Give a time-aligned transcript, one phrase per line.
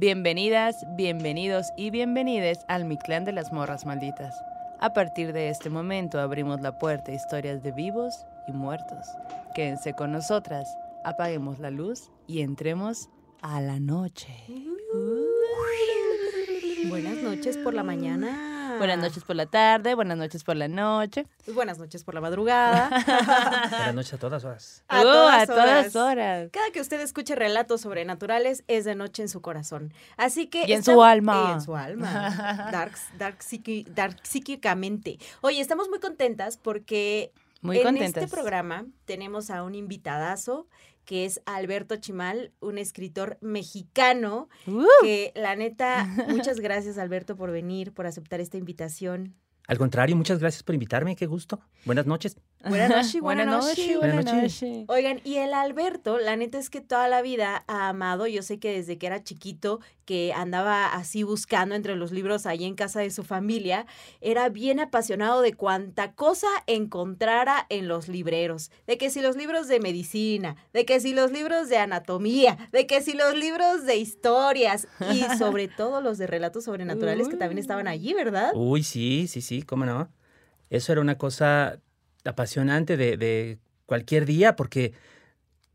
[0.00, 4.32] Bienvenidas, bienvenidos y bienvenides al Mi Clan de las Morras Malditas.
[4.78, 9.08] A partir de este momento abrimos la puerta a historias de vivos y muertos.
[9.56, 10.68] Quédense con nosotras,
[11.04, 13.08] apaguemos la luz y entremos
[13.42, 14.28] a la noche.
[16.88, 18.47] Buenas noches por la mañana.
[18.78, 21.26] Buenas noches por la tarde, buenas noches por la noche.
[21.52, 22.88] Buenas noches por la madrugada.
[23.70, 24.84] Buenas noches a todas horas.
[24.88, 25.96] A Uh, todas a todas horas.
[25.96, 26.50] horas.
[26.52, 29.92] Cada que usted escuche relatos sobrenaturales es de noche en su corazón.
[30.16, 31.46] Así que Y en su alma.
[31.48, 32.68] y en su alma.
[32.72, 35.18] dark, dark, psiqui- dark psíquicamente.
[35.40, 38.24] Oye, estamos muy contentas porque Muy en contentas.
[38.24, 40.66] este programa tenemos a un invitadazo
[41.08, 47.50] que es Alberto Chimal, un escritor mexicano Uh, que la neta, muchas gracias Alberto por
[47.50, 49.34] venir, por aceptar esta invitación.
[49.66, 51.60] Al contrario, muchas gracias por invitarme, qué gusto.
[51.86, 52.36] Buenas noches.
[52.64, 53.96] Buenas noches, buenas noches.
[53.96, 54.84] Buenas noches.
[54.88, 58.58] Oigan, y el Alberto, la neta es que toda la vida ha amado, yo sé
[58.58, 63.00] que desde que era chiquito, que andaba así buscando entre los libros ahí en casa
[63.00, 63.86] de su familia,
[64.20, 69.68] era bien apasionado de cuanta cosa encontrara en los libreros, de que si los libros
[69.68, 73.96] de medicina, de que si los libros de anatomía, de que si los libros de
[73.96, 78.52] historias y sobre todo los de relatos sobrenaturales que también estaban allí, ¿verdad?
[78.54, 80.08] Uy, sí, sí, sí, cómo no.
[80.70, 81.80] Eso era una cosa
[82.28, 84.92] apasionante de, de cualquier día porque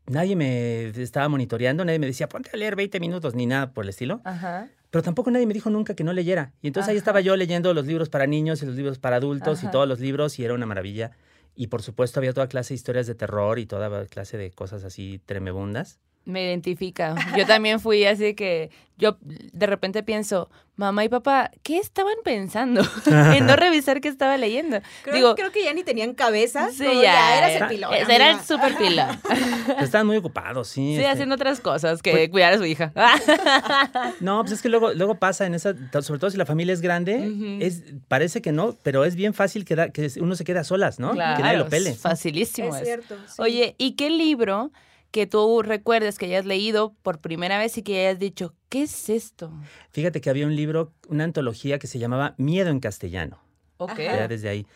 [0.06, 3.84] nadie me estaba monitoreando, nadie me decía, ponte a leer 20 minutos, ni nada por
[3.84, 4.20] el estilo.
[4.24, 4.68] Ajá.
[4.90, 6.52] Pero tampoco nadie me dijo nunca que no leyera.
[6.62, 9.58] Y entonces ahí estaba yo leyendo los libros para niños y los libros para adultos
[9.58, 9.68] Ajá.
[9.68, 11.10] y todos los libros y era una maravilla.
[11.56, 14.84] Y por supuesto había toda clase de historias de terror y toda clase de cosas
[14.84, 15.98] así tremebundas.
[16.24, 17.14] Me identifica.
[17.36, 22.80] Yo también fui así que yo de repente pienso, mamá y papá, ¿qué estaban pensando?
[23.06, 24.78] en no revisar qué estaba leyendo.
[25.02, 26.70] Creo, Digo, creo que ya ni tenían cabeza.
[26.70, 27.36] sí, ya.
[27.38, 27.92] eras el era- pilón.
[27.94, 29.08] ese era el super pilón.
[29.80, 30.80] Estaban muy ocupados, sí.
[30.94, 31.08] Sí, este.
[31.08, 32.92] haciendo otras cosas que Pues- cuidar a su hija.
[34.20, 36.80] No, pues es que luego, luego pasa en esa, sobre todo si la familia es
[36.80, 40.64] grande, es, parece que no, pero es bien fácil queda- que uno se quede a
[40.64, 41.12] solas, ¿no?
[41.12, 41.90] que nadie Claro, lo pele.
[41.90, 42.68] es facilísimo.
[42.68, 42.84] Es eso.
[42.84, 43.16] cierto.
[43.26, 43.34] sí.
[43.42, 44.70] Oye, ¿y qué libro
[45.14, 49.08] que tú recuerdes que hayas leído por primera vez y que hayas dicho, ¿qué es
[49.08, 49.52] esto?
[49.90, 53.38] Fíjate que había un libro, una antología que se llamaba Miedo en castellano,
[53.76, 53.96] Ok.
[54.00, 54.66] Era desde ahí,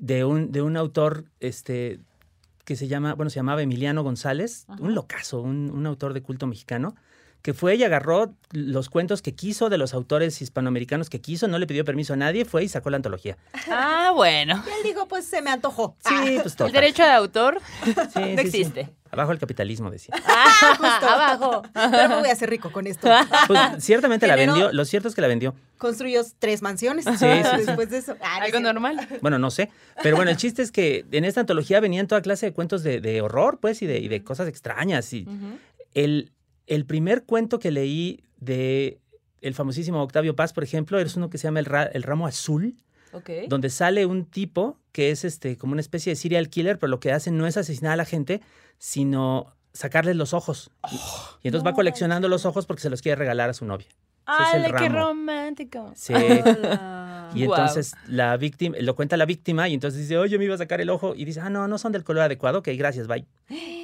[0.00, 2.00] de un, de un autor este,
[2.64, 4.82] que se llama, bueno, se llamaba Emiliano González, Ajá.
[4.82, 6.96] un locazo, un, un autor de culto mexicano,
[7.42, 11.58] que fue y agarró los cuentos que quiso de los autores hispanoamericanos que quiso, no
[11.58, 13.36] le pidió permiso a nadie, fue y sacó la antología.
[13.70, 14.62] Ah, bueno.
[14.66, 15.96] Y él dijo, pues se me antojó.
[16.06, 16.72] Sí, pues El total.
[16.72, 18.40] derecho de autor Sí, no sí, sí.
[18.40, 18.90] existe.
[19.10, 20.14] Abajo el capitalismo, decía.
[20.26, 21.08] Ah, Justo.
[21.08, 21.62] abajo.
[21.72, 23.08] Pero me voy a hacer rico con esto.
[23.46, 25.54] Pues ciertamente la vendió, lo cierto es que la vendió.
[25.78, 27.26] Construyó tres mansiones sí, sí.
[27.64, 28.16] después de eso.
[28.22, 29.08] Ah, Algo normal.
[29.22, 29.70] Bueno, no sé.
[30.02, 33.00] Pero bueno, el chiste es que en esta antología venían toda clase de cuentos de,
[33.00, 35.10] de horror, pues, y de, y de cosas extrañas.
[35.14, 35.26] Y
[35.94, 36.30] el,
[36.68, 39.00] el primer cuento que leí de
[39.40, 42.26] el famosísimo Octavio Paz, por ejemplo, es uno que se llama El, Ra- El Ramo
[42.26, 42.76] Azul,
[43.48, 47.00] donde sale un tipo que es este, como una especie de serial killer, pero lo
[47.00, 48.40] que hace no es asesinar a la gente,
[48.78, 50.70] sino sacarles los ojos.
[50.90, 50.96] Y-
[51.44, 53.86] y entonces va coleccionando los ojos porque se los quiere regalar a su novia.
[53.88, 53.94] Es
[54.26, 55.92] ¡Ay, qué romántico!
[55.96, 56.12] Sí.
[56.14, 57.30] Hola.
[57.34, 60.58] Y entonces la víctima, lo cuenta la víctima y entonces dice, oye, me iba a
[60.58, 61.14] sacar el ojo.
[61.14, 62.58] Y dice, ah, no, no son del color adecuado.
[62.58, 63.24] Ok, gracias, bye.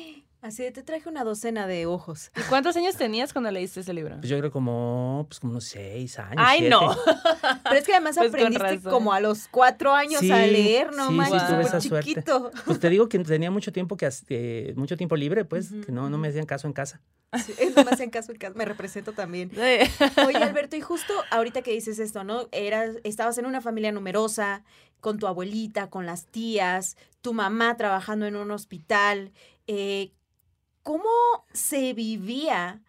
[0.44, 2.30] Así de, te traje una docena de ojos.
[2.36, 4.16] ¿Y cuántos años tenías cuando leíste ese libro?
[4.18, 6.34] Pues yo creo como, pues como unos seis años.
[6.36, 6.70] ¡Ay, siete.
[6.76, 6.94] no!
[7.64, 11.08] Pero es que además Pues aprendiste como a los cuatro años Sí, a leer, no
[11.08, 12.08] sí, manches, sí, tuve esa suerte.
[12.10, 12.50] chiquito.
[12.66, 16.10] Pues te digo que tenía mucho tiempo que eh, mucho tiempo libre, pues, que no,
[16.10, 17.00] no me hacían caso en casa.
[17.42, 19.50] Sí, no me hacen caso en casa, me represento también.
[20.26, 22.48] Oye, Alberto, y justo ahorita que dices esto, ¿no?
[22.52, 24.62] Eras, estabas en una familia numerosa,
[25.00, 29.32] con tu abuelita, con las tías, tu mamá trabajando en un hospital.
[29.66, 30.12] eh,
[30.84, 31.08] ¿Cómo
[31.54, 32.82] se vivía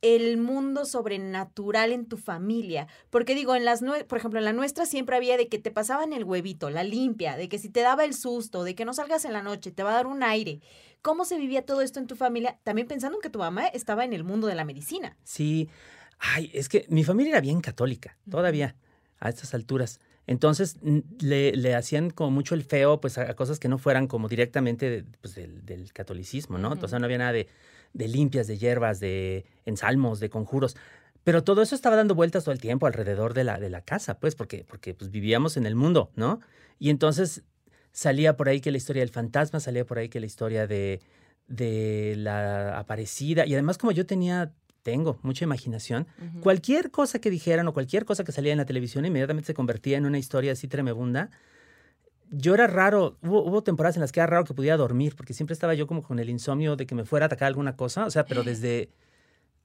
[0.00, 2.88] el mundo sobrenatural en tu familia?
[3.10, 6.14] Porque digo, en las por ejemplo, en la nuestra siempre había de que te pasaban
[6.14, 9.26] el huevito, la limpia, de que si te daba el susto, de que no salgas
[9.26, 10.60] en la noche, te va a dar un aire.
[11.02, 12.58] ¿Cómo se vivía todo esto en tu familia?
[12.64, 15.18] También pensando en que tu mamá estaba en el mundo de la medicina.
[15.22, 15.68] Sí,
[16.18, 18.76] ay, es que mi familia era bien católica, todavía,
[19.18, 20.00] a estas alturas.
[20.26, 20.76] Entonces
[21.20, 24.28] le, le hacían como mucho el feo, pues, a, a cosas que no fueran como
[24.28, 26.72] directamente de- pues, del, del catolicismo, ¿no?
[26.72, 27.48] Entonces no había nada de,
[27.92, 30.76] de limpias, de hierbas, de ensalmos, de conjuros.
[31.22, 34.18] Pero todo eso estaba dando vueltas todo el tiempo alrededor de la, de la casa,
[34.18, 36.40] pues, porque, porque pues, vivíamos en el mundo, ¿no?
[36.78, 37.42] Y entonces
[37.92, 41.00] salía por ahí que la historia del fantasma, salía por ahí que la historia de,
[41.48, 43.46] de la aparecida.
[43.46, 44.52] Y además, como yo tenía,
[44.86, 46.06] tengo mucha imaginación,
[46.42, 49.98] cualquier cosa que dijeran o cualquier cosa que salía en la televisión inmediatamente se convertía
[49.98, 51.30] en una historia así tremebunda.
[52.30, 55.34] Yo era raro, hubo, hubo temporadas en las que era raro que pudiera dormir, porque
[55.34, 58.06] siempre estaba yo como con el insomnio de que me fuera a atacar alguna cosa,
[58.06, 58.90] o sea, pero desde,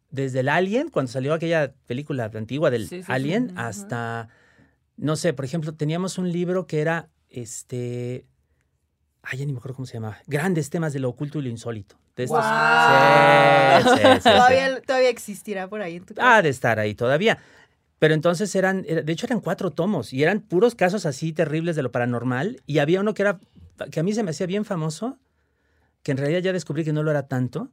[0.09, 4.27] desde el Alien, cuando salió aquella película antigua del Alien, hasta,
[4.97, 8.25] no sé, por ejemplo, teníamos un libro que era, este,
[9.23, 11.49] ay, ya ni me acuerdo cómo se llama, Grandes temas de lo oculto y lo
[11.49, 11.95] insólito.
[12.15, 16.37] De Sí, sí, ¿Todavía, todavía existirá por ahí en tu casa.
[16.37, 17.37] Ah, de estar ahí todavía.
[17.99, 21.83] Pero entonces eran, de hecho eran cuatro tomos y eran puros casos así terribles de
[21.83, 22.61] lo paranormal.
[22.65, 23.39] Y había uno que era,
[23.91, 25.19] que a mí se me hacía bien famoso,
[26.01, 27.69] que en realidad ya descubrí que no lo era tanto,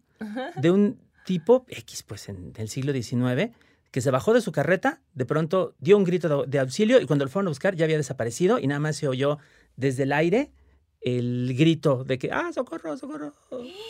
[0.56, 3.54] de un tipo X, pues en el siglo XIX,
[3.90, 7.24] que se bajó de su carreta, de pronto dio un grito de, auxilio y cuando
[7.24, 9.38] lo fueron a buscar ya había desaparecido y nada más se oyó
[9.76, 10.50] desde el aire
[11.00, 13.32] el grito de que, ah, socorro, socorro,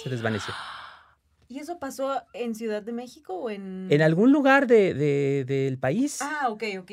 [0.02, 0.55] se desvaneció.
[1.49, 3.87] ¿Y eso pasó en Ciudad de México o en...?
[3.90, 6.19] En algún lugar de, del país.
[6.20, 6.93] Ah, ok, ok.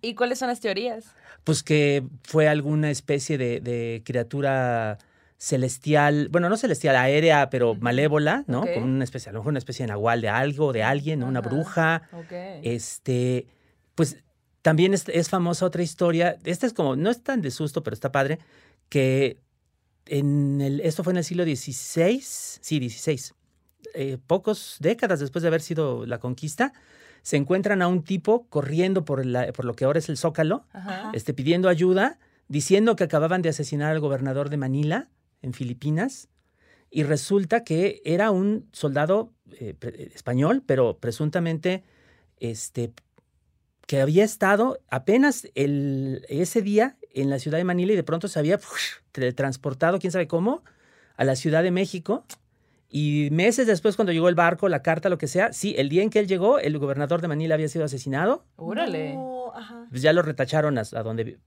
[0.00, 1.06] ¿Y cuáles son las teorías?
[1.44, 4.98] Pues que fue alguna especie de, criatura
[5.38, 8.62] celestial, bueno, no celestial, aérea, pero malévola, ¿no?
[8.62, 11.40] Con una especie, a lo mejor una especie de nahual de algo, de alguien, una
[11.40, 12.02] bruja.
[12.62, 13.46] Este,
[13.94, 14.16] pues
[14.62, 17.94] también es, es, famosa otra historia, esta es como, no es tan de susto, pero
[17.94, 18.38] está padre,
[18.88, 19.38] que
[20.06, 23.34] en el, esto fue en el siglo XVI, sí, XVI,
[23.94, 26.72] eh, pocos décadas después de haber sido la conquista,
[27.22, 29.22] se encuentran a un tipo corriendo por,
[29.52, 30.64] por lo que ahora es el Zócalo,
[31.12, 32.18] este, pidiendo ayuda,
[32.48, 35.08] diciendo que acababan de asesinar al gobernador de Manila,
[35.40, 36.28] en Filipinas,
[36.90, 39.74] y resulta que era un soldado eh,
[40.14, 41.84] español, pero presuntamente
[42.38, 42.92] este,
[43.86, 48.28] que había estado apenas el, ese día en la ciudad de Manila y de pronto
[48.28, 48.58] se había
[49.34, 50.62] transportado, quién sabe cómo,
[51.16, 52.24] a la Ciudad de México.
[52.88, 56.02] Y meses después, cuando llegó el barco, la carta, lo que sea, sí, el día
[56.02, 58.44] en que él llegó, el gobernador de Manila había sido asesinado.
[58.56, 59.18] Órale.
[59.88, 61.38] Pues ya lo retacharon a, donde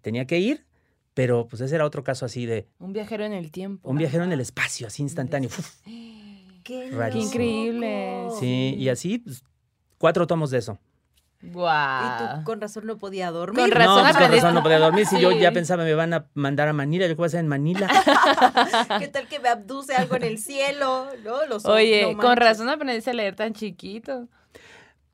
[0.00, 0.66] tenía que ir,
[1.14, 2.66] pero pues ese era otro caso así de...
[2.78, 3.88] Un viajero en el tiempo.
[3.88, 5.50] Un viajero en el espacio, así instantáneo.
[6.64, 8.26] Qué, increíble.
[8.38, 9.42] Sí, y así, pues,
[9.96, 10.78] cuatro tomos de eso.
[11.42, 11.68] Wow.
[12.04, 13.60] Y tú con razón no podía dormir.
[13.60, 15.06] Con razón, no, pues, con razón no podía dormir.
[15.06, 17.40] Si yo ya pensaba me van a mandar a Manila, yo qué voy a hacer
[17.40, 17.88] en Manila.
[18.98, 21.08] ¿Qué tal que me abduce algo en el cielo?
[21.24, 21.46] ¿No?
[21.46, 24.28] Los Oye, con razón aprendiste a leer tan chiquito.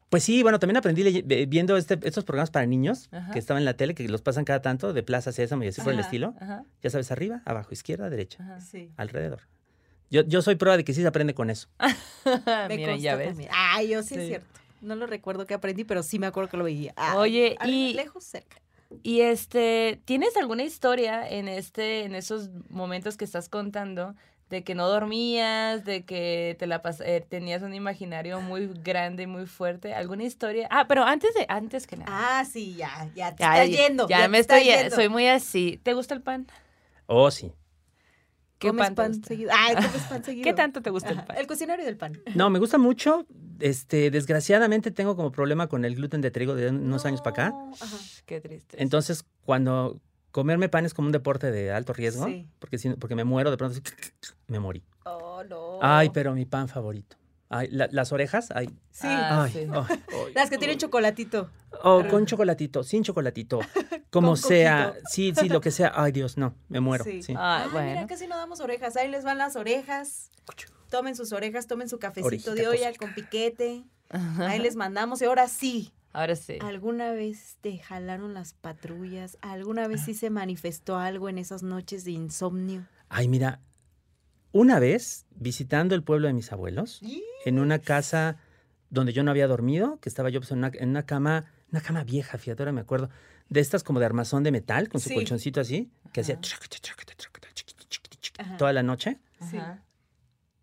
[0.09, 3.75] Pues sí, bueno, también aprendí viendo este, estos programas para niños que estaban en la
[3.75, 6.35] tele, que los pasan cada tanto, de Plaza Sésamo y así por el estilo.
[6.83, 8.91] Ya sabes, arriba, abajo, izquierda, derecha, sí.
[8.97, 9.43] alrededor.
[10.09, 11.69] Yo, yo soy prueba de que sí se aprende con eso.
[12.69, 13.37] Miren, ya ves.
[13.51, 14.61] Ay, yo sí, es cierto.
[14.87, 16.95] No lo recuerdo que aprendí, pero sí me acuerdo que lo veía.
[16.97, 18.63] Ah, Oye, y lejos cerca.
[19.03, 24.15] Y este, ¿tienes alguna historia en este en esos momentos que estás contando
[24.49, 29.27] de que no dormías, de que te la eh, tenías un imaginario muy grande y
[29.27, 29.93] muy fuerte?
[29.93, 30.69] ¿Alguna historia?
[30.71, 32.13] Ah, pero antes de antes que nada.
[32.39, 34.07] Ah, sí, ya, ya te está yendo.
[34.09, 35.81] Ya, me estoy soy muy así.
[35.83, 36.47] ¿Te gusta el pan?
[37.07, 37.53] Oh, sí.
[38.59, 39.51] ¿Qué pan, seguido?
[39.55, 40.45] Ay, ¿comes pan seguido?
[40.45, 41.37] ¿Qué tanto te gusta el pan?
[41.37, 42.19] El cocinario del pan.
[42.35, 43.27] No, me gusta mucho.
[43.61, 47.57] Este, desgraciadamente tengo como problema con el gluten de trigo de unos años para acá.
[47.81, 47.97] Ajá.
[48.27, 48.83] Qué triste.
[48.83, 50.01] Entonces, cuando
[50.31, 53.57] comerme pan es como un deporte de alto riesgo, porque, si, porque me muero de
[53.57, 53.81] pronto,
[54.49, 54.83] me morí.
[55.05, 55.79] Oh, no.
[55.81, 57.17] Ay, pero mi pan favorito.
[57.49, 58.67] Ay, las orejas, ay.
[58.91, 59.07] Sí.
[59.09, 59.49] Ah,
[60.35, 61.49] las que tienen chocolatito.
[61.85, 63.61] Oh, con chocolatito, sin chocolatito.
[64.11, 64.95] Como sea.
[65.09, 65.93] Sí, sí, lo que sea.
[65.95, 67.05] Ay, Dios, no, me muero.
[67.05, 67.21] Sí.
[67.37, 67.91] Ah, bueno.
[67.91, 68.97] Mira, casi no damos orejas.
[68.97, 70.31] Ahí les van las orejas.
[70.97, 73.85] Tomen sus orejas, tomen su cafecito de olla con piquete.
[74.09, 75.21] Ahí les mandamos.
[75.21, 75.93] Y ahora sí.
[76.15, 76.57] Ahora sí.
[76.63, 79.37] ¿Alguna vez te jalaron las patrullas?
[79.43, 82.87] ¿Alguna vez sí se manifestó algo en esas noches de insomnio?
[83.11, 83.61] Ay, mira,
[84.53, 87.03] una vez, visitando el pueblo de mis abuelos,
[87.45, 88.39] en una casa
[88.89, 92.39] donde yo no había dormido, que estaba yo pues, en, una, cama, una cama vieja,
[92.39, 93.11] fíjate, ahora me acuerdo,
[93.51, 96.41] de estas como de armazón de metal, con su colchoncito así, que hacía
[98.57, 99.19] toda la noche.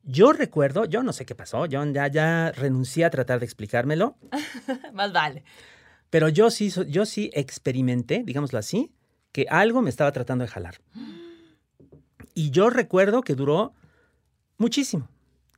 [0.03, 4.17] Yo recuerdo, yo no sé qué pasó, yo ya, ya renuncié a tratar de explicármelo.
[4.93, 5.43] Más vale.
[6.09, 8.91] Pero yo sí, yo sí experimenté, digámoslo así,
[9.31, 10.75] que algo me estaba tratando de jalar.
[12.35, 13.73] Y yo recuerdo que duró
[14.57, 15.07] muchísimo.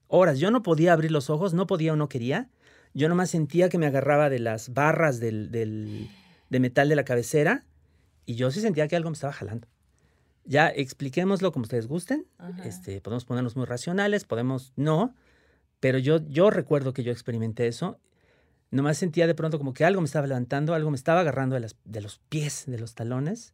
[0.08, 0.40] Horas.
[0.40, 2.50] Yo no podía abrir los ojos, no podía o no quería.
[2.94, 7.64] Yo nomás sentía que me agarraba de las barras del, de metal de la cabecera
[8.26, 9.68] y yo sí sentía que algo me estaba jalando.
[10.46, 12.28] Ya expliquémoslo como ustedes gusten.
[12.64, 15.16] Este, podemos ponernos muy racionales, podemos no,
[15.80, 18.00] pero yo, yo recuerdo que yo experimenté eso.
[18.72, 21.62] Nomás sentía de pronto como que algo me estaba levantando, algo me estaba agarrando de,
[21.62, 23.54] las, de los pies, de los talones,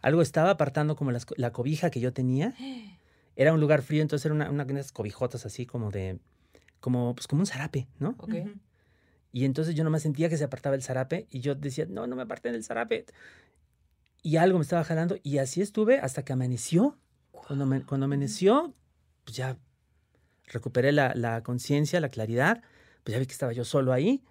[0.00, 2.54] algo estaba apartando como la cobija que yo tenía.
[3.34, 6.18] Era un lugar frío, entonces era una, una esas cobijotas así como de,
[6.80, 8.14] como, pues como un zarape, ¿no?
[9.32, 12.14] Y entonces yo nomás sentía que se apartaba el zarape y yo decía, no, no
[12.14, 13.06] me aparten del zarape.
[14.22, 16.96] Y algo me estaba jalando y así estuve hasta que amaneció.
[17.32, 18.72] Cuando, cuando amaneció,
[19.24, 19.58] pues ya
[20.46, 22.62] recuperé la, la conciencia, la claridad,
[23.02, 24.22] pues ya vi que estaba yo solo ahí.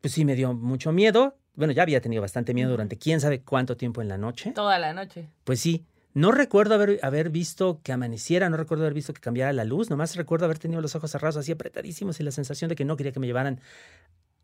[0.00, 1.36] Pues sí, me dio mucho miedo.
[1.54, 4.52] Bueno, ya había tenido bastante miedo durante quién sabe cuánto tiempo en la noche.
[4.52, 5.28] Toda la noche.
[5.44, 5.84] Pues sí.
[6.14, 9.90] No recuerdo haber, haber visto que amaneciera, no recuerdo haber visto que cambiara la luz,
[9.90, 12.96] nomás recuerdo haber tenido los ojos cerrados así apretadísimos y la sensación de que no
[12.96, 13.60] quería que me llevaran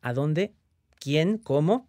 [0.02, 0.54] a dónde,
[1.00, 1.88] quién, cómo,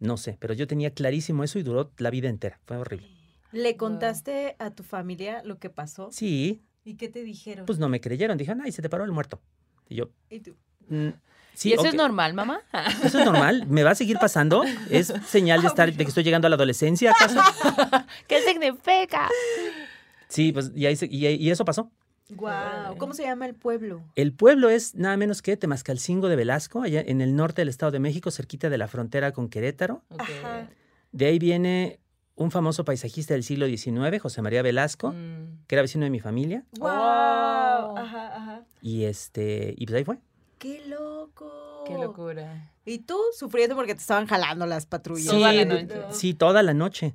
[0.00, 3.08] no sé, pero yo tenía clarísimo eso y duró la vida entera, fue horrible.
[3.52, 6.08] ¿Le contaste a tu familia lo que pasó?
[6.12, 6.62] Sí.
[6.84, 7.66] ¿Y qué te dijeron?
[7.66, 9.40] Pues no me creyeron, dijeron, ay, se te paró el muerto.
[9.88, 10.10] Y yo...
[10.28, 10.56] ¿Y tú?
[10.88, 11.10] Mm,
[11.54, 12.60] sí, ¿Y eso es normal, mamá?
[13.04, 13.66] ¿Eso es normal?
[13.68, 14.64] ¿Me va a seguir pasando?
[14.90, 17.40] ¿Es señal de, estar, de que estoy llegando a la adolescencia acaso?
[18.28, 19.28] ¿Qué significa?
[20.28, 21.90] Sí, pues y, ahí se- y, y eso pasó.
[22.30, 22.96] Wow.
[22.98, 24.02] ¿Cómo se llama el pueblo?
[24.14, 27.92] El pueblo es nada menos que Temascalcingo de Velasco, allá en el norte del Estado
[27.92, 30.02] de México, cerquita de la frontera con Querétaro.
[30.18, 30.68] Ajá.
[31.12, 32.00] De ahí viene
[32.36, 35.64] un famoso paisajista del siglo XIX, José María Velasco, Mm.
[35.66, 36.64] que era vecino de mi familia.
[36.78, 36.88] Wow.
[36.90, 37.94] Oh.
[37.96, 38.64] Ajá, ajá.
[38.80, 40.18] Y este, y pues ahí fue.
[40.58, 41.84] ¡Qué loco!
[41.86, 42.72] Qué locura.
[42.86, 45.26] ¿Y tú sufriendo porque te estaban jalando las patrullas?
[45.32, 46.02] Toda la Sí, noche.
[46.10, 47.14] Sí, toda la noche.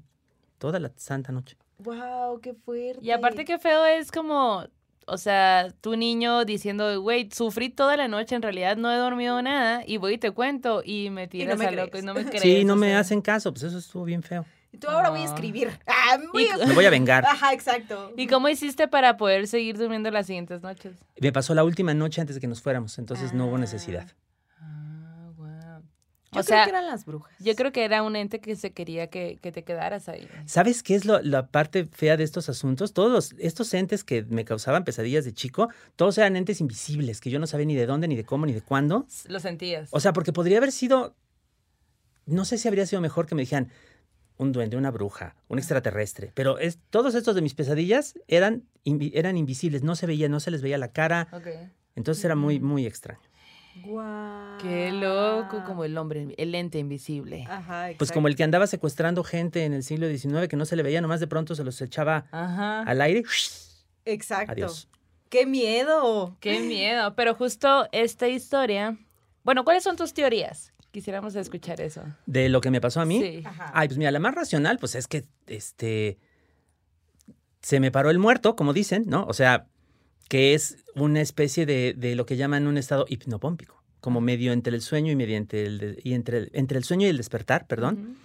[0.60, 1.58] Toda la santa noche.
[1.80, 2.39] ¡Wow!
[2.42, 3.00] ¡Qué fuerte!
[3.04, 4.66] Y aparte qué feo es como,
[5.12, 9.42] o sea, tu niño diciendo, güey, sufrí toda la noche, en realidad no he dormido
[9.42, 12.04] nada, y voy y te cuento, y me tiras me a loco y crees.
[12.06, 12.42] no me crees.
[12.42, 13.00] Sí, no me sea.
[13.00, 14.46] hacen caso, pues eso estuvo bien feo.
[14.72, 15.70] Y tú ahora voy a escribir.
[15.88, 17.25] Ah, me voy Y- a- Me voy a vengar.
[17.25, 18.13] Ajá, exacto.
[18.16, 20.96] ¿Y cómo hiciste para poder seguir durmiendo las siguientes noches?
[21.20, 24.08] Me pasó la última noche antes de que nos fuéramos, entonces no hubo necesidad.
[26.31, 27.33] Yo O creo sea, que eran las brujas.
[27.39, 30.27] yo creo que era un ente que se quería que, que te quedaras ahí.
[30.45, 32.93] ¿Sabes qué es lo- la parte fea de estos asuntos?
[32.93, 37.31] Todos los- estos entes que me causaban pesadillas de chico, todos eran entes invisibles, que
[37.31, 39.07] yo no sabía ni de dónde, ni de cómo, ni de cuándo.
[39.27, 39.89] Lo sentías.
[39.91, 41.15] O sea, porque podría haber sido,
[42.27, 43.71] no sé si habría sido mejor que me dijeran
[44.38, 49.12] un duende, una bruja, un extraterrestre, pero es, todos estos de mis pesadillas eran, invi-
[49.15, 51.48] eran invisibles, no se veía, no se les veía la cara, ok.
[51.95, 53.19] entonces era muy, muy extraño.
[53.76, 54.58] Guau.
[54.58, 57.46] Qué loco, como el hombre, el ente invisible.
[57.48, 57.98] Ajá, exacto.
[58.00, 60.84] Pues como el que andaba secuestrando gente en el siglo XIX que no se le
[60.84, 62.82] veía, nomás de pronto se los echaba Ajá.
[62.82, 63.24] al aire.
[64.06, 64.52] Exacto.
[64.52, 64.88] Adiós.
[65.30, 66.38] ¡Qué miedo!
[66.40, 67.16] Qué miedo.
[67.16, 68.98] Pero justo esta historia.
[69.44, 70.74] Bueno, ¿cuáles son tus teorías?
[70.92, 72.02] Quisiéramos escuchar eso.
[72.26, 73.22] De lo que me pasó a mí.
[73.22, 73.44] Sí.
[73.46, 73.72] Ajá.
[73.76, 76.18] Ay, pues mira, la más racional, pues es que este
[77.62, 79.26] se me paró el muerto, como dicen, ¿no?
[79.26, 79.68] O sea,
[80.29, 84.74] que es una especie de, de lo que llaman un estado hipnopómpico, como medio entre
[84.74, 88.15] el sueño y mediante el y entre el, entre el sueño y el despertar, perdón,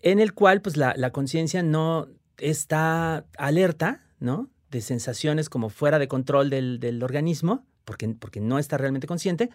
[0.00, 4.48] en el cual pues la, la conciencia no está alerta, ¿no?
[4.70, 9.50] De sensaciones como fuera de control del, del organismo, porque, porque no está realmente consciente,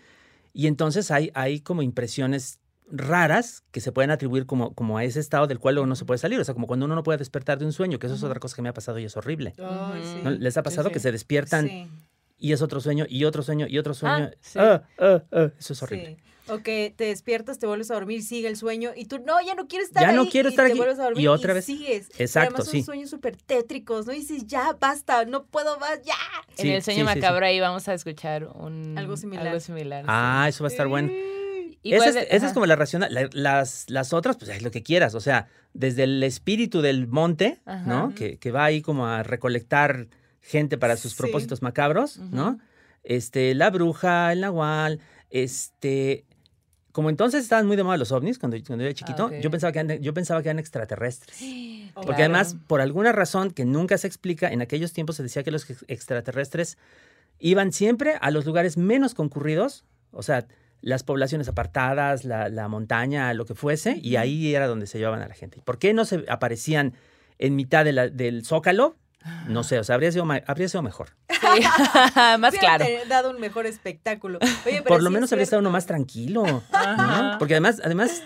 [0.54, 2.60] y entonces hay, hay como impresiones
[2.90, 6.06] raras que se pueden atribuir como, como a ese estado del cual luego no se
[6.06, 8.16] puede salir, o sea, como cuando uno no puede despertar de un sueño, que eso
[8.16, 9.54] es otra cosa que me ha pasado y es horrible.
[9.58, 10.30] Sí.
[10.40, 10.94] ¿Les ha pasado sí.
[10.94, 11.88] que se despiertan Sí,
[12.40, 14.30] y es otro sueño y otro sueño y otro sueño?
[14.42, 14.58] sí.
[14.60, 16.16] Ah, ah, ah, eso es horrible.
[16.18, 16.24] sí.
[16.50, 19.54] O que te despiertas, te vuelves a dormir, sigue el sueño y tú, no, ya
[19.54, 20.16] no quiero estar Ya ahí.
[20.16, 20.78] no quiero y estar te aquí.
[20.78, 21.66] vuelves a dormir Y otra vez.
[21.66, 22.08] sigues.
[22.18, 22.78] Exacto, además sí.
[22.78, 24.14] son sueños súper tétricos, ¿no?
[24.14, 26.14] Y dices, ya, basta, no puedo más, ya.
[26.56, 27.20] En Sí, el sueño sí, sí, sí.
[27.22, 29.46] macabro ahí vamos a escuchar un Algo similar.
[29.48, 30.04] Algo similar.
[30.04, 30.08] sí.
[30.10, 31.12] Ah, eso va a estar bueno.
[31.84, 33.14] Y Esa, es, esa como la racional.
[33.14, 35.16] La- las, las otras, pues es lo que quieras.
[35.16, 37.86] O sea, desde el espíritu del monte, Ajá.
[37.86, 38.16] ¿no?
[38.16, 40.08] Que, que va ahí como a recolectar
[40.42, 41.18] gente para sus Sí.
[41.20, 42.60] propósitos macabros, ¿no?
[43.04, 46.26] Este, la bruja, el nahual, este.
[46.92, 49.72] Como entonces estaban muy de moda los ovnis cuando, cuando yo era chiquito, yo, pensaba
[49.72, 51.38] que eran, yo pensaba que eran extraterrestres.
[51.94, 52.24] Porque Claro.
[52.24, 55.70] además, por alguna razón que nunca se explica, en aquellos tiempos se decía que los
[55.70, 56.78] ex- extraterrestres
[57.40, 60.48] iban siempre a los lugares menos concurridos, o sea,
[60.82, 65.22] las poblaciones apartadas, la, la montaña, lo que fuese, y ahí era donde se llevaban
[65.22, 65.60] a la gente.
[65.64, 66.94] ¿Por qué no se aparecían
[67.40, 68.96] en mitad de la- del zócalo?
[69.48, 71.10] No sé, o sea, habría sido, habría sido mejor.
[71.30, 71.38] Sí.
[72.40, 72.86] Más Hubiera claro.
[73.10, 74.40] dado un mejor espectáculo.
[74.66, 76.64] Oye, pero Por lo sí menos es habría estado uno más tranquilo.
[77.40, 78.24] Porque además, además,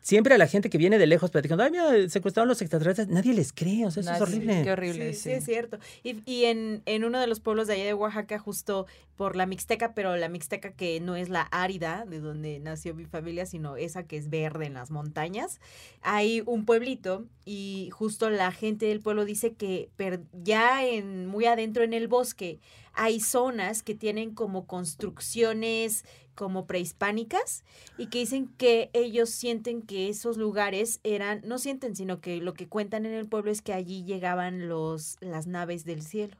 [0.00, 3.34] siempre a la gente que viene de lejos platicando, ay, mira, secuestraron los extraterrestres, nadie
[3.34, 4.62] les cree, o sea, eso es horrible.
[4.64, 5.22] Qué horrible, Sí, sí.
[5.22, 5.78] sí, es cierto.
[6.02, 9.44] Y, y en, en uno de los pueblos de allá de Oaxaca, justo por la
[9.46, 13.76] Mixteca, pero la Mixteca que no es la árida de donde nació mi familia, sino
[13.76, 15.60] esa que es verde en las montañas,
[16.00, 21.44] hay un pueblito y justo la gente del pueblo dice que per- ya en muy
[21.44, 22.58] adentro en el bosque
[22.94, 26.04] hay zonas que tienen como construcciones
[26.40, 27.64] como prehispánicas
[27.98, 32.54] y que dicen que ellos sienten que esos lugares eran, no sienten, sino que lo
[32.54, 36.38] que cuentan en el pueblo es que allí llegaban los, las naves del cielo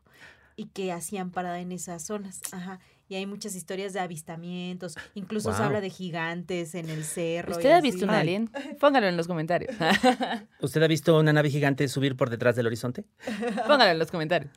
[0.56, 2.40] y que hacían parada en esas zonas.
[2.50, 2.80] Ajá.
[3.10, 4.96] y hay muchas historias de avistamientos.
[5.14, 7.52] Incluso se habla de gigantes en el cerro.
[7.52, 8.50] ¿Usted ha visto un alien?
[8.80, 9.76] Póngalo en los comentarios.
[10.62, 13.04] ¿Usted ha visto una nave gigante subir por detrás del horizonte?
[13.66, 14.50] Póngalo en los comentarios.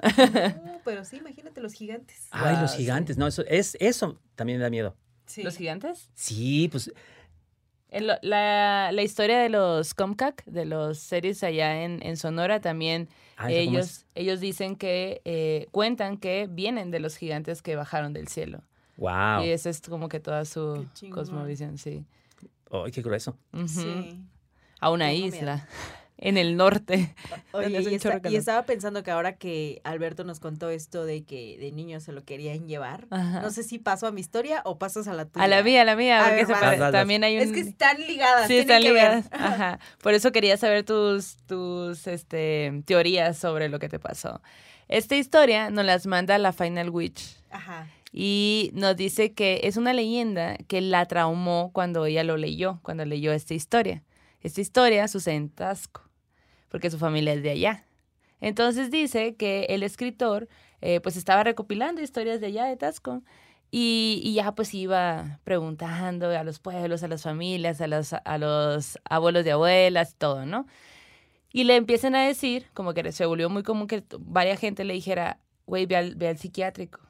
[0.86, 2.30] pero sí, imagínate los gigantes.
[2.32, 3.18] Ay, los gigantes.
[3.18, 4.96] No, eso, es, eso también me da miedo.
[5.38, 6.10] ¿Los gigantes?
[6.14, 6.92] Sí, pues
[8.02, 13.52] la, la, historia de los Comcac, de los series allá en, en Sonora, también ah,
[13.52, 18.62] ellos, ellos dicen que, eh, cuentan que vienen de los gigantes que bajaron del cielo.
[18.98, 19.44] Wow.
[19.44, 22.04] Y esa es como que toda su cosmovisión, sí.
[22.72, 23.38] ¡Ay, qué grueso!
[23.68, 24.20] Sí.
[24.80, 25.68] A una isla
[26.24, 27.14] en el norte.
[27.70, 32.14] y, estaba pensando que ahora que Alberto nos contó esto de que de niño se
[32.14, 35.44] lo querían llevar, no sé si paso a mi historia o pasas a la tuya.
[35.44, 36.48] A la mía, a la mía,
[36.92, 37.44] también hay un...
[37.44, 38.48] Es que están ligadas.
[38.48, 39.28] Sí, están ligadas.
[39.32, 39.80] Ajá.
[40.02, 44.42] Por eso quería saber tus, tus este, teorías sobre lo que te pasó.
[44.88, 47.36] Esta historia nos las manda la Final Witch.
[47.50, 47.90] Ajá.
[48.14, 53.04] Y nos dice que es una leyenda que la traumó cuando ella lo leyó, cuando
[53.04, 54.04] leyó esta historia.
[54.42, 56.03] Esta historia sucede en Tasco
[56.74, 57.86] porque su familia es de allá.
[58.42, 60.50] Entonces dice que el escritor
[60.82, 63.22] eh, pues estaba recopilando historias de allá de Tasco
[63.70, 68.98] y, ya pues iba preguntando a los pueblos, a las familias, a los, a los
[69.06, 70.66] abuelos de abuelas, todo, ¿no?
[71.52, 74.96] Y le empiezan a decir, como que se volvió muy común que varias gente le
[74.96, 75.38] dijera,
[75.68, 77.02] güey, ve al, ve al psiquiátrico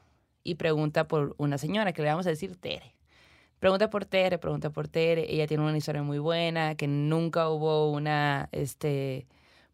[0.43, 2.97] y pregunta por una señora que le vamos a decir Tere.
[3.59, 5.33] Pregunta por Tere, pregunta por Tere.
[5.33, 9.25] Ella tiene una historia muy buena, que nunca hubo una, este,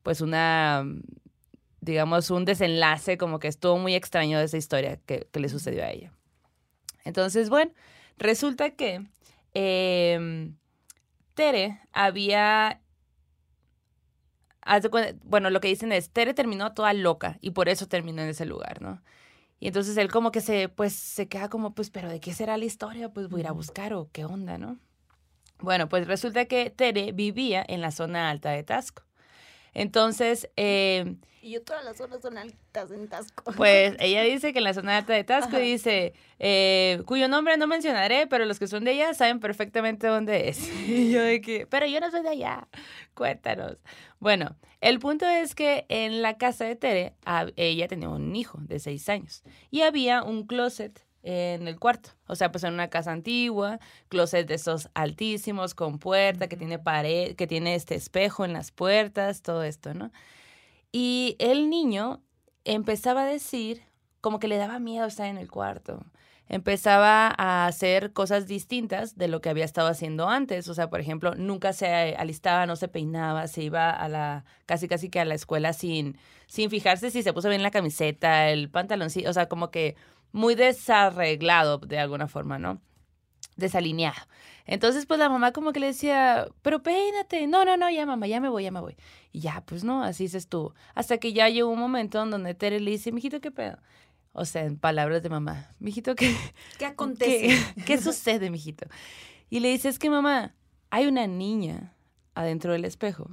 [0.04, 0.86] pues una,
[1.82, 5.92] digamos, un desenlace como que estuvo muy extraño de esa historia que, le sucedió a
[5.92, 6.14] ella.
[7.04, 7.72] Entonces, bueno,
[8.18, 9.06] resulta que
[9.54, 10.56] em,
[11.34, 12.82] Tere había
[15.24, 18.46] bueno, lo que dicen es, Tere terminó toda loca y por eso terminó en ese
[18.46, 19.02] lugar, ¿no?
[19.60, 22.58] Y entonces él como que se, pues, se queda como, pues, pero ¿de qué será
[22.58, 23.10] la historia?
[23.10, 24.78] Pues voy a ir a buscar o qué onda, ¿no?
[25.60, 29.04] Bueno, pues resulta que Tere vivía en la zona alta de Tasco.
[29.74, 30.50] Entonces...
[30.56, 33.54] Eh, y yo todas las zonas son altas en Tasco.
[33.54, 37.66] Pues ella dice que en la zona alta de Tasco dice, eh, cuyo nombre no
[37.66, 40.70] mencionaré, pero los que son de allá saben perfectamente dónde es.
[40.90, 42.68] Y yo de que, pero yo no soy de allá,
[43.14, 43.78] cuéntanos.
[44.20, 47.14] Bueno, el punto es que en la casa de Tere,
[47.56, 52.12] ella tenía un hijo de seis años y había un closet en el cuarto.
[52.28, 56.80] O sea, pues en una casa antigua, closet de esos altísimos, con puerta, que tiene
[56.80, 60.12] pared, que tiene este espejo en las puertas, todo esto, ¿no?
[60.92, 62.22] Y el niño
[62.66, 63.84] empezaba a decir
[64.22, 66.06] como que le daba miedo estar en el cuarto.
[66.48, 70.68] Empezaba a hacer cosas distintas de lo que había estado haciendo antes.
[70.68, 74.88] O sea, por ejemplo, nunca se alistaba, no se peinaba, se iba a la, casi
[74.88, 78.70] casi que a la escuela sin, sin fijarse si se puso bien la camiseta, el
[78.70, 79.96] pantaloncito, o sea, como que
[80.32, 82.82] muy desarreglado de alguna forma, ¿no?
[83.56, 84.22] Desalineado.
[84.66, 87.48] Entonces, pues la mamá como que le decía, pero peínate.
[87.48, 88.96] No, no, no, ya mamá, ya me voy, ya me voy.
[89.32, 90.76] Y ya, pues no, así se estuvo.
[90.94, 93.80] Hasta que ya llegó un momento en donde Tere le dice, mijito, ¿qué pedo?
[94.32, 96.36] O sea, en palabras de mamá, mijito, ¿qué,
[96.78, 97.48] ¿Qué acontece?
[97.76, 98.86] ¿Qué, ¿Qué sucede, mijito?
[99.50, 100.54] Y le dice, es que mamá,
[100.92, 101.96] hay una niña
[102.36, 103.30] adentro del espejo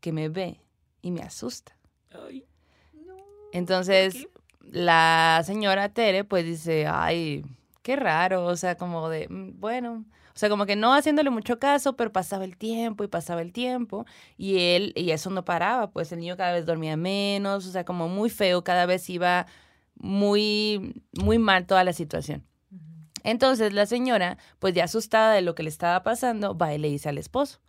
[0.00, 0.60] que me ve
[1.02, 1.76] y me asusta.
[2.10, 2.46] Ay,
[2.94, 3.16] no.
[3.52, 4.26] Entonces,
[4.70, 7.44] la señora Tere pues dice, ay,
[7.82, 10.04] qué raro, o sea, como de, mm, bueno,
[10.34, 13.52] o sea, como que no haciéndole mucho caso, pero pasaba el tiempo y pasaba el
[13.52, 14.06] tiempo
[14.38, 17.84] y él, y eso no paraba, pues el niño cada vez dormía menos, o sea,
[17.84, 19.46] como muy feo, cada vez iba
[19.96, 22.44] muy, muy mal toda la situación.
[23.24, 26.88] Entonces la señora, pues ya asustada de lo que le estaba pasando, va y le
[26.88, 27.60] dice al esposo.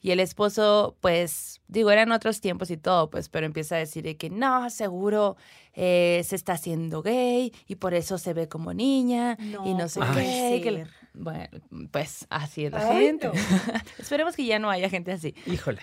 [0.00, 4.16] Y el esposo, pues, digo, eran otros tiempos y todo, pues, pero empieza a decir
[4.16, 5.36] que no, seguro
[5.72, 10.00] eh, se está haciendo gay y por eso se ve como niña y no sé
[10.14, 10.86] qué.
[11.14, 11.48] bueno,
[11.90, 13.30] pues así es la gente.
[13.98, 15.34] Esperemos que ya no haya gente así.
[15.46, 15.80] Híjole.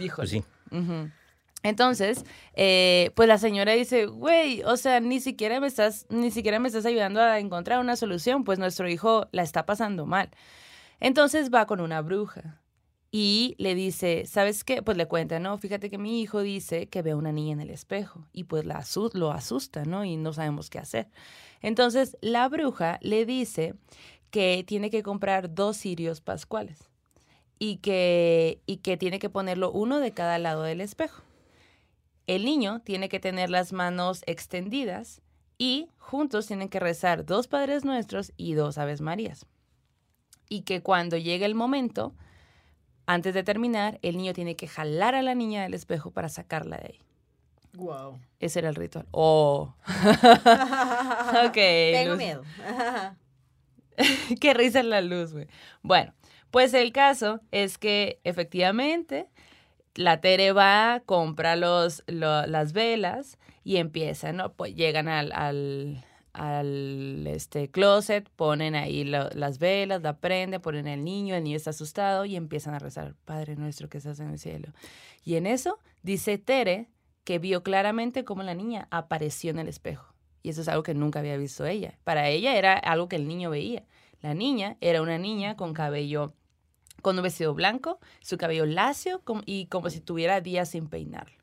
[0.00, 0.16] Híjole.
[0.16, 0.44] Pues sí.
[1.62, 6.60] Entonces, eh, pues la señora dice, güey, o sea, ni siquiera me estás, ni siquiera
[6.60, 10.30] me estás ayudando a encontrar una solución, pues nuestro hijo la está pasando mal.
[11.00, 12.60] Entonces va con una bruja
[13.10, 14.82] y le dice, ¿sabes qué?
[14.82, 15.56] Pues le cuenta, ¿no?
[15.56, 18.66] Fíjate que mi hijo dice que ve a una niña en el espejo y pues
[18.66, 20.04] la lo asusta, ¿no?
[20.04, 21.08] Y no sabemos qué hacer.
[21.62, 23.74] Entonces la bruja le dice
[24.30, 26.90] que tiene que comprar dos cirios pascuales
[27.58, 31.22] y que, y que tiene que ponerlo uno de cada lado del espejo.
[32.26, 35.22] El niño tiene que tener las manos extendidas
[35.56, 39.46] y juntos tienen que rezar dos Padres Nuestros y dos Aves Marías.
[40.50, 42.14] Y que cuando llegue el momento,
[43.08, 46.76] antes de terminar, el niño tiene que jalar a la niña del espejo para sacarla
[46.76, 47.00] de ahí.
[47.74, 48.18] Wow.
[48.38, 49.06] Ese era el ritual.
[49.10, 49.74] Oh.
[51.46, 51.52] ok.
[51.54, 52.18] Tengo Luz.
[52.18, 52.42] miedo.
[54.40, 55.46] Qué risa en la luz, güey.
[55.82, 56.12] Bueno,
[56.50, 59.28] pues el caso es que efectivamente
[59.94, 64.52] la Tere va, compra los, lo- las velas y empieza, ¿no?
[64.52, 66.04] Pues llegan al, al,
[66.38, 71.70] al, este, closet, ponen ahí las velas, la prenden, ponen al niño, el niño está
[71.70, 74.72] asustado y empiezan a rezar, Padre nuestro que estás en el cielo.
[75.24, 76.88] Y en eso dice Tere
[77.24, 80.14] que vio claramente cómo la niña apareció en el espejo.
[80.42, 81.98] Y eso es algo que nunca había visto ella.
[82.04, 83.84] Para ella era algo que el niño veía.
[84.22, 86.32] La niña era una niña con cabello,
[87.02, 91.36] con un vestido blanco, su cabello lacio y como si tuviera días sin peinarlo.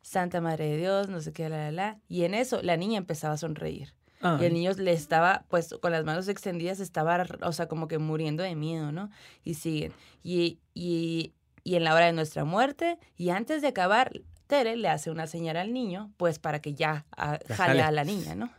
[0.00, 2.00] Santa Madre de Dios, no sé qué, la, la, la.
[2.08, 3.95] Y en eso la niña empezaba a sonreír.
[4.40, 7.98] Y el niño le estaba, pues, con las manos extendidas, estaba, o sea, como que
[7.98, 9.10] muriendo de miedo, ¿no?
[9.44, 9.92] Y siguen.
[10.22, 14.10] Y, y, y en la hora de nuestra muerte, y antes de acabar,
[14.46, 17.82] Tere le hace una señal al niño, pues, para que ya ah, jale jale.
[17.82, 18.50] a la niña, ¿no?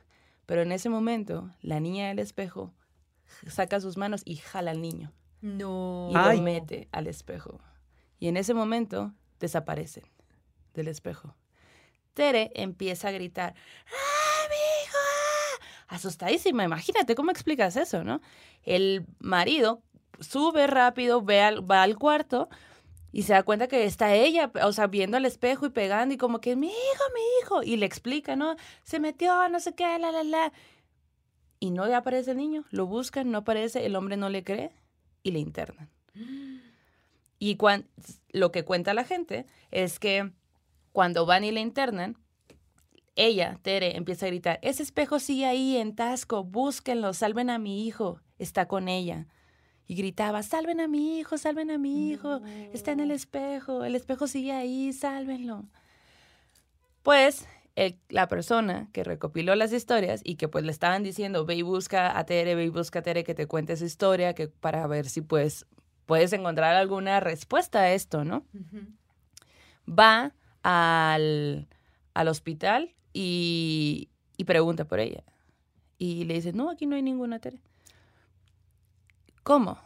[0.46, 2.72] Pero en ese momento, la niña del espejo
[3.48, 5.12] saca sus manos y jala al niño.
[5.42, 6.10] No.
[6.12, 6.38] Y Ay.
[6.38, 7.60] lo mete al espejo.
[8.20, 10.06] Y en ese momento, desaparecen
[10.74, 11.36] del espejo.
[12.14, 13.54] Tere empieza a gritar,
[13.88, 14.98] ¡Ah, mi hijo!
[14.98, 15.07] ah!".
[15.88, 18.22] Asustadísima, imagínate cómo explicas eso, ¿no?
[18.64, 19.82] El marido
[20.20, 22.50] sube rápido, ve al- va al cuarto
[23.14, 26.18] y se da cuenta que está ella, o sea, viendo al espejo y pegando y
[26.18, 28.56] como que, mi hijo, mi hijo, y le explica, ¿no?
[28.84, 30.52] Se metió, no sé qué, la, la, la.
[31.60, 34.72] Y no le aparece el niño, lo buscan, no aparece, el hombre no le cree
[35.24, 35.90] y le internan.
[37.40, 37.88] Y cuan-
[38.32, 40.32] lo que cuenta la gente es que
[40.92, 42.18] cuando van y le internan,
[43.18, 47.86] ella, Tere, empieza a gritar, ese espejo sigue ahí en Tasco, búsquenlo, salven a mi
[47.86, 49.28] hijo, está con ella.
[49.88, 52.42] Y gritaba, salven a mi hijo, salven a mi hijo,
[52.74, 55.66] está en el espejo, el espejo sigue ahí, sálvenlo.
[57.04, 61.56] Pues el- la persona que recopiló las historias y que pues le estaban diciendo, ve
[61.56, 64.48] y busca a Tere, ve y busca a Tere que te cuente su historia, que
[64.48, 65.66] para ver si pues
[66.06, 68.46] puedes encontrar alguna respuesta a esto, ¿no?
[69.88, 71.68] Va al,
[72.14, 75.24] al hospital y, y pregunta por ella.
[75.98, 77.60] Y le dice, no, aquí no hay ninguna Tere.
[79.44, 79.80] ¿Cómo?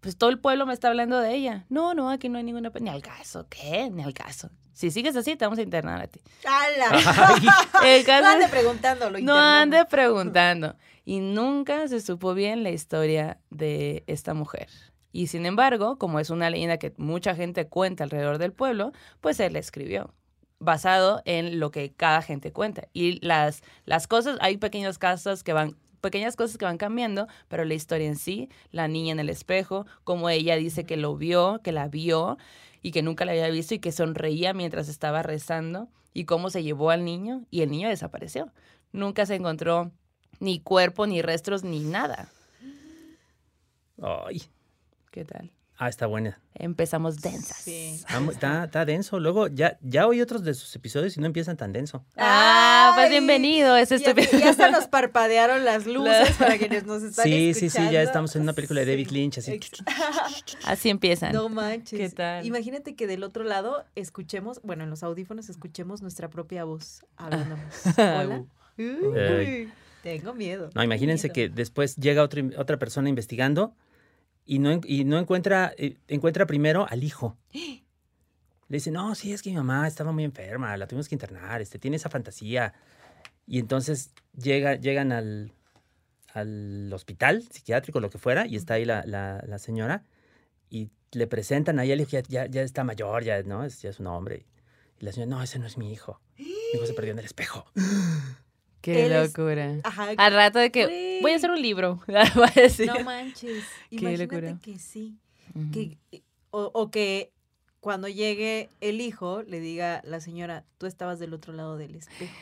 [0.00, 1.66] Pues todo el pueblo me está hablando de ella.
[1.68, 2.72] No, no, aquí no hay ninguna.
[2.80, 3.90] Ni al caso, ¿qué?
[3.90, 4.48] Ni al caso.
[4.72, 6.20] Si sigues así, te vamos a internar a ti.
[6.46, 6.90] ¡Hala!
[8.06, 10.74] Caso No ande es- preguntando, lo no ande preguntando.
[11.04, 14.68] Y nunca se supo bien la historia de esta mujer.
[15.12, 19.38] Y sin embargo, como es una leyenda que mucha gente cuenta alrededor del pueblo, pues
[19.40, 20.14] él la escribió,
[20.60, 22.86] basado en lo que cada gente cuenta.
[22.92, 27.64] Y las, las cosas, hay pequeños casos que van pequeñas cosas que van cambiando, pero
[27.66, 31.60] la historia en sí, la niña en el espejo, como ella dice que lo vio,
[31.62, 32.38] que la vio
[32.80, 36.62] y que nunca la había visto y que sonreía mientras estaba rezando y cómo se
[36.62, 38.50] llevó al niño y el niño desapareció.
[38.92, 39.92] Nunca se encontró
[40.38, 42.28] ni cuerpo, ni restos, ni nada.
[44.02, 44.42] ay.
[45.10, 45.50] ¿Qué tal?
[45.82, 46.38] Ah, está buena.
[46.54, 47.56] Empezamos densas.
[47.56, 47.94] Sí.
[47.94, 49.18] Está, está- está denso.
[49.18, 52.04] Luego, ya, ya oí otros de sus episodios y no empiezan tan denso.
[52.18, 53.74] Ah, pues Ay, bienvenido.
[53.78, 57.72] Es este Ya, ya hasta nos parpadearon las luces para quienes nos están Sí, escuchando.
[57.72, 59.14] sí, sí, ya estamos en una película de David Sí.
[59.14, 59.58] Lynch, así.
[60.66, 61.32] Así empiezan.
[61.32, 61.98] No manches.
[61.98, 62.44] ¿Qué tal?
[62.44, 67.74] Imagínate que del otro lado escuchemos, bueno, en los audífonos escuchemos nuestra propia voz hablándonos.
[67.96, 68.44] Hola.
[68.76, 69.70] Uy,
[70.02, 70.68] tengo miedo.
[70.74, 71.34] No, imagínense Miedo.
[71.34, 73.74] que después llega otra, otra persona investigando
[74.52, 77.36] y no, y no encuentra, eh, encuentra primero al hijo.
[78.68, 81.60] Le dice, no, sí, es que mi mamá estaba muy enferma, la tuvimos que internar,
[81.60, 82.74] este, tiene esa fantasía.
[83.46, 85.52] Y entonces llega, llegan al,
[86.34, 90.02] al hospital psiquiátrico, lo que fuera, y está ahí la, la- la señora,
[90.68, 93.62] y le presentan ahí al hijo, ya, ya, ya está mayor, ya, ¿no?
[93.64, 94.46] Es, ya es un hombre.
[94.98, 96.20] Y la señora, no, ese no es mi hijo.
[96.36, 97.66] Mi hijo se perdió en el espejo.
[98.80, 99.76] Qué Él es- locura.
[99.84, 100.08] Ajá.
[100.16, 102.00] Al rato de que voy a hacer un libro.
[102.08, 102.86] Va a decir.
[102.86, 103.64] No manches.
[103.90, 104.58] Qué Imagínate locura.
[104.62, 105.18] que sí.
[105.72, 105.98] Que,
[106.50, 107.32] o, o que
[107.80, 112.32] cuando llegue el hijo le diga la señora, tú estabas del otro lado del espejo.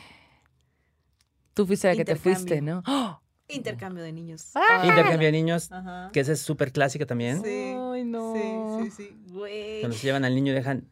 [1.53, 2.83] Tú fuiste la que te fuiste, ¿no?
[2.87, 3.19] ¡Oh!
[3.49, 4.51] Intercambio de niños.
[4.53, 4.83] Ah.
[4.85, 6.09] Intercambio de niños, Ajá.
[6.13, 7.41] que esa es súper clásica también.
[7.43, 7.49] Sí.
[7.75, 8.33] Ay, no.
[8.35, 9.17] Sí, sí, sí.
[9.33, 9.79] Güey.
[9.81, 10.87] Cuando se llevan al niño y dejan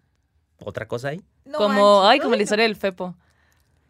[0.59, 1.21] otra cosa ahí.
[1.45, 2.09] No como, manches.
[2.11, 2.43] ay, como la no.
[2.43, 3.15] historia del Fepo.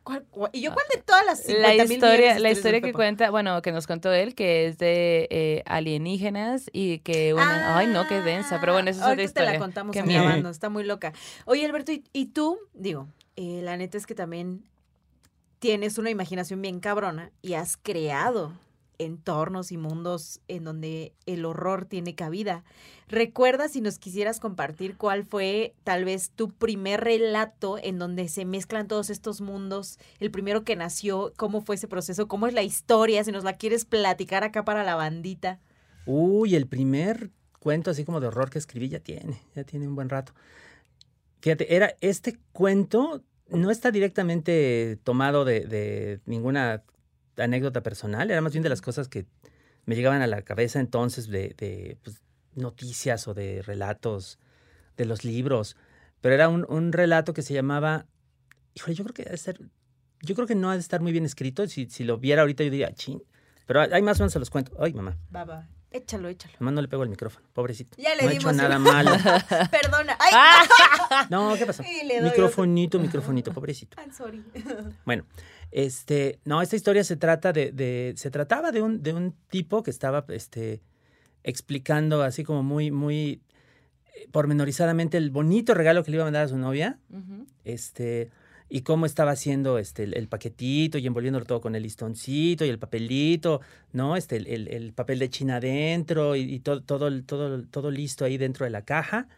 [0.07, 3.29] ¿Cuál- cuál- ¿Y yo cuál de todas las 50 La historia, la historia que cuenta,
[3.29, 8.07] bueno, que nos contó él, que es de eh, alienígenas y que una, ay no,
[8.07, 9.51] qué densa, pero bueno, eso es otra Ah, te historia.
[9.53, 9.93] la contamos
[10.49, 11.11] está muy loca.
[11.45, 12.57] Oye, Alberto, ¿y, y tú?
[12.73, 14.63] Digo, eh, la neta es que también
[15.59, 18.53] tienes una imaginación bien cabrona y has creado
[18.99, 22.63] entornos y mundos en donde el horror tiene cabida.
[23.07, 28.45] Recuerda si nos quisieras compartir cuál fue tal vez tu primer relato en donde se
[28.45, 32.63] mezclan todos estos mundos, el primero que nació, cómo fue ese proceso, cómo es la
[32.63, 35.59] historia, si nos la quieres platicar acá para la bandita.
[36.05, 39.95] Uy, el primer cuento así como de horror que escribí ya tiene, ya tiene un
[39.95, 40.33] buen rato.
[41.41, 46.83] Fíjate, era este cuento, no está directamente tomado de, ninguna
[47.37, 49.25] anécdota personal, era más bien de las cosas que
[49.85, 52.21] me llegaban a la cabeza entonces de, pues,
[52.55, 54.39] noticias o de relatos
[54.97, 55.77] de los libros.
[56.21, 58.05] Pero era un, relato que se llamaba,
[58.73, 59.59] híjole, yo creo que debe ser,
[60.21, 61.67] yo creo que no ha de estar muy bien escrito.
[61.67, 63.23] Si, si lo viera ahorita yo diría, chin.
[63.65, 64.71] Pero hay más o menos se los cuento.
[64.79, 65.17] Ay, mamá.
[65.29, 65.67] Baba.
[65.89, 66.53] Échalo, échalo.
[66.59, 67.95] Mamá no le pego el micrófono, pobrecito.
[67.97, 68.45] Ya le no dimos.
[68.45, 69.11] hecho nada malo.
[69.71, 70.17] Perdona.
[70.19, 70.67] Ay.
[71.29, 71.83] no, ¿qué pasó?
[72.23, 73.95] microfonito, microfonito, pobrecito.
[74.01, 74.43] I'm sorry.
[75.05, 75.25] bueno,
[75.71, 79.83] este, no, esta historia se trata de, de, se trataba de un, de un tipo
[79.83, 80.81] que estaba, este,
[81.43, 83.41] explicando así como muy, muy
[84.15, 86.99] eh, pormenorizadamente el bonito regalo que le iba a mandar a su novia.
[87.63, 88.29] Este,
[88.69, 92.79] y cómo estaba haciendo este, el, paquetito y envolviéndolo todo con el listoncito y el
[92.79, 93.61] papelito,
[93.93, 94.17] ¿no?
[94.17, 98.65] Este, el, el papel de China adentro y, todo, todo, todo, todo listo ahí dentro
[98.65, 99.29] de la caja.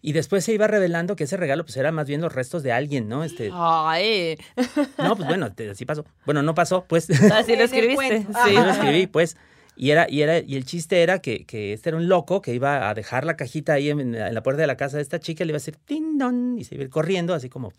[0.00, 2.72] Y después se iba revelando que ese regalo pues era más bien los restos de
[2.72, 3.24] alguien, ¿no?
[3.24, 3.50] Este.
[3.52, 4.38] Ay.
[4.98, 6.04] No, pues bueno, así pasó.
[6.24, 7.10] Bueno, no pasó, pues.
[7.10, 8.26] Así lo escribiste.
[8.44, 9.36] Sí, lo escribí, pues.
[9.76, 12.52] Y era, y era, y el chiste era que, que este era un loco que
[12.52, 15.44] iba a dejar la cajita ahí en, la puerta de la casa de esta chica,
[15.44, 17.72] le iba a decir tin don, y se iba a ir corriendo, así como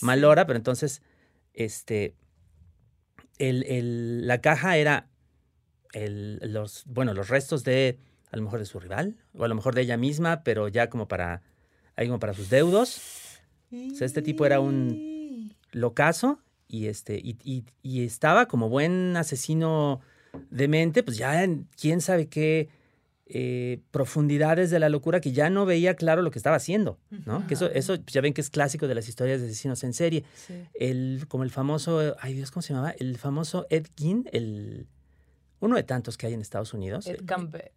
[0.00, 1.00] mal hora, pero entonces,
[1.54, 2.14] este,
[3.38, 5.06] el, el, la caja era
[5.92, 7.98] el, los, bueno, los restos de,
[8.30, 10.88] a lo mejor de su rival, o a lo mejor de ella misma, pero ya
[10.88, 11.42] como para,
[11.96, 13.00] ahí como para sus deudos.
[13.72, 19.16] O sea, este tipo era un locazo y, este, y, y, y estaba como buen
[19.16, 20.00] asesino
[20.50, 22.68] de mente, pues ya en quién sabe qué
[23.30, 27.46] eh, profundidades de la locura que ya no veía claro lo que estaba haciendo, ¿no?
[27.46, 29.92] Que eso, eso pues, ya ven que es clásico de las historias de asesinos en
[29.92, 30.24] serie.
[30.72, 32.92] El, como el famoso, ay Dios, ¿cómo se llamaba?
[32.92, 34.86] El famoso Ed Gein, el,
[35.60, 37.06] uno de tantos que hay en Estados Unidos.
[37.06, 37.70] Ed Campbell.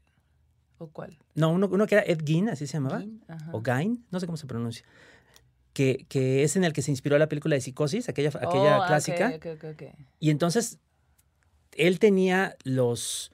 [0.82, 1.16] ¿O cuál?
[1.36, 3.04] No, uno, uno que era Ed Gein, así se llamaba.
[3.52, 4.84] O Gain, no sé cómo se pronuncia.
[5.74, 8.88] Que, que, es en el que se inspiró la película de Psicosis, aquella, aquella oh,
[8.88, 9.40] clásica.
[10.20, 10.80] y entonces
[11.78, 13.32] él tenía los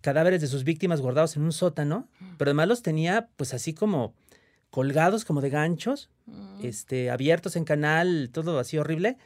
[0.00, 4.12] cadáveres de sus víctimas guardados en un sótano, pero además los tenía pues así como
[4.70, 6.64] colgados como de ganchos, mm.
[6.64, 9.16] este, abiertos en canal, todo así horrible.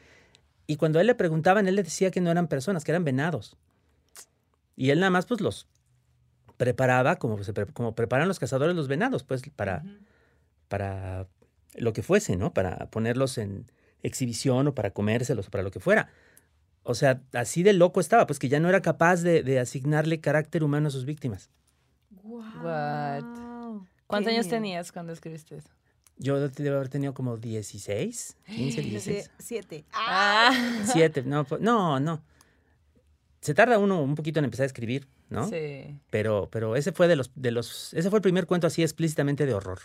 [0.66, 3.56] Y cuando él le preguntaban, él le decía que no eran personas, que eran venados.
[4.76, 5.66] Y él nada más pues los
[6.56, 7.38] preparaba como,
[7.72, 9.84] como preparan los cazadores los venados, pues para,
[10.68, 11.26] para
[11.74, 12.52] lo que fuese, ¿no?
[12.52, 13.70] Para ponerlos en
[14.02, 16.10] exhibición o para comérselos o para lo que fuera.
[16.82, 20.62] O sea, así de loco estaba, pues que ya no era capaz de, asignarle carácter
[20.62, 21.50] humano a sus víctimas.
[22.22, 23.24] What?
[24.06, 25.70] ¿Cuántos años tenías cuando escribiste eso?
[26.16, 29.30] Yo debo haber tenido como 16, 15, 16.
[29.38, 29.84] Siete.
[29.92, 30.52] Ah.
[30.84, 32.22] Siete, no, pues, no, no.
[33.40, 35.48] Se tarda uno un poquito en empezar a escribir, ¿no?
[35.48, 35.98] Sí.
[36.10, 39.46] Pero, pero ese fue de los, de los, ese fue el primer cuento así explícitamente
[39.46, 39.80] de horror.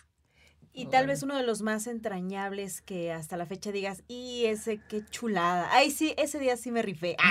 [0.80, 4.80] Y tal vez uno de los más entrañables que hasta la fecha digas, y ese
[4.88, 5.68] qué chulada.
[5.72, 7.18] Ay, sí, ese día sí me rifé.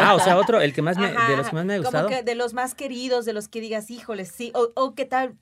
[0.00, 2.04] Ah, o sea, otro, el que más me, de los que más me ha gustado.
[2.04, 5.04] Como que de los más queridos, de los que digas, híjole, sí, o, o, que
[5.04, 5.34] tal,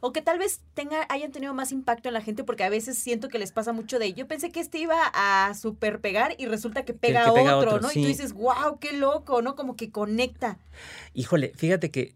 [0.00, 2.98] o que tal vez tenga, hayan tenido más impacto en la gente, porque a veces
[2.98, 6.46] siento que les pasa mucho de, yo pensé que este iba a super pegar y
[6.46, 7.90] resulta que pega, otro, ¿no?
[7.90, 9.56] Y tú dices, wow, qué loco, ¿no?
[9.56, 10.58] Como que conecta.
[11.14, 12.14] Híjole, fíjate que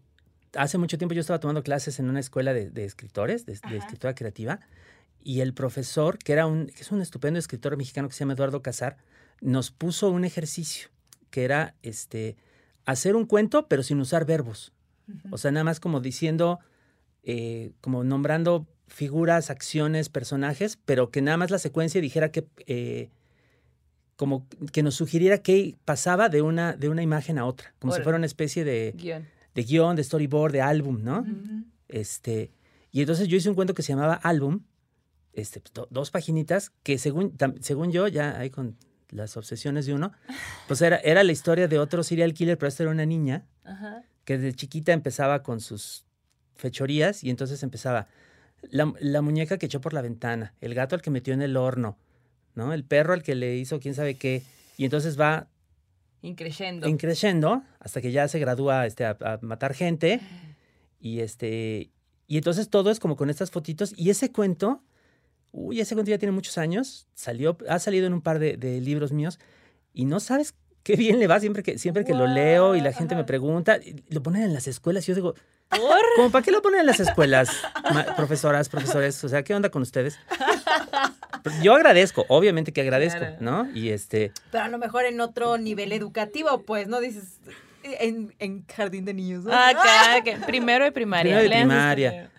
[0.55, 4.59] hace mucho tiempo yo estaba tomando clases en una escuela de, escritores, de, escritura creativa,
[5.23, 8.33] y el profesor, que, era un, que es un estupendo escritor mexicano que se llama
[8.33, 8.97] Eduardo Casar,
[9.41, 10.89] nos puso un ejercicio
[11.29, 12.37] que era este,
[12.85, 14.71] hacer un cuento, pero sin usar verbos.
[15.29, 16.59] O sea, nada más como diciendo,
[17.23, 23.09] eh, como nombrando figuras, acciones, personajes, pero que nada más la secuencia dijera que, eh,
[24.15, 28.01] como que nos sugiriera qué pasaba de una, de una imagen a otra, como si
[28.01, 28.95] fuera una especie de
[29.55, 31.25] de guion, de storyboard, de álbum, ¿no?
[31.87, 32.51] Este,
[32.91, 34.61] y entonces yo hice un cuento que se llamaba Álbum,
[35.33, 38.77] este, pues, dos paginitas, que según, según yo, ya ahí con
[39.09, 40.11] las obsesiones de uno,
[40.67, 43.45] pues era, era la historia de otro serial killer, pero esta era una niña,
[44.25, 46.03] que desde chiquita empezaba con sus
[46.55, 48.07] fechorías y entonces empezaba
[48.69, 51.55] la, la, muñeca que echó por la ventana, el gato al que metió en el
[51.57, 51.97] horno,
[52.55, 52.73] ¿no?
[52.73, 54.43] El perro al que le hizo quién sabe qué,
[54.77, 55.47] y entonces va
[56.25, 56.87] Increyendo.
[56.87, 60.19] Increyendo, hasta que ya se gradúa este, a, matar gente.
[60.99, 61.91] Y este.
[62.27, 63.93] Y entonces todo es como con estas fotitos.
[63.95, 64.81] Y ese cuento,
[65.51, 67.07] uy, ese cuento ya tiene muchos años.
[67.13, 69.39] Salió, ha salido en un par de, libros míos.
[69.93, 72.91] Y no sabes qué bien le va siempre que, siempre que lo leo y la
[72.91, 73.79] gente me pregunta.
[74.09, 75.35] Lo ponen en las escuelas y yo digo,
[76.15, 77.49] ¿Cómo para qué lo ponen en las escuelas,
[78.15, 79.23] profesoras, profesores?
[79.23, 80.19] O sea, ¿qué onda con ustedes?
[81.61, 83.69] Yo agradezco, obviamente que agradezco, ¿no?
[83.73, 84.31] Y este.
[84.51, 86.99] Pero a lo mejor en otro nivel educativo, pues, ¿no?
[86.99, 87.39] Dices.
[87.83, 89.43] En, en jardín de niños.
[89.43, 89.51] ¿no?
[89.53, 91.37] Ah, claro, primero de primaria.
[91.37, 92.31] Primero de primaria.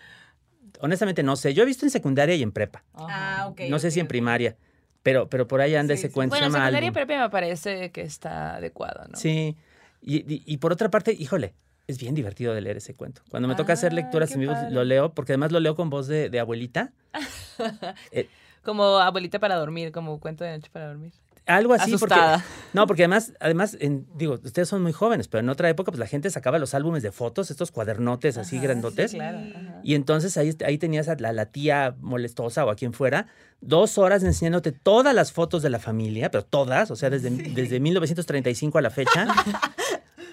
[0.81, 1.53] Honestamente no sé.
[1.53, 2.83] Yo he visto en secundaria y en prepa.
[2.93, 3.61] Ah, ok.
[3.69, 4.57] No sé si en primaria.
[5.03, 6.35] Pero, pero por ahí anda ese cuento.
[6.35, 9.17] Bueno, secundaria y prepa me parece que está adecuado, ¿no?
[9.17, 9.55] Sí.
[10.01, 11.53] Y, y, por otra parte, híjole,
[11.87, 13.21] es bien divertido de leer ese cuento.
[13.29, 16.07] Cuando me toca hacer lecturas en vivo, lo leo, porque además lo leo con voz
[16.07, 16.91] de, de abuelita.
[18.11, 18.29] eh,
[18.63, 21.13] como abuelita para dormir, como cuento de noche para dormir.
[21.47, 21.93] Algo así.
[21.93, 22.43] Asustada.
[22.73, 23.77] no, porque además, además
[24.15, 27.03] digo, ustedes son muy jóvenes, pero en otra época, pues la gente sacaba los álbumes
[27.03, 29.11] de fotos, estos cuadernotes así grandotes.
[29.11, 29.39] Sí, claro.
[29.81, 33.27] Y entonces ahí, ahí tenías a la, la, tía molestosa o a quien fuera,
[33.61, 37.79] dos horas enseñándote todas las fotos de la familia, pero todas, o sea, desde, desde
[37.79, 39.27] 1935 a la fecha.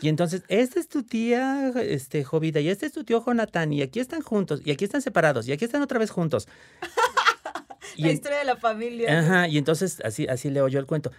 [0.01, 3.83] Y entonces, esta es tu tía, este, Jovita, y este es tu tío Jonathan, y
[3.83, 6.49] aquí están juntos, y aquí están separados, y aquí están otra vez juntos.
[7.97, 9.21] la historia de la familia.
[9.21, 11.11] Ajá, y entonces así, así leo yo el cuento.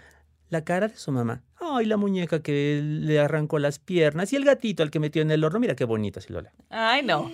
[0.49, 1.41] La cara de su mamá.
[1.59, 4.31] Ay, la muñeca que le arrancó las piernas.
[4.31, 5.59] Y el gatito al que metió en el horno.
[5.59, 6.51] Mira qué bonito, así lo leo.
[6.69, 7.31] Ay, no.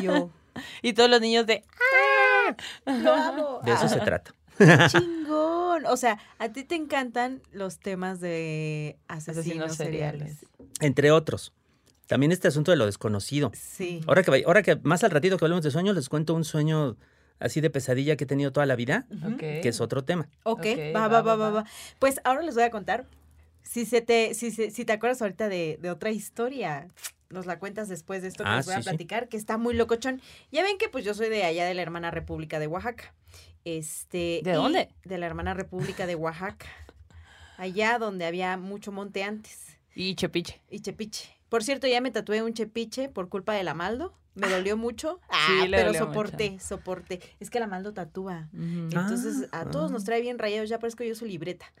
[0.00, 0.30] Y yo.
[0.82, 1.64] y todos los niños de.
[2.46, 2.56] ¡Ah!
[3.62, 4.32] De eso se trata.
[4.88, 5.84] Chingón.
[5.86, 10.46] O sea, a ti te encantan los temas de asesinos, seriales.
[10.80, 11.52] Entre otros.
[12.06, 13.50] También este asunto de lo desconocido.
[13.54, 14.00] Sí.
[14.06, 16.96] Ahora que, ahora que más al ratito que hablemos de sueños, les cuento un sueño
[17.38, 19.06] así de pesadilla que he tenido toda la vida,
[19.38, 20.28] que es otro tema.
[20.44, 21.64] Ok, va, va, va, va,
[21.98, 23.06] Pues ahora les voy a contar.
[23.62, 26.88] Si se te, si, si te acuerdas ahorita de, de otra historia,
[27.30, 29.74] nos la cuentas después de esto que ah, les voy a platicar, que está muy
[29.74, 30.20] locochón.
[30.52, 33.12] Ya ven que pues yo soy de allá de la hermana República de Oaxaca.
[33.64, 34.90] Este, ¿De dónde?
[35.04, 36.66] De la hermana República de Oaxaca.
[37.56, 39.65] Allá donde había mucho monte antes.
[39.96, 40.60] Y chepiche.
[40.70, 41.34] Y chepiche.
[41.48, 44.12] Por cierto, ya me tatué un chepiche por culpa de la Maldo.
[44.34, 45.20] Me dolió mucho.
[45.30, 47.20] Ah, pero soporté, soporte.
[47.40, 48.50] Es que la Maldo tatúa.
[48.52, 50.04] Entonces, a todos nos ah.
[50.04, 50.68] trae bien rayados.
[50.68, 51.72] Ya parezco yo su libreta.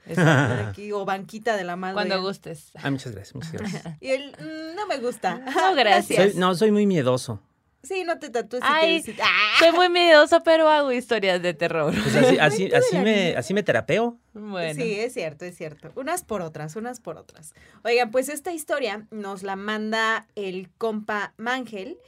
[0.66, 1.96] Aquí, o banquita de la Maldo.
[1.96, 2.70] Cuando gustes.
[2.76, 3.96] Ah, muchas gracias, muchas gracias.
[4.00, 5.38] y él, mm, no me gusta.
[5.54, 6.36] No, gracias.
[6.36, 7.42] no, soy muy miedoso.
[7.86, 8.62] Sí, no te tatúes.
[8.66, 9.56] Ay, ¡ah!
[9.58, 11.94] soy muy miedoso, pero hago historias de terror.
[12.02, 14.18] Pues así, así, así, me, así me terapeo.
[14.32, 14.82] Bueno.
[14.82, 15.92] Sí, es cierto, es cierto.
[15.94, 17.54] Unas por otras, unas por otras.
[17.84, 21.98] Oigan, pues esta historia nos la manda el compa Mangel,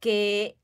[0.00, 0.56] que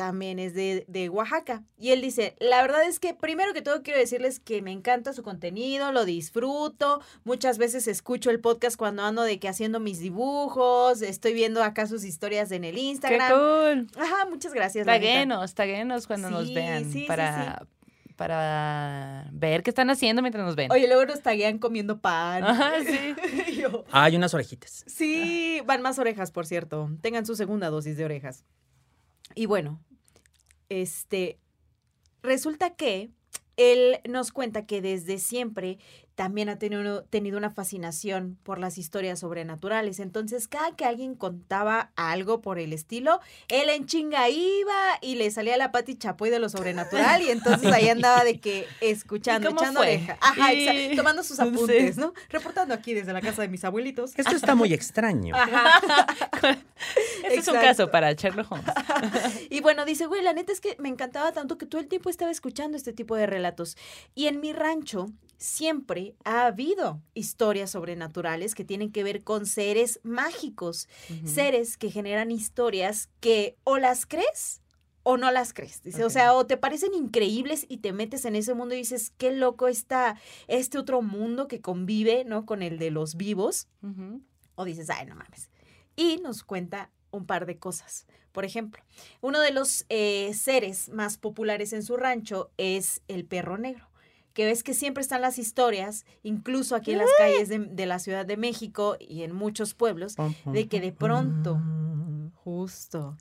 [0.00, 1.62] también es de, de, Oaxaca.
[1.76, 5.12] Y él dice, la verdad es que primero que todo quiero decirles que me encanta
[5.12, 7.02] su contenido, lo disfruto.
[7.24, 11.86] Muchas veces escucho el podcast cuando ando de que haciendo mis dibujos, estoy viendo acá
[11.86, 13.28] sus historias en el Instagram.
[13.28, 14.02] ¡Qué cool!
[14.02, 14.86] Ajá, muchas gracias.
[14.86, 17.66] Taguenos, taguenos cuando nos vean para...
[18.16, 20.72] para ver qué están haciendo mientras nos ven.
[20.72, 22.42] Oye, luego nos taguean comiendo pan.
[22.42, 23.62] Ajá, sí.
[23.92, 24.82] ah, hay unas orejitas.
[24.86, 26.88] Sí, van más orejas, por cierto.
[27.02, 28.44] Tengan su segunda dosis de orejas.
[29.34, 29.78] Y bueno,
[30.70, 31.38] este,
[32.22, 33.10] resulta que
[33.56, 35.78] él nos cuenta que desde siempre
[36.20, 40.00] también ha tenido, tenido, una fascinación por las historias sobrenaturales.
[40.00, 45.30] Entonces, cada que alguien contaba algo por el estilo, él en chinga iba y le
[45.30, 49.80] salía la pati chapoy de lo sobrenatural y entonces ahí andaba de que escuchando, echando
[49.80, 50.18] oreja.
[50.20, 50.50] Ajá,
[50.94, 52.12] tomando sus apuntes, ¿no?
[52.28, 54.12] Reportando aquí desde la casa de mis abuelitos.
[54.14, 55.34] Esto está muy extraño.
[57.24, 58.66] este es un caso para Sherlock Holmes.
[59.48, 62.10] y bueno, dice, güey, la neta es que me encantaba tanto que todo el tiempo
[62.10, 63.78] estaba escuchando este tipo de relatos.
[64.14, 65.08] Y en mi rancho
[65.40, 70.86] siempre ha habido historias sobrenaturales que tienen que ver con seres mágicos,
[71.24, 74.60] seres que generan historias que o las crees
[75.02, 75.82] o no las crees.
[75.82, 79.12] Dice, o sea, o te parecen increíbles y te metes en ese mundo y dices,
[79.16, 82.44] qué loco está este otro mundo que convive, ¿no?
[82.44, 83.66] Con el de los vivos.
[84.56, 85.50] O dices, ay, no mames.
[85.96, 88.06] Y nos cuenta un par de cosas.
[88.32, 88.84] Por ejemplo,
[89.22, 93.89] uno de los eh, seres más populares en su rancho es el perro negro
[94.32, 98.24] que ves que siempre están las historias, incluso aquí en las calles de, la Ciudad
[98.24, 100.14] de México y en muchos pueblos,
[100.46, 101.60] de que de pronto,
[102.44, 103.16] justo,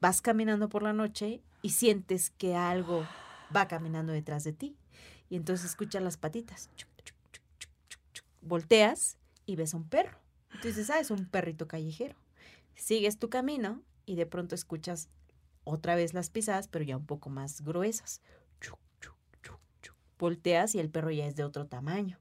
[0.00, 3.06] vas caminando por la noche y sientes que algo
[3.54, 4.76] va caminando detrás de ti.
[5.28, 6.70] Y entonces escuchas las patitas.
[8.40, 10.18] Volteas y ves a un perro.
[10.54, 12.14] Entonces, ah, es un perrito callejero.
[12.74, 15.08] Sigues tu camino y de pronto escuchas
[15.64, 18.20] otra vez las pisadas, pero ya un poco más gruesas
[20.18, 22.18] volteas y el perro ya es de otro tamaño.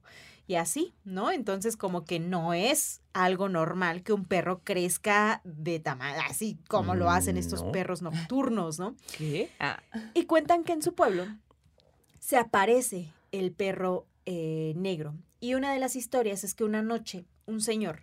[0.47, 1.31] Y así, ¿no?
[1.31, 6.93] Entonces como que no es algo normal que un perro crezca de tamaño, así como
[6.93, 8.95] lo hacen estos perros nocturnos, ¿no?
[9.17, 9.49] ¿Qué?
[9.59, 9.81] Ah.
[10.13, 11.25] Y cuentan que en su pueblo
[12.19, 17.25] se aparece el perro eh, negro Y una de las historias es que una noche
[17.45, 18.01] un señor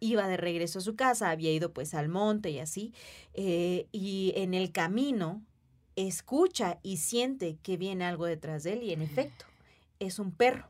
[0.00, 2.94] iba de regreso a su casa, había ido pues al monte y así,
[3.34, 5.42] eh, y en el camino
[6.06, 9.44] escucha y siente que viene algo detrás de él y en efecto
[9.98, 10.68] es un perro.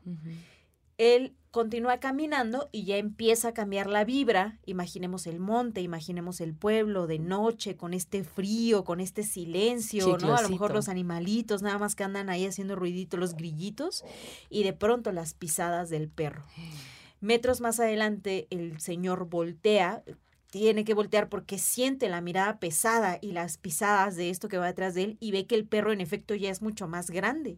[0.97, 4.59] Él continúa caminando y ya empieza a cambiar la vibra.
[4.65, 10.35] Imaginemos el monte, imaginemos el pueblo de noche, con este frío, con este silencio, ¿no?
[10.35, 14.03] A lo mejor los animalitos, nada más que andan ahí haciendo ruidito, los grillitos,
[14.49, 16.43] y de pronto las pisadas del perro.
[17.19, 20.03] Metros más adelante, el señor voltea,
[20.51, 24.67] tiene que voltear porque siente la mirada pesada y las pisadas de esto que va
[24.67, 27.57] detrás de él y ve que el perro en efecto ya es mucho más grande.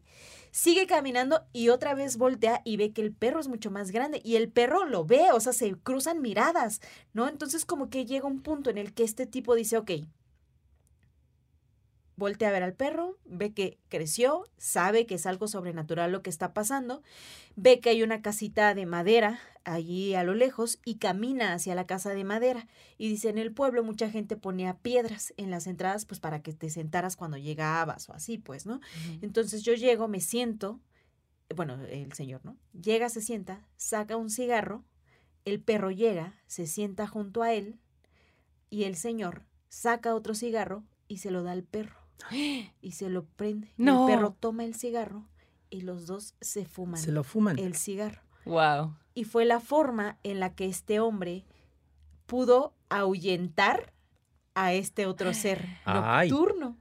[0.52, 4.22] Sigue caminando y otra vez voltea y ve que el perro es mucho más grande
[4.24, 6.82] y el perro lo ve, o sea, se cruzan miradas,
[7.14, 7.28] ¿no?
[7.28, 9.92] Entonces como que llega un punto en el que este tipo dice, ok,
[12.16, 16.30] voltea a ver al perro, ve que creció, sabe que es algo sobrenatural lo que
[16.30, 17.02] está pasando,
[17.56, 21.86] ve que hay una casita de madera allí a lo lejos y camina hacia la
[21.86, 22.68] casa de madera.
[22.98, 26.54] Y dice, en el pueblo mucha gente ponía piedras en las entradas pues para que
[26.54, 28.80] te sentaras cuando llegabas o así, pues, ¿no?
[29.22, 30.80] Entonces yo llego, me siento,
[31.56, 32.58] bueno, el señor, ¿no?
[32.74, 34.84] Llega, se sienta, saca un cigarro,
[35.46, 37.80] el perro llega, se sienta junto a él
[38.70, 41.98] y el señor saca otro cigarro y se lo da al perro
[42.82, 43.74] y se lo prende.
[43.78, 45.28] El perro toma el cigarro
[45.70, 47.00] y los dos se fuman.
[47.00, 47.58] Se lo fuman.
[47.60, 48.22] El cigarro.
[48.46, 48.96] Wow.
[49.14, 51.46] Y fue la forma en la que este hombre
[52.26, 53.94] pudo ahuyentar
[54.56, 56.78] a este otro ser nocturno.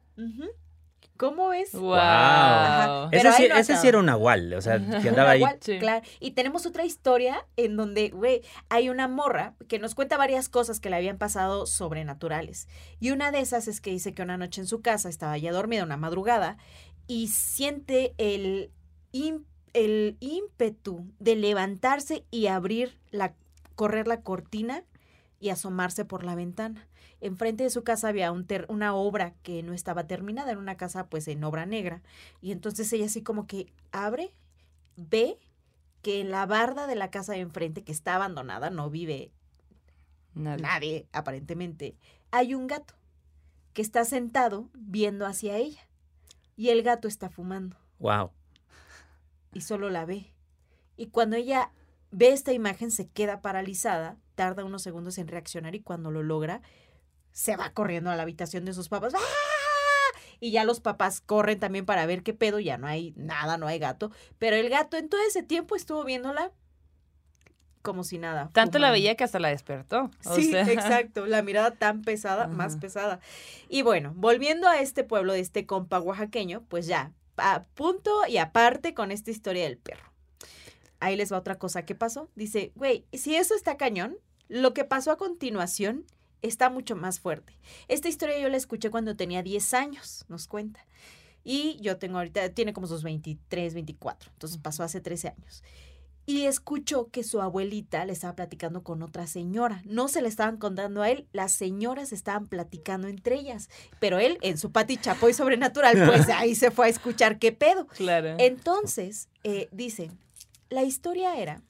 [1.17, 1.73] ¿Cómo ves?
[1.73, 3.11] Wow.
[3.13, 5.45] Ese, sí, ese, sí, era un nahual, o sea, que andaba ahí.
[5.79, 6.05] Claro.
[6.19, 10.81] Y tenemos otra historia en donde, güey, hay una morra que nos cuenta varias cosas
[10.81, 12.67] que le habían pasado sobrenaturales.
[12.99, 15.53] Y una de esas es que dice que una noche en su casa estaba ya
[15.53, 16.57] dormida, una madrugada,
[17.07, 18.73] y siente el,
[19.73, 23.35] el ímpetu de levantarse y abrir la,
[23.75, 24.85] correr la cortina
[25.41, 26.89] y asomarse por la ventana
[27.23, 31.07] enfrente de su casa había un una obra que no estaba terminada, era una casa
[31.07, 32.03] pues en obra negra.
[32.43, 34.35] Y entonces ella así como que abre,
[34.97, 35.39] ve
[36.03, 39.31] que en la barda de la casa de enfrente, que está abandonada, no vive
[40.35, 41.07] nadie.
[41.13, 41.97] aparentemente,
[42.33, 42.95] hay un gato
[43.73, 45.81] que está sentado viendo hacia ella.
[46.57, 47.77] Y el gato está fumando.
[47.99, 48.31] Wow.
[49.53, 50.33] Y solo la ve.
[50.97, 51.73] Y cuando ella
[52.11, 56.63] ve esta imagen se queda paralizada, tarda unos segundos en reaccionar y cuando lo logra,
[57.33, 59.15] se va corriendo a la habitación de sus papás.
[59.15, 60.19] ¡Ah!
[60.41, 63.67] Y ya los papás corren también para ver qué pedo, ya no hay nada, no
[63.67, 64.11] hay gato.
[64.39, 66.51] Pero el gato en todo ese tiempo estuvo viéndola
[67.83, 68.51] como si nada.
[68.53, 70.11] Tanto la veía que hasta la despertó.
[70.35, 71.27] sí, exacto.
[71.27, 73.21] La mirada tan pesada, más pesada.
[73.69, 78.37] Y bueno, volviendo a este pueblo de este compa oaxaqueño, pues ya, a punto y
[78.39, 80.13] aparte con esta historia del perro.
[81.01, 82.31] Ahí les va otra cosa que pasó.
[82.37, 84.17] Dice, güey, si eso está cañón,
[84.49, 86.07] lo que pasó a continuación
[86.43, 87.59] está mucho más fuerte.
[87.89, 90.85] Esta historia yo la escuché cuando tenía 10 años, nos cuenta.
[91.45, 95.65] Y yo tengo ahorita, tiene como sus 23, 24, entonces pasó hace 13 años.
[96.25, 99.83] Y escuchó que su abuelita le estaba platicando con otra señora.
[99.85, 103.69] No se le estaban contando a él, las señoras estaban platicando entre ellas.
[103.99, 107.87] Pero él, en su pati chapoy sobrenatural, pues ahí se fue a escuchar qué pedo.
[107.89, 108.37] Claro.
[108.39, 110.11] Entonces, eh, dice,
[110.71, 111.61] la historia era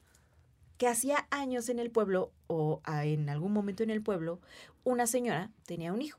[0.77, 4.41] que hacía años en el pueblo o en algún momento en el pueblo,
[4.85, 6.19] una señora tenía un hijo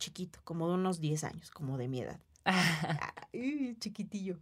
[0.00, 2.18] chiquito, como de unos 10 años, como de mi edad.
[3.78, 4.38] chiquitillo.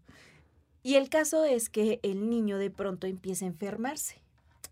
[0.88, 4.22] Y el caso es que el niño de pronto empieza a enfermarse,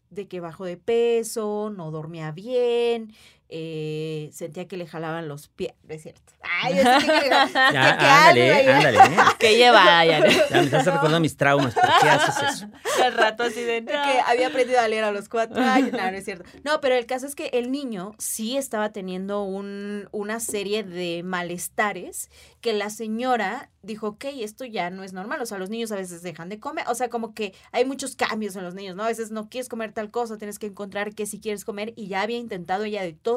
[0.08, 3.12] de que bajó de peso, no dormía bien,
[3.48, 6.32] eh, sentía que le jalaban los pies, es cierto.
[6.42, 8.98] Ay, es que, que, ándale, ándale.
[8.98, 9.16] ¿eh?
[9.38, 10.20] Que lleva, ya.
[10.20, 12.68] me estás recordando mis traumas, ¿por qué haces eso?
[13.04, 16.16] El rato así de Que había aprendido a leer a los cuatro años, no, no
[16.16, 16.44] es cierto.
[16.64, 21.22] No, pero el caso es que el niño sí estaba teniendo un, una serie de
[21.22, 22.30] malestares
[22.60, 25.96] que la señora dijo, ok, esto ya no es normal, o sea, los niños a
[25.96, 29.04] veces dejan de comer, o sea, como que hay muchos cambios en los niños, ¿no?
[29.04, 32.08] A veces no quieres comer tal cosa, tienes que encontrar qué si quieres comer y
[32.08, 33.35] ya había intentado ella de todo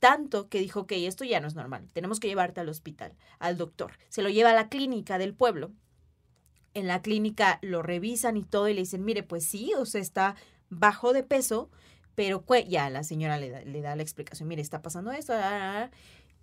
[0.00, 3.56] tanto que dijo, ok, esto ya no es normal, tenemos que llevarte al hospital, al
[3.56, 3.98] doctor.
[4.08, 5.72] Se lo lleva a la clínica del pueblo.
[6.74, 10.00] En la clínica lo revisan y todo y le dicen, mire, pues sí, o sea,
[10.00, 10.34] está
[10.68, 11.70] bajo de peso,
[12.14, 15.32] pero ya la señora le da, le da la explicación, mire, está pasando esto.
[15.32, 15.90] Ah, ah, ah".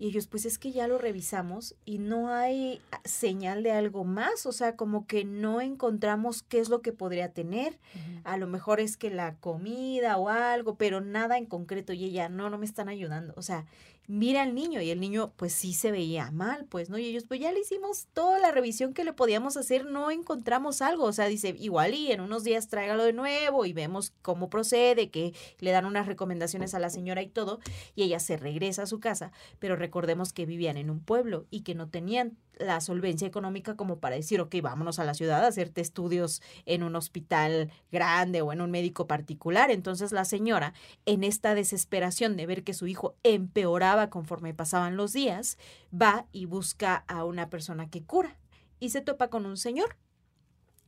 [0.01, 4.47] Y ellos, pues es que ya lo revisamos y no hay señal de algo más,
[4.47, 7.77] o sea, como que no encontramos qué es lo que podría tener.
[8.23, 11.93] A lo mejor es que la comida o algo, pero nada en concreto.
[11.93, 13.35] Y ella, no, no me están ayudando.
[13.37, 13.67] O sea,
[14.07, 16.97] mira al niño y el niño pues sí se veía mal, pues, ¿no?
[16.97, 20.81] Y ellos pues ya le hicimos toda la revisión que le podíamos hacer, no encontramos
[20.81, 24.49] algo, o sea, dice, igual y en unos días tráigalo de nuevo y vemos cómo
[24.49, 27.59] procede, que le dan unas recomendaciones a la señora y todo,
[27.95, 31.61] y ella se regresa a su casa, pero recordemos que vivían en un pueblo y
[31.61, 35.47] que no tenían la solvencia económica como para decir, ok, vámonos a la ciudad a
[35.47, 39.71] hacerte estudios en un hospital grande o en un médico particular.
[39.71, 40.73] Entonces la señora,
[41.05, 45.57] en esta desesperación de ver que su hijo empeoraba conforme pasaban los días,
[45.93, 48.37] va y busca a una persona que cura
[48.79, 49.95] y se topa con un señor.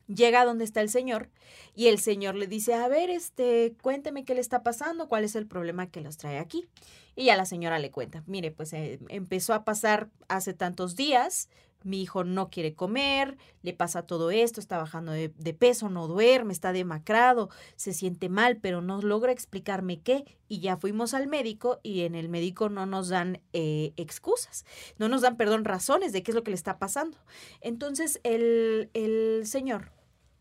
[0.08, 1.30] Llega a donde está el señor
[1.76, 5.36] y el señor le dice, a ver, este, cuénteme qué le está pasando, cuál es
[5.36, 6.68] el problema que los trae aquí.
[7.16, 11.48] Y ya la señora le cuenta, mire, pues eh, empezó a pasar hace tantos días,
[11.84, 16.54] mi hijo no quiere comer, le pasa todo esto, está bajando de, peso, no duerme,
[16.54, 20.26] está demacrado, se siente mal, pero no logra explicarme qué.
[20.48, 24.66] Y ya fuimos al médico y en el médico no nos dan eh, excusas,
[24.98, 27.18] no nos dan, perdón, razones de qué es lo que le está pasando.
[27.62, 29.92] Entonces el, el señor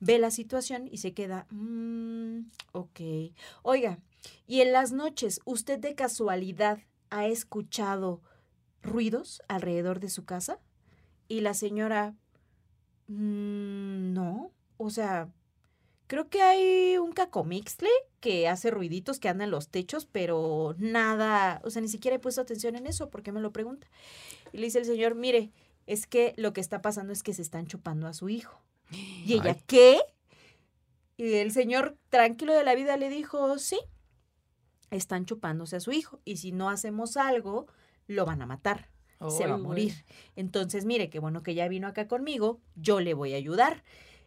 [0.01, 2.41] ve la situación y se queda, mm,
[2.73, 3.01] ok,
[3.63, 4.01] oiga,
[4.47, 6.81] y en las noches, ¿usted de casualidad
[7.11, 8.21] ha escuchado
[8.83, 10.59] ruidos alrededor de su casa?
[11.33, 12.15] Y la señora,
[13.09, 15.33] mm, no, o sea,
[16.07, 17.89] creo que hay un cacomixle
[18.21, 22.21] que hace ruiditos que anda en los techos, pero nada, o sea, ni siquiera he
[22.21, 23.89] puesto atención en eso, ¿por qué me lo pregunta?
[24.53, 25.53] Y le dice el señor, mire,
[25.87, 28.61] es que lo que está pasando es que se están chupando a su hijo.
[29.25, 30.03] Y ella, ¿qué?
[31.17, 33.81] Y el señor, tranquilo de la vida, le dijo, sí,
[34.91, 37.69] están chupándose a su hijo y si no hacemos algo,
[38.07, 38.92] lo van a matar.
[39.31, 40.05] Se va a morir.
[40.37, 43.83] Entonces, mire, qué bueno que ya vino acá conmigo, yo le voy a ayudar.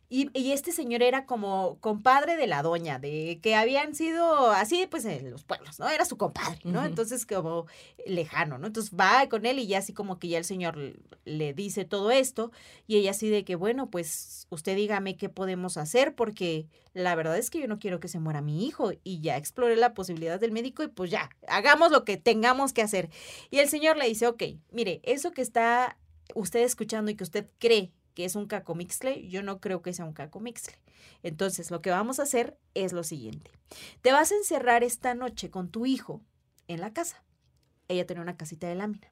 [0.07, 5.03] Y, este señor era como compadre de la doña, de que habían sido así, pues
[5.05, 5.89] en los pueblos, ¿no?
[5.89, 6.85] Era su compadre, ¿no?
[6.85, 7.65] Entonces, como
[8.05, 8.67] lejano, ¿no?
[8.67, 10.77] Entonces va con él y ya así como que ya el señor
[11.25, 12.51] le dice todo esto
[12.85, 17.37] y ella así de que, bueno, pues usted dígame qué podemos hacer porque la verdad
[17.37, 20.39] es que yo no quiero que se muera mi hijo y ya exploré la posibilidad
[20.39, 23.09] del médico y pues ya, hagamos lo que tengamos que hacer.
[23.49, 25.97] Y el señor le dice, ok, mire, eso que está
[26.35, 30.05] usted escuchando y que usted cree que es un cacomixle, yo no creo que sea
[30.05, 30.79] un cacomixle.
[31.21, 33.51] Entonces, lo que vamos a hacer es lo siguiente.
[34.01, 36.21] Te vas a encerrar esta noche con tu hijo
[36.67, 37.23] en la casa.
[37.87, 39.11] Ella tiene una casita de lámina.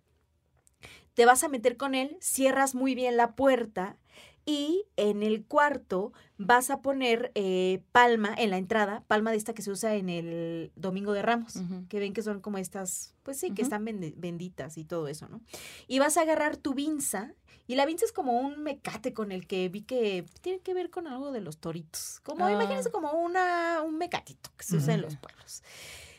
[1.13, 3.97] Te vas a meter con él, cierras muy bien la puerta
[4.45, 9.53] y en el cuarto vas a poner eh, palma en la entrada, palma de esta
[9.53, 11.55] que se usa en el Domingo de Ramos,
[11.87, 15.41] que ven que son como estas, pues sí, que están benditas y todo eso, ¿no?
[15.87, 17.33] Y vas a agarrar tu vinza,
[17.67, 20.89] y la vinza es como un mecate con el que vi que tiene que ver
[20.89, 22.91] con algo de los toritos, como imagínense ah.
[22.91, 25.63] como una, un mecatito que se usa en los pueblos.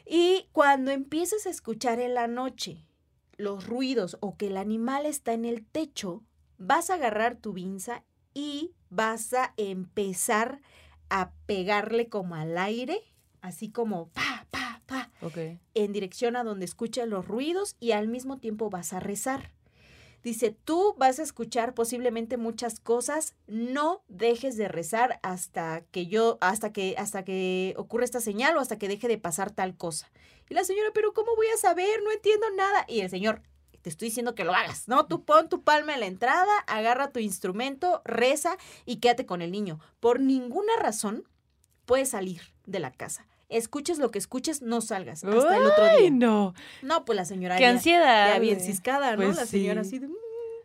[0.06, 2.86] Y cuando empieces a escuchar en la noche
[3.36, 6.22] los ruidos o que el animal está en el techo,
[6.58, 8.02] vas a agarrar tu vinza
[8.34, 10.60] y vas a empezar
[11.08, 13.00] a pegarle como al aire,
[13.40, 15.10] así como pa, pa, pa,
[15.74, 19.52] en dirección a donde escuchas los ruidos y al mismo tiempo vas a rezar.
[20.24, 26.38] Dice, tú vas a escuchar posiblemente muchas cosas, no dejes de rezar hasta que yo,
[26.40, 30.10] hasta que, hasta que ocurra esta señal o hasta que deje de pasar tal cosa.
[30.48, 32.02] Y la señora, pero ¿cómo voy a saber?
[32.02, 32.86] No entiendo nada.
[32.88, 33.42] Y el señor,
[33.84, 35.04] te estoy diciendo que lo hagas, ¿no?
[35.04, 38.56] Tú pon tu palma en la entrada, agarra tu instrumento, reza
[38.86, 39.78] y quédate con el niño.
[40.00, 41.28] Por ninguna razón
[41.84, 43.26] puedes salir de la casa.
[43.50, 46.10] Escuches lo que escuches, no salgas hasta el otro día.
[46.10, 46.54] no.
[46.80, 47.58] No, pues la señora.
[47.58, 48.32] Qué ansiedad.
[48.32, 49.22] Ya bien ciscada, ¿no?
[49.22, 50.14] Pues la señora así de, mm,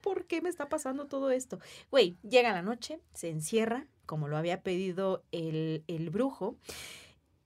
[0.02, 1.60] ¿por qué me está pasando todo esto?
[1.92, 6.56] Güey, llega la noche, se encierra, como lo había pedido el, el brujo,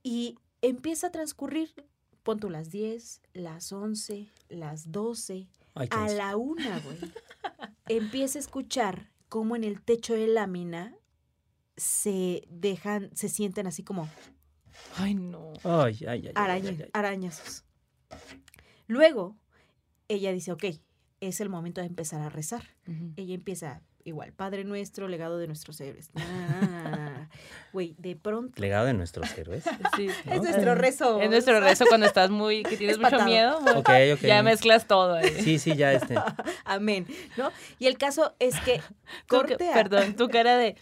[0.04, 1.74] y empieza a transcurrir
[2.24, 6.98] pon tú las 10, las 11, las 12, a la una, güey,
[7.88, 10.96] empieza a escuchar cómo en el techo de lámina
[11.76, 14.10] se dejan, se sienten así como...
[14.98, 15.54] Ay, no.
[15.64, 17.66] Ay, ay, ay, arañazos.
[18.88, 19.38] Luego,
[20.08, 20.66] ella dice, ok,
[21.20, 22.64] es el momento de empezar a rezar.
[23.16, 26.12] Ella empieza, igual, Padre Nuestro, legado de nuestros héroes.
[27.72, 28.62] Güey, de pronto.
[28.62, 29.64] Legado de nuestros héroes.
[29.96, 30.10] Sí.
[30.26, 31.22] Es nuestro rezo.
[31.22, 33.60] Es nuestro rezo cuando estás muy, que tienes mucho miedo.
[33.76, 34.22] Ok, ok.
[34.22, 35.30] Ya mezclas todo ahí.
[35.42, 36.16] Sí, sí, ya este.
[36.66, 37.06] Amén.
[37.38, 37.52] ¿No?
[37.80, 38.82] Y el caso es que
[39.28, 40.76] corte Perdón, tu cara de.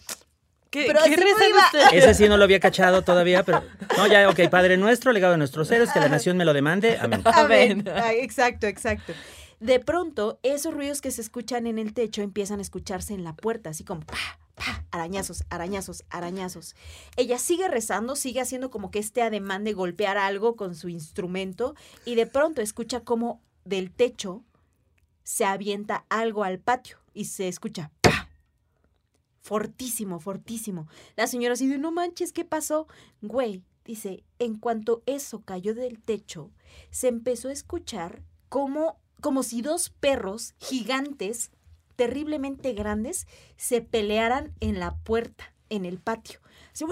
[0.70, 1.82] ¿Qué, pero ¿qué usted?
[1.92, 3.62] Ese sí no lo había cachado todavía, pero.
[3.98, 6.96] No, ya, ok, Padre Nuestro, legado de nuestros héroes, que la nación me lo demande.
[6.98, 7.22] Amén.
[7.26, 7.84] Amén.
[8.12, 9.12] exacto, exacto.
[9.62, 13.34] De pronto, esos ruidos que se escuchan en el techo empiezan a escucharse en la
[13.36, 14.16] puerta, así como pa,
[14.54, 16.74] pa, arañazos, arañazos, arañazos.
[17.16, 21.74] Ella sigue rezando, sigue haciendo como que este ademán de golpear algo con su instrumento
[22.04, 24.44] y de pronto escucha como del techo
[25.24, 28.28] se avienta algo al patio y se escucha ¡pah!
[29.40, 30.88] fortísimo, fortísimo.
[31.16, 32.86] La señora así de, no manches, ¿qué pasó?
[33.20, 36.50] Güey, dice, en cuanto eso cayó del techo,
[36.90, 41.50] se empezó a escuchar como, como si dos perros gigantes,
[41.96, 43.26] terriblemente grandes,
[43.56, 46.40] se pelearan en la puerta, en el patio.
[46.72, 46.84] Así,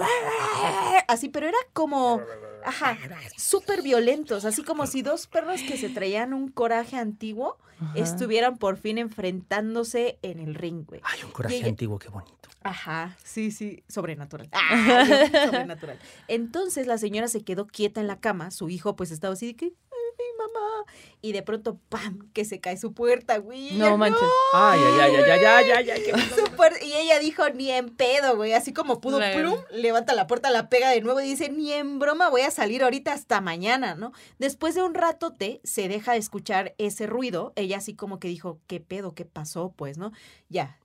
[1.07, 2.21] así, pero era como,
[2.63, 2.97] ajá,
[3.35, 7.93] súper violentos, así como si dos perros que se traían un coraje antiguo Ajá.
[7.95, 11.01] estuvieran por fin enfrentándose en el ring, güey.
[11.03, 12.49] Ay, un coraje Y antiguo, qué bonito.
[12.63, 14.47] Ajá, sí, sí, sobrenatural.
[14.51, 15.97] Ah, sobrenatural.
[16.27, 19.55] Entonces la señora se quedó quieta en la cama, su hijo pues estaba así de
[19.55, 19.73] que,
[20.47, 20.85] mamá,
[21.21, 23.71] y de pronto, ¡pam!, que se cae su puerta, güey.
[23.73, 24.21] No manches.
[24.53, 26.21] Ay, ay, ay, ay, ay, ay, ay, ay,
[26.81, 30.69] y ella dijo, ni en pedo, güey, así como pudo, plum, levanta la puerta, la
[30.69, 34.11] pega de nuevo y dice, ni en broma voy a salir ahorita hasta mañana, ¿no?
[34.39, 38.79] Después de un ratote se deja escuchar ese ruido, ella así como que dijo, ¿qué
[38.79, 39.13] pedo?
[39.13, 39.73] ¿Qué pasó?
[39.75, 40.11] Pues, ¿no?
[40.49, 40.79] Ya,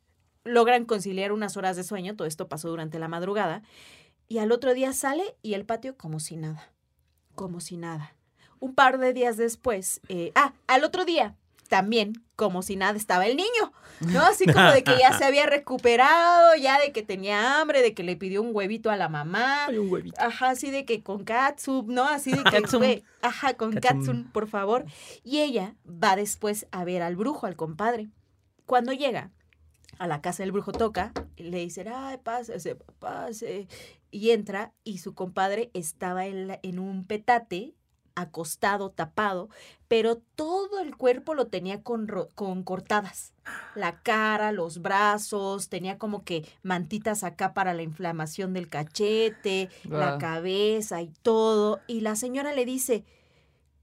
[0.44, 3.62] logran conciliar unas horas de sueño, todo esto pasó durante la madrugada,
[4.28, 6.72] y al otro día sale y el patio como si nada,
[7.34, 8.14] como si nada.
[8.60, 11.34] Un par de días después, eh, ah, al otro día,
[11.68, 14.22] también, como si nada, estaba el niño, ¿no?
[14.22, 18.02] Así como de que ya se había recuperado, ya de que tenía hambre, de que
[18.04, 19.66] le pidió un huevito a la mamá.
[19.66, 20.20] Ay, un huevito.
[20.20, 22.04] Ajá, así de que con katsup, ¿no?
[22.04, 24.84] Así de que, güey, ajá, con katsun, por favor.
[25.24, 28.08] Y ella va después a ver al brujo, al compadre.
[28.64, 29.30] Cuando llega
[29.98, 33.66] a la casa del brujo, toca, le dicen, ay, pásese, pase.
[34.10, 37.74] Y entra y su compadre estaba en, la- en un petate,
[38.16, 39.48] acostado, tapado,
[39.86, 43.32] pero todo el cuerpo lo tenía con, con cortadas.
[43.76, 50.08] La cara, los brazos, tenía como que mantitas acá para la inflamación del cachete, la
[50.08, 50.18] Guau.
[50.18, 51.80] cabeza y todo.
[51.86, 53.04] Y la señora le dice,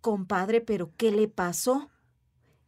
[0.02, 1.90] compadre, pero ¿qué le pasó?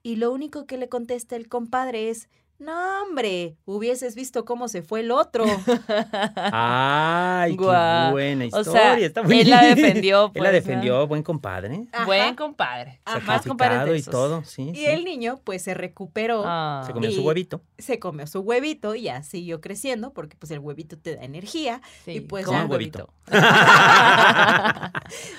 [0.04, 4.82] Y lo único que le contesta el compadre es, no, hombre, hubieses visto cómo se
[4.82, 5.46] fue el otro.
[6.36, 8.08] Ay, Guau.
[8.08, 8.72] qué buena O historia.
[8.72, 9.50] sea, está él buena.
[9.62, 11.82] la defendió, Él la pues, defendió, buen compadre.
[11.92, 12.06] Ajá.
[12.06, 13.02] Buen compadre.
[13.06, 13.20] Ajá.
[13.20, 14.12] Más compadre de y esos.
[14.12, 14.70] todo, sí.
[14.74, 14.86] Y sí.
[14.86, 16.84] el niño pues se recuperó, Ah.
[16.86, 17.62] Se comió su huevito.
[17.78, 21.82] se comió su huevito y ya siguió creciendo porque pues el huevito te da energía.
[22.06, 23.10] Sí, y pues como ya- un huevito.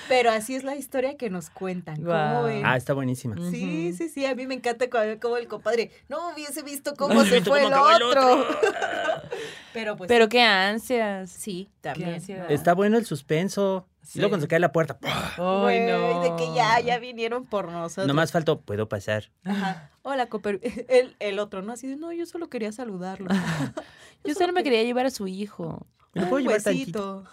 [0.09, 1.97] Pero así es la historia que nos cuentan.
[1.97, 2.45] ¿Cómo Guau.
[2.47, 2.63] ven?
[2.65, 3.37] Ah, está buenísima.
[3.51, 4.87] Sí, sí, sí, a mí me encanta
[5.21, 8.47] como el compadre, no hubiese visto cómo se visto fue el cómo otro.
[9.73, 11.31] Pero pues Pero qué ansias.
[11.31, 12.23] sí, también.
[12.49, 13.87] Está bueno el suspenso.
[14.03, 14.19] Sí.
[14.19, 14.99] Y luego cuando se cae la puerta,
[15.37, 16.21] Ay, no.
[16.23, 18.07] de que ya, ya vinieron por nosotros.
[18.07, 19.31] nomás faltó, puedo pasar.
[19.45, 19.91] Ajá.
[20.03, 20.61] Hola, Cooper.
[20.89, 21.73] El, el otro, ¿no?
[21.73, 23.29] Así de, no, yo solo quería saludarlo.
[24.25, 25.87] Yo solo me quería llevar a su hijo.
[26.15, 27.25] ¿Me lo Un puedo llevar huesito,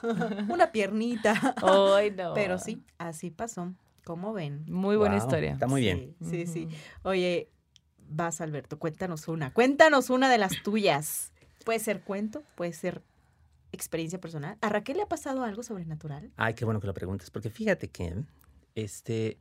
[0.50, 1.56] una piernita.
[1.96, 2.34] Ay, no.
[2.36, 3.74] Pero sí, así pasó.
[4.04, 4.66] ¿Cómo ven?
[4.68, 5.54] Muy buena Wow, historia.
[5.54, 6.16] Está muy bien.
[6.22, 6.68] Sí, sí.
[7.04, 7.50] Oye,
[8.16, 9.53] vas, Alberto, cuéntanos una.
[9.53, 11.32] Cuéntanos una de las tuyas.
[11.66, 13.01] Puede ser cuento, puede ser
[13.72, 14.57] experiencia personal.
[14.61, 16.32] ¿A Raquel le ha pasado algo sobrenatural?
[16.38, 18.16] Ay, qué bueno que lo preguntes, porque fíjate que
[18.76, 19.38] este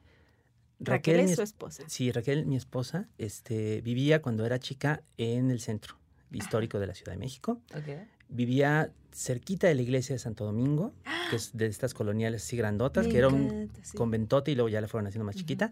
[0.81, 1.85] Raquel, mi es su esposa.
[1.87, 5.97] Sí, Raquel, mi esposa, este, vivía cuando era chica en el centro
[6.33, 7.61] histórico de la Ciudad de México.
[7.75, 8.07] Ok.
[8.29, 10.95] Vivía cerquita de la iglesia de Santo Domingo,
[11.31, 13.97] que es de estas coloniales así grandotas, que era un encanta, sí.
[13.97, 15.71] conventote y luego ya la fueron haciendo más chiquita.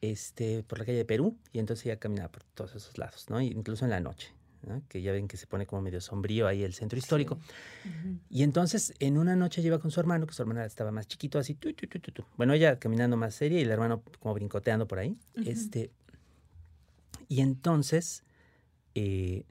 [0.00, 3.84] Este, por la calle de Perú, y entonces ella caminaba por todos esos lados, incluso
[3.84, 4.32] en la noche,
[4.66, 4.82] ¿no?
[4.88, 7.38] Que ya ven que se pone como medio sombrío ahí el centro histórico.
[8.30, 11.38] Y entonces en una noche lleva con su hermano, que su hermana estaba más chiquito,
[11.38, 12.24] así, tu, tu, tu, tu, tu.
[12.36, 15.16] Bueno, ella caminando más seria y el hermano como brincoteando por ahí.
[15.44, 15.90] Este.
[17.28, 18.22] Y entonces,
[18.94, 19.44] eh,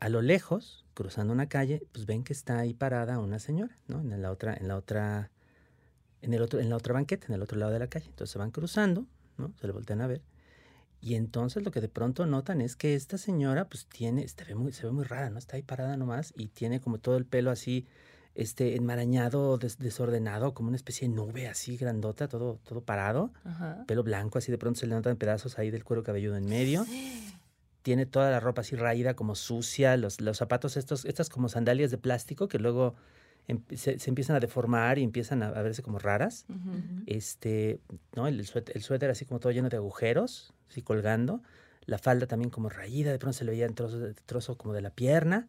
[0.00, 4.00] a lo lejos, cruzando una calle, pues ven que está ahí parada una señora, ¿no?
[4.00, 5.30] En la otra, en la otra,
[6.22, 8.06] en el otro, en la otra banqueta, en el otro lado de la calle.
[8.06, 9.06] Entonces se van cruzando,
[9.40, 9.52] ¿no?
[9.60, 10.22] Se le voltean a ver.
[11.00, 14.54] Y entonces lo que de pronto notan es que esta señora, pues tiene, se ve
[14.54, 15.38] muy, se ve muy rara, ¿no?
[15.38, 17.86] Está ahí parada nomás y tiene como todo el pelo así,
[18.34, 23.32] este, enmarañado, des- desordenado, como una especie de nube así grandota, todo, todo parado.
[23.44, 23.82] Ajá.
[23.86, 26.84] Pelo blanco, así de pronto se le notan pedazos ahí del cuero cabelludo en medio.
[27.82, 31.90] Tiene toda la ropa así raída, como sucia, los, los zapatos estos, estas como sandalias
[31.90, 32.94] de plástico que luego
[33.74, 36.46] se, se empiezan a deformar y empiezan a, a verse como raras
[37.06, 37.80] este,
[38.14, 38.26] ¿no?
[38.26, 41.42] El, suéter, el suéter así como todo lleno de agujeros, así colgando.
[41.86, 44.90] La falda también como raída, de pronto se le veía en trozo, como de la
[44.90, 45.48] pierna.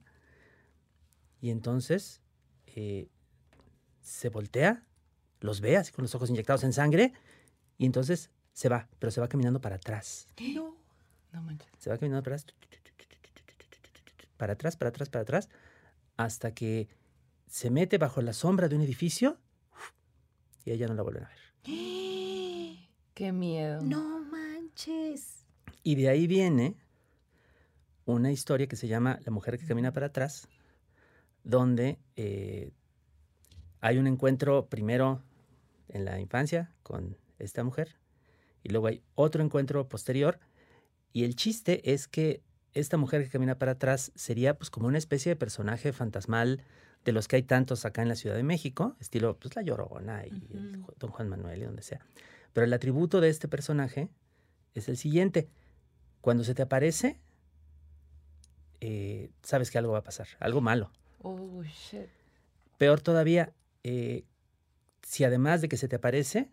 [1.41, 2.21] Y entonces
[2.67, 3.09] eh,
[4.01, 4.83] se voltea,
[5.39, 7.13] los ve así con los ojos inyectados en sangre,
[7.77, 10.27] y entonces se va, pero se va caminando para atrás.
[10.53, 10.75] No.
[11.31, 11.69] No manches.
[11.77, 12.55] Se va caminando para atrás,
[14.37, 15.49] para atrás, para atrás, para atrás,
[16.17, 16.89] hasta que
[17.51, 19.37] se mete bajo la sombra de un edificio
[20.63, 21.37] y ella no la vuelven a ver.
[23.13, 23.81] Qué miedo.
[23.81, 25.45] No manches.
[25.83, 26.77] Y de ahí viene
[28.05, 30.47] una historia que se llama La mujer que camina para atrás,
[31.43, 32.71] donde eh,
[33.81, 35.21] hay un encuentro primero
[35.89, 37.97] en la infancia con esta mujer
[38.63, 40.39] y luego hay otro encuentro posterior
[41.11, 42.43] y el chiste es que
[42.73, 46.63] esta mujer que camina para atrás sería pues como una especie de personaje fantasmal
[47.05, 50.25] de los que hay tantos acá en la Ciudad de México, estilo pues La Llorona
[50.25, 50.31] y
[50.99, 52.05] Don Juan Manuel y donde sea.
[52.53, 54.09] Pero el atributo de este personaje
[54.75, 55.49] es el siguiente.
[56.21, 57.19] Cuando se te aparece,
[58.81, 60.91] eh, sabes que algo va a pasar, algo malo.
[61.19, 62.07] Oh, shit.
[62.77, 64.25] Peor todavía, eh,
[65.01, 66.49] si además de que se te aparece,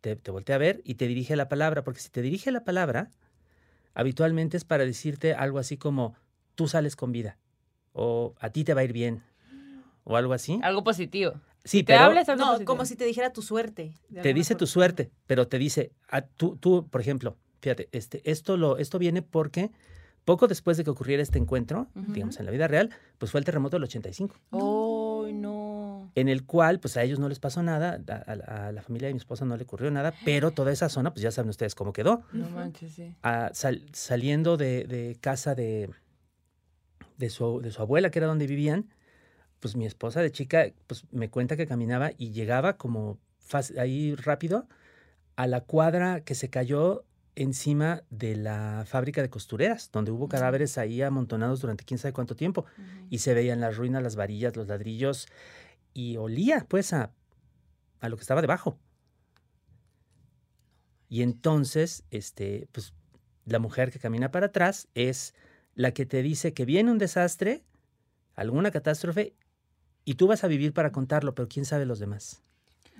[0.00, 2.64] te, te voltea a ver y te dirige la palabra, porque si te dirige la
[2.64, 3.10] palabra,
[3.94, 6.14] habitualmente es para decirte algo así como,
[6.54, 7.38] tú sales con vida,
[7.92, 9.22] o a ti te va a ir bien,
[10.04, 10.60] o algo así.
[10.62, 11.32] Algo positivo.
[11.64, 12.66] Sí, te pero hables algo No, positivo.
[12.72, 13.94] como si te dijera tu suerte.
[14.22, 18.56] te dice tu suerte, pero te dice, a tú, tú, por ejemplo, fíjate, este, esto,
[18.58, 19.70] lo, esto viene porque
[20.26, 23.44] poco después de que ocurriera este encuentro, digamos en la vida real, pues fue el
[23.46, 24.34] terremoto del 85.
[24.50, 26.10] Oh, no.
[26.14, 29.08] en el cual pues a ellos no les pasó nada, a, a- a la familia
[29.08, 31.74] de mi esposa no le ocurrió nada, pero toda esa zona pues ya saben ustedes
[31.74, 32.22] cómo quedó.
[32.32, 33.14] No manches, sí.
[33.22, 35.88] Ah, sal- saliendo de, de casa de,
[37.16, 38.90] de, su, de su abuela, que era donde vivían,
[39.64, 44.14] pues mi esposa de chica pues me cuenta que caminaba y llegaba como fácil- ahí
[44.14, 44.68] rápido
[45.36, 50.76] a la cuadra que se cayó encima de la fábrica de costureras, donde hubo cadáveres
[50.76, 52.66] ahí amontonados durante quién sabe cuánto tiempo
[53.08, 55.28] y se veían las ruinas, las varillas, los ladrillos
[55.94, 57.10] y olía pues a,
[58.00, 58.78] a lo que estaba debajo.
[61.08, 62.92] Y entonces, este, pues
[63.46, 65.32] la mujer que camina para atrás es
[65.74, 67.64] la que te dice que viene un desastre,
[68.34, 69.32] alguna catástrofe
[70.04, 72.40] y tú vas a vivir para contarlo, pero quién sabe los demás.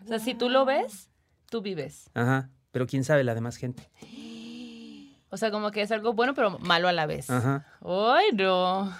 [0.04, 1.08] O sea, si tú lo ves,
[1.50, 2.10] tú vives.
[2.14, 3.82] Ajá, pero quién sabe la demás gente.
[5.30, 7.28] O sea, como que es algo bueno, pero malo a la vez.
[7.30, 7.66] Ajá.
[7.84, 8.92] ¡Ay, no!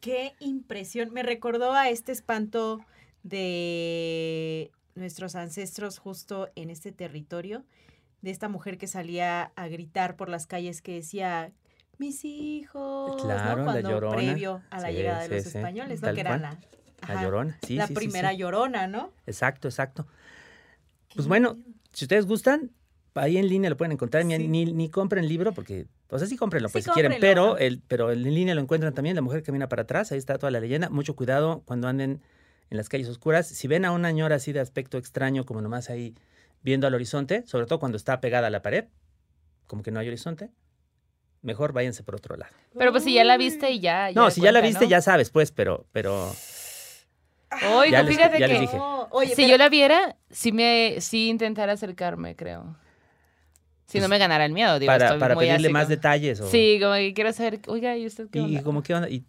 [0.00, 1.12] Qué impresión.
[1.12, 2.80] Me recordó a este espanto
[3.22, 7.64] de nuestros ancestros justo en este territorio,
[8.20, 11.52] de esta mujer que salía a gritar por las calles que decía,
[11.98, 13.64] mis hijos, Claro, ¿no?
[13.66, 14.16] la Cuando Llorona.
[14.16, 16.06] previo a la Sí, llegada de sí, los sí, españoles, ¿no?
[16.08, 16.58] tal Que era cual.
[17.06, 17.58] La, llorona.
[17.66, 18.38] Sí, la sí, primera sí.
[18.38, 19.12] llorona, ¿no?
[19.26, 20.06] Exacto, exacto.
[21.14, 21.58] Pues bueno,
[21.92, 22.70] si ustedes gustan,
[23.14, 24.24] ahí en línea lo pueden encontrar.
[24.24, 24.48] Ni, Sí.
[24.48, 27.58] ni, ni compren el libro, porque, o sea, sí cómprenlo, pues Sí, si quieren, pero,
[27.58, 29.16] el, pero en línea lo encuentran también.
[29.16, 30.90] La mujer que camina para atrás, ahí está toda la leyenda.
[30.90, 32.22] Mucho cuidado cuando anden
[32.70, 33.46] en las calles oscuras.
[33.46, 36.14] Si ven a una ñora así de aspecto extraño, como nomás ahí
[36.62, 38.86] viendo al horizonte, sobre todo cuando está pegada a la pared,
[39.66, 40.50] como que no hay horizonte,
[41.42, 42.52] mejor váyanse por otro lado.
[42.76, 44.10] Pero pues si ya la viste y ya.
[44.12, 44.90] No, si ya la viste, ¿no?
[44.90, 46.34] ya sabes, pues, pero, pero
[47.90, 48.76] Ya les- fíjate les que dije.
[48.76, 52.76] No, oye, si pero- yo la viera, sí me, sí intentara acercarme, creo.
[53.86, 55.84] Si no Pues, me ganara el miedo, digo, para, estoy para muy pedirle así más
[55.84, 56.40] como- detalles.
[56.40, 58.62] O, Sí, como que quiero saber, oiga, ¿y usted qué y, onda?
[58.62, 59.24] como qué onda, y, y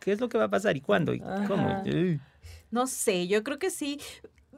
[0.00, 1.82] qué es lo que va a pasar y cuándo y cómo.
[1.84, 2.18] Uy.
[2.70, 4.00] No sé, yo creo que sí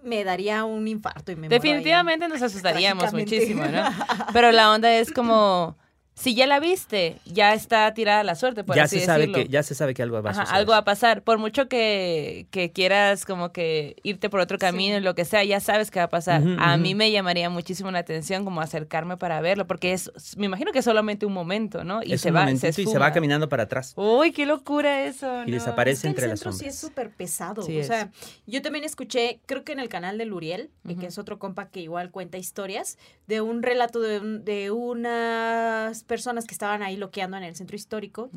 [0.05, 1.49] me daría un infarto y me.
[1.49, 3.83] Definitivamente nos asustaríamos muchísimo, ¿no?
[4.33, 5.77] Pero la onda es como,
[6.19, 9.45] si ya la viste, ya está tirada la suerte, por ya así se sabe decirlo.
[9.45, 10.59] que ya se sabe que algo va a Ajá, suceder.
[10.61, 11.21] algo va a pasar.
[11.23, 15.03] Por mucho que, que quieras como que irte por otro camino Sí.
[15.05, 16.43] lo que sea, ya sabes qué va a pasar.
[16.59, 16.83] A ujú.
[16.83, 20.79] mí me llamaría muchísimo la atención como acercarme para verlo, porque es, me imagino que
[20.79, 22.01] es solamente un momento, ¿no?
[22.03, 23.93] Y es se un va, se y se va caminando para atrás.
[23.97, 25.43] Uy, qué locura eso.
[25.43, 25.53] Y no.
[25.59, 26.75] desaparece Es que el entre las centro sí sombras.
[26.75, 27.61] es súper pesado.
[27.63, 27.87] Sí o es.
[27.89, 28.11] sea,
[28.47, 31.81] yo también escuché, creo que en el canal de Luriel, que es otro compa que
[31.81, 32.97] igual cuenta historias,
[33.27, 37.77] de un relato de, un- de unas personas que estaban ahí loqueando en el centro
[37.77, 38.31] histórico.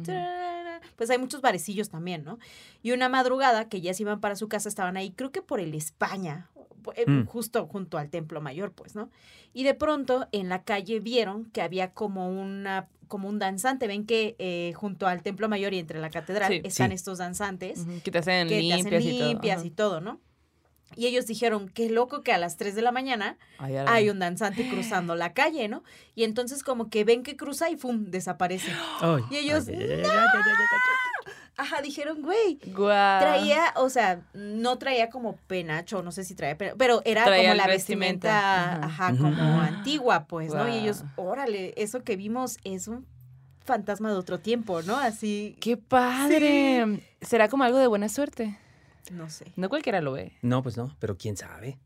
[0.95, 2.39] Pues hay muchos barecillos también, ¿no?
[2.82, 5.59] Y una madrugada que ya se iban para su casa, estaban ahí, creo que por
[5.59, 6.49] el España,
[6.95, 7.26] eh, Mm.
[7.26, 9.09] justo junto al Templo Mayor, pues, ¿no?
[9.53, 14.05] Y de pronto en la calle vieron que había como una como un danzante, ven
[14.05, 16.61] que eh, junto al Templo Mayor y entre la catedral Sí.
[16.63, 16.93] están Sí.
[16.95, 19.28] estos danzantes Que te hacen que te limpias hacen y todo.
[19.30, 20.20] limpias y todo, ¿no?
[20.96, 24.20] Y ellos dijeron, qué loco que a las 3 de la mañana Ay, hay un
[24.20, 25.84] danzante cruzando la calle, ¿no?
[26.16, 28.06] Y entonces como que ven que cruza y ¡fum!
[28.12, 28.72] desaparece.
[29.02, 31.34] Ay, Y ellos, ay, ay, ay, ay, ay, ay, ay.
[31.58, 32.58] Ajá, dijeron, güey.
[32.68, 33.20] Guau.
[33.20, 37.50] Traía, o sea, no traía como penacho, no sé si traía, pero, pero era Traía
[37.50, 39.10] como la vestimenta, vestimenta, ajá.
[39.18, 40.70] como antigua, pues, ¿no?
[40.70, 43.06] Y ellos, órale, eso que vimos es un
[43.66, 44.96] fantasma de otro tiempo, ¿no?
[44.96, 47.02] Así, ¡Qué padre!
[47.22, 48.58] ¿Será como algo de buena suerte?
[49.12, 49.51] No sé.
[49.55, 50.34] No cualquiera lo ve.
[50.41, 51.80] No, pues no, pero quién sabe.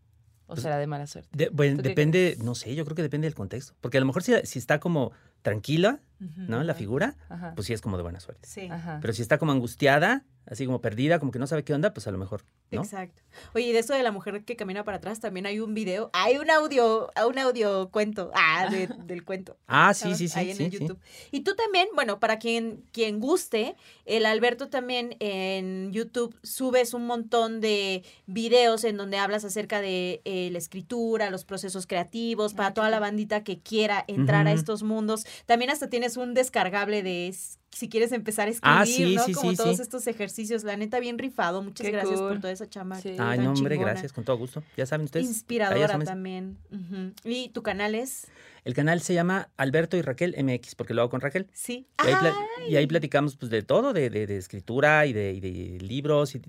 [0.45, 1.30] ¿O Pues- será de mala suerte?
[1.32, 3.74] De- bueno, ¿Tú qué depende, no sé, yo creo que depende del contexto.
[3.82, 5.11] Porque a lo mejor si, si está como
[5.41, 6.63] tranquila, ¿no?
[6.63, 7.53] La figura, Ajá.
[7.55, 8.47] pues sí es como de buena suerte.
[8.47, 8.67] Sí.
[8.69, 8.99] Ajá.
[9.01, 12.08] Pero si está como angustiada, así como perdida, como que no sabe qué onda, pues
[12.08, 12.44] a lo mejor
[12.82, 13.22] Exacto.
[13.54, 16.10] Oye, y de eso de la mujer que camina para atrás, también hay un video,
[16.14, 18.70] hay un audio, un audio cuento, ah,
[19.06, 19.58] del cuento.
[19.68, 20.39] Ah, sí, sí, sí.
[20.39, 21.00] Ahí en el YouTube.
[21.32, 23.76] Y tú también, bueno, para quien, quien guste,
[24.06, 30.22] el Alberto también en YouTube subes un montón de videos en donde hablas acerca de
[30.26, 34.84] eh, la escritura, los procesos creativos, para toda la bandita que quiera entrar a estos
[34.84, 35.26] mundos.
[35.46, 37.28] También hasta tienes un descargable de
[37.74, 39.34] si quieres empezar a ah, escribir, ¿no?
[39.34, 40.63] Como todos estos ejercicios.
[40.63, 41.61] La neta, bien rifado.
[41.61, 42.99] Muchas gracias por toda esa chama.
[43.19, 44.63] Ay, no, hombre, gracias, con todo gusto.
[44.78, 45.26] Ya saben ustedes.
[45.26, 46.57] Inspiradora también.
[47.24, 48.28] ¿Y tu canal es?
[48.63, 51.49] El canal se llama Alberto y Raquel MX, porque lo hago con Raquel.
[51.51, 51.88] Sí.
[52.67, 56.36] Y ahí, platicamos pues, de todo, de, de, escritura y de, de, libros.
[56.36, 56.41] Y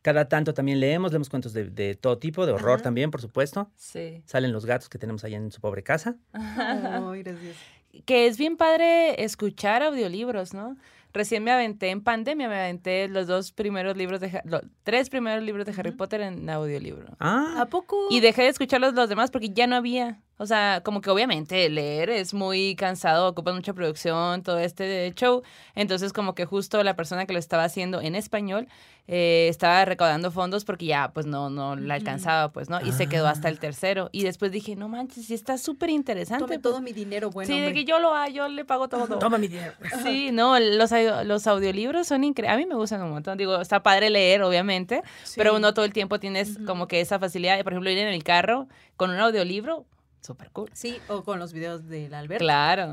[0.00, 3.70] cada tanto también leemos, leemos cuentos de, todo tipo, de horror también, por supuesto.
[3.76, 4.22] Sí.
[4.24, 6.16] Salen los gatos que tenemos allá en su pobre casa.
[6.32, 7.56] Ay, gracias
[8.04, 10.76] que es bien padre escuchar audiolibros, ¿no?
[11.12, 15.42] Recién me aventé en pandemia, me aventé los dos primeros libros de los tres primeros
[15.42, 17.16] libros de Harry Potter en audiolibro.
[17.18, 18.08] Ah, ¿a poco?
[18.10, 20.20] Y dejé de escuchar los demás porque ya no había.
[20.38, 25.42] O sea, como que obviamente leer es muy cansado, ocupa mucha producción, todo este show.
[25.74, 28.68] Entonces, como que justo la persona que lo estaba haciendo en español
[29.10, 32.78] eh, estaba recaudando fondos porque ya, pues no, no la alcanzaba, pues, ¿no?
[32.82, 33.60] Y se quedó hasta el ah.
[33.60, 34.10] tercero.
[34.12, 36.44] Y después dije, no manches, sí está súper interesante.
[36.44, 37.52] Tome todo mi dinero, bueno.
[37.52, 39.18] Sí, de que yo lo hago, yo le pago todo.
[39.18, 39.72] Toma mi dinero.
[40.02, 40.92] Sí, no, los,
[41.24, 42.54] los audiolibros son increíbles.
[42.54, 43.38] A mí me gustan un montón.
[43.38, 45.02] Digo, está padre leer, obviamente,
[45.36, 47.60] pero no todo el tiempo tienes como que esa facilidad.
[47.64, 49.86] Por ejemplo, ir en el carro con un audiolibro
[50.20, 50.70] Súper cool.
[50.72, 52.44] Sí, o con los videos del Alberto.
[52.44, 52.92] Claro.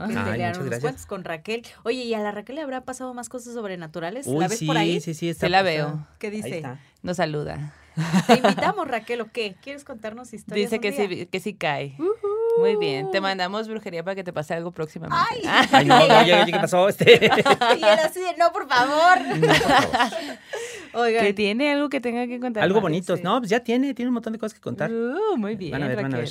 [0.79, 1.63] cuentos con Raquel.
[1.83, 4.27] Oye, ¿y a la Raquel le habrá pasado más cosas sobrenaturales?
[4.27, 5.01] ¿La ves por ahí?
[5.01, 5.49] Sí, sí, sí.
[5.49, 6.07] la veo.
[6.19, 6.63] ¿Qué dice?
[7.01, 7.73] Nos saluda.
[8.27, 9.55] Te invitamos, Raquel, ¿o qué?
[9.61, 10.69] ¿Quieres contarnos historias?
[10.69, 11.95] Dice que sí, que sí cae.
[12.57, 13.11] Muy bien.
[13.11, 15.17] Te mandamos brujería para que te pase algo próximamente.
[15.45, 16.87] Ay, no, no, ¿qué pasó?
[16.87, 17.13] Este.
[17.79, 19.21] y él así de, no, por favor.
[19.37, 20.17] No, por favor.
[20.95, 22.63] Que tiene algo que tenga que contar.
[22.63, 23.17] Algo bonito.
[23.21, 24.89] No, pues ya tiene, tiene un montón de cosas que contar.
[24.89, 25.77] Uh, muy bien.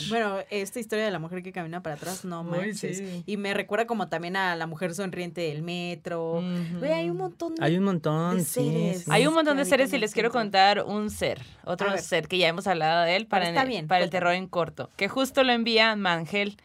[0.08, 3.02] Bueno, esta historia de la mujer que camina para atrás, no manches.
[3.26, 6.42] Y me recuerda como también a la mujer sonriente del metro.
[6.82, 9.08] hay un montón de Hay un montón, de seres.
[9.08, 11.42] hay un montón de seres y les quiero contar un ser.
[11.66, 13.52] Otro ser que ya hemos hablado de él para,
[13.86, 14.90] para el terror en corto.
[14.96, 16.56] Que justo lo envía Mangel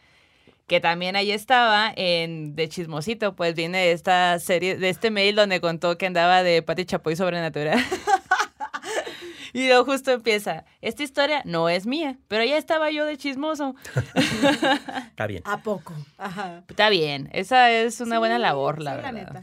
[0.70, 5.34] que también ahí estaba en De Chismosito, pues viene de esta serie, de este mail
[5.34, 7.76] donde contó que andaba de Pati Chapoy sobrenatural.
[9.52, 13.74] y luego justo empieza, esta historia no es mía, pero ya estaba yo de chismoso.
[15.08, 15.42] Está bien.
[15.44, 15.92] ¿A poco?
[16.18, 16.62] Ajá.
[16.68, 19.42] Está bien, esa es una buena labor, la verdad.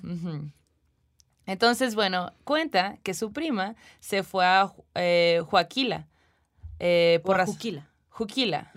[1.48, 6.08] Entonces, bueno, cuenta que su prima se fue a eh, Joaquila.
[6.80, 7.88] Eh, por Juquila.
[8.10, 8.72] Juquila.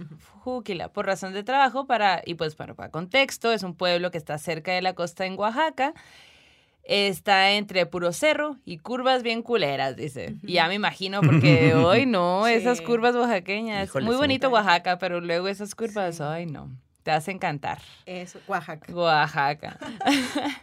[0.44, 4.18] Juquila, por razón de trabajo, para, y pues para, para contexto, es un pueblo que
[4.18, 5.94] está cerca de la costa en Oaxaca.
[6.84, 10.36] Está entre puro cerro y curvas bien culeras, dice.
[10.42, 13.94] Ya me imagino, porque hoy no, esas curvas oaxaqueñas.
[13.94, 16.70] Muy bonito Oaxaca, pero luego esas curvas, ay no,
[17.02, 17.80] te hacen encantar.
[18.06, 18.92] Eso, Oaxaca.
[18.92, 19.78] Oaxaca.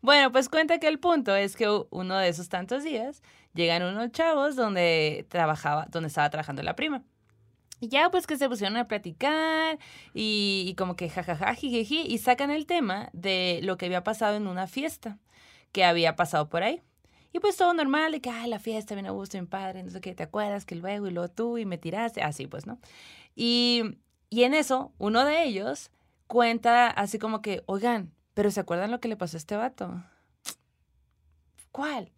[0.00, 3.22] bueno, pues cuenta que el punto es que uno de esos tantos días
[3.54, 7.02] llegan unos chavos donde trabajaba, donde estaba trabajando la prima.
[7.80, 9.78] Y ya pues que se pusieron a platicar
[10.14, 14.46] y, como que jajaja, jijiji, y sacan el tema de lo que había pasado en
[14.48, 15.18] una fiesta
[15.72, 16.82] que había pasado por ahí.
[17.32, 19.90] Y pues todo normal, de que, ay, la fiesta, bien a gusto, bien padre, no
[19.90, 20.64] sé qué, ¿te acuerdas?
[20.64, 22.80] Que luego y luego tú y me tiraste, así pues, ¿no?
[23.36, 23.98] Y,
[24.30, 25.90] y en eso, uno de ellos
[26.26, 30.00] cuenta así como que, oigan, pero ¿se acuerdan lo que le pasó a este vato?
[31.72, 32.12] ¿Cuál?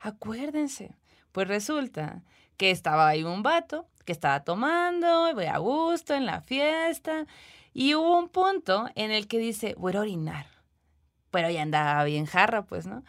[0.00, 0.96] Acuérdense.
[1.30, 2.24] Pues resulta
[2.56, 7.24] que estaba ahí un vato que estaba tomando, voy a gusto en la fiesta.
[7.72, 10.46] Y hubo un punto en el que dice, voy a orinar.
[11.30, 13.04] Pero ya andaba bien jarra, pues, ¿no?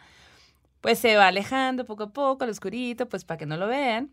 [0.80, 4.12] Pues se va alejando poco a poco al oscurito, pues para que no lo vean.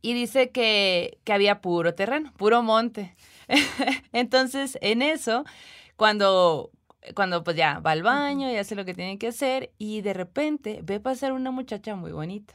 [0.00, 3.16] Y dice que, que había puro terreno, puro monte.
[4.12, 5.42] Entonces, en eso,
[5.96, 6.70] cuando,
[7.14, 10.14] cuando pues ya va al baño y hace lo que tiene que hacer, y de
[10.14, 12.54] repente ve pasar una muchacha muy bonita.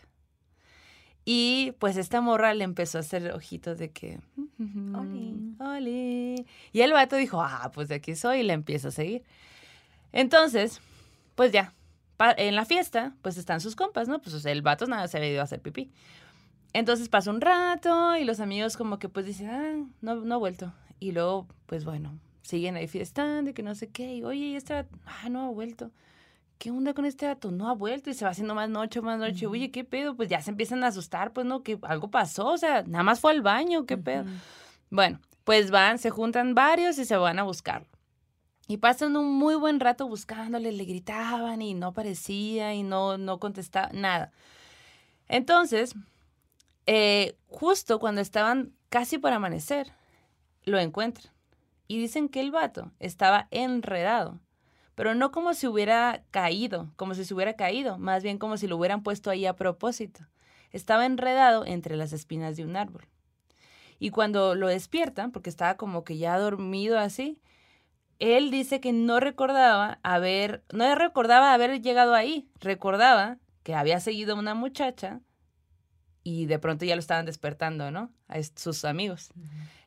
[1.25, 4.19] Y pues esta morra le empezó a hacer ojitos de que...
[4.93, 5.55] Oli.
[5.59, 6.45] Oli.
[6.73, 9.23] Y el vato dijo, ah, pues de aquí soy y le empieza a seguir.
[10.11, 10.81] Entonces,
[11.35, 11.73] pues ya,
[12.37, 14.21] en la fiesta, pues están sus compas, ¿no?
[14.21, 15.91] Pues el vato nada se había ido a hacer pipí.
[16.73, 20.37] Entonces pasa un rato y los amigos como que pues dicen, ah, no, no ha
[20.37, 20.73] vuelto.
[20.99, 24.15] Y luego, pues bueno, siguen ahí fiestando y que no sé qué.
[24.15, 25.91] Y oye, y esta, ah, no ha vuelto.
[26.63, 27.51] ¿qué onda con este dato?
[27.51, 29.47] No ha vuelto y se va haciendo más noche, más noche.
[29.47, 30.15] Oye, ¿qué pedo?
[30.15, 33.19] Pues ya se empiezan a asustar, pues no, que algo pasó, o sea, nada más
[33.19, 34.23] fue al baño, ¿qué pedo?
[34.89, 37.85] Bueno, pues van, se juntan varios y se van a buscarlo.
[38.69, 43.39] Y pasan un muy buen rato buscándole, le gritaban y no aparecía y no, no
[43.39, 44.31] contestaba, nada.
[45.27, 45.95] Entonces,
[46.85, 49.91] eh, justo cuando estaban casi por amanecer,
[50.63, 51.32] lo encuentran.
[51.93, 54.39] Y dicen que el vato estaba enredado,
[54.95, 58.65] pero no como si hubiera caído, como si se hubiera caído, más bien como si
[58.65, 60.21] lo hubieran puesto ahí a propósito.
[60.71, 63.05] Estaba enredado entre las espinas de un árbol.
[63.99, 67.39] Y cuando lo despiertan, porque estaba como que ya dormido así,
[68.17, 74.33] él dice que no recordaba haber, no recordaba haber llegado ahí, recordaba que había seguido
[74.33, 75.21] a una muchacha
[76.23, 78.11] y de pronto ya lo estaban despertando, ¿no?
[78.27, 79.31] A sus amigos.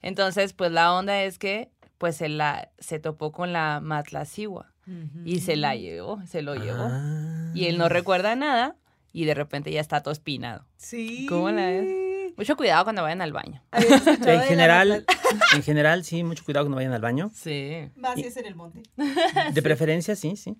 [0.03, 4.73] Entonces, pues la onda es que pues se, la, se topó con la Matlacigua
[5.25, 6.89] y se la llevó, se lo llevó.
[7.55, 7.89] Y él no ah.
[7.89, 8.77] recuerda nada
[9.13, 10.67] y de repente ya está todo espinado.
[10.77, 11.27] Sí.
[11.29, 12.07] ¿Cómo la es?
[12.37, 13.63] Mucho cuidado cuando vayan al baño.
[13.73, 15.07] En general,
[15.55, 17.31] en general, sí, mucho cuidado cuando vayan al baño.
[17.35, 17.89] Sí.
[17.97, 18.83] Más si es en el monte.
[19.55, 20.57] De preferencia, sí, sí.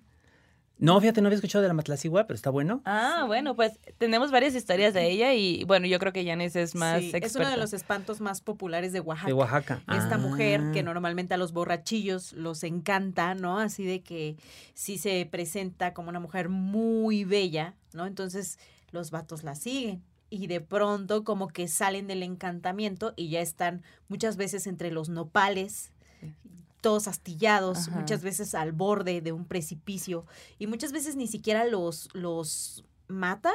[0.79, 2.81] No, fíjate, no había escuchado de la Matlacigua, pero está bueno.
[2.85, 6.75] Ah, bueno, pues tenemos varias historias de ella y bueno, yo creo que Janis es
[6.75, 9.27] más sí, Es uno de los espantos más populares de Oaxaca.
[9.27, 9.81] De Oaxaca.
[9.87, 10.19] Esta ah.
[10.19, 13.59] mujer que normalmente a los borrachillos los encanta, ¿no?
[13.59, 14.37] Así de que
[14.75, 18.05] sí se presenta como una mujer muy bella, ¿no?
[18.05, 18.59] Entonces
[18.91, 23.83] los vatos la siguen y de pronto como que salen del encantamiento y ya están
[24.09, 25.91] muchas veces entre los nopales
[26.81, 30.25] todos astillados, muchas veces al borde de un precipicio
[30.59, 33.51] y muchas veces ni siquiera los, los mata,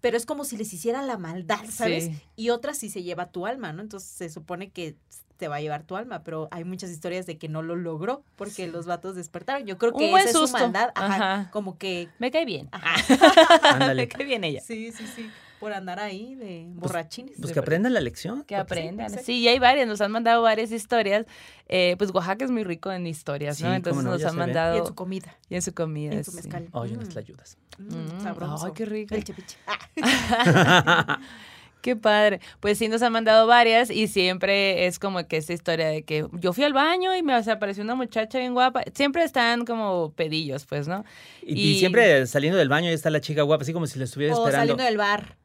[0.00, 2.10] pero es como si les hiciera la maldad, ¿sabes?
[2.36, 3.82] Y otras sí se lleva tu alma, ¿no?
[3.82, 4.96] Entonces se supone que
[5.36, 8.22] te va a llevar tu alma, pero hay muchas historias de que no lo logró
[8.36, 9.66] porque los vatos despertaron.
[9.66, 12.70] Yo creo que esa es su maldad, ajá, como que me cae bien.
[13.94, 14.60] me cae bien ella.
[14.60, 15.30] Sí, sí, sí
[15.60, 17.34] por andar ahí de pues, borrachines.
[17.40, 18.44] Pues, que aprendan la lección.
[18.44, 19.10] Que aprendan.
[19.22, 21.26] Sí, y hay varias, nos han mandado varias historias.
[21.68, 23.74] Eh, pues Oaxaca es muy rico en historias, ¿no?
[23.74, 24.76] Entonces nos han mandado.
[24.76, 25.36] Y en su comida.
[25.48, 26.14] Y en su comida.
[26.14, 26.68] Y en su mezcal.
[26.72, 27.18] Oye, mm.
[27.18, 27.58] ayudas.
[27.78, 28.66] Mm, sabroso.
[28.66, 29.14] Ay, qué rico.
[29.14, 29.56] El chepiche.
[31.86, 32.40] Qué padre.
[32.58, 36.26] Pues sí, nos han mandado varias y siempre es como que esta historia de que
[36.32, 38.82] yo fui al baño y me apareció una muchacha bien guapa.
[38.92, 41.04] Siempre están como pedillos, pues, ¿no?
[41.42, 44.32] Y, siempre saliendo del baño y está la chica guapa, así como si la estuviera
[44.32, 44.56] esperando.
[44.56, 45.36] O saliendo del bar.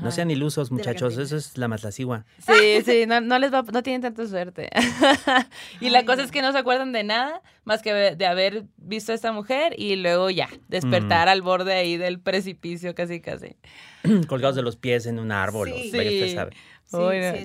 [0.00, 2.24] No sean ilusos, muchachos, eso es la matlacigua.
[2.38, 4.70] Sí, sí, no, no, les va, no tienen tanta suerte.
[5.80, 9.12] y la cosa es que no se acuerdan de nada más que de haber visto
[9.12, 11.30] a esta mujer y luego ya, despertar mm.
[11.30, 13.56] al borde ahí del precipicio casi casi.
[14.28, 15.90] Colgados de los pies en un árbol, sí.
[15.90, 16.34] sí.
[16.34, 16.52] sabe.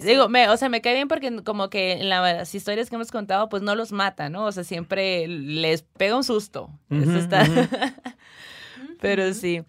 [0.04, 3.12] Digo, me, o sea, me cae bien porque como que en las historias que hemos
[3.12, 4.46] contado, pues no los mata, ¿no?
[4.46, 6.70] O sea, siempre les pega un susto.
[6.90, 7.46] Eso está...
[9.02, 9.62] Pero sí.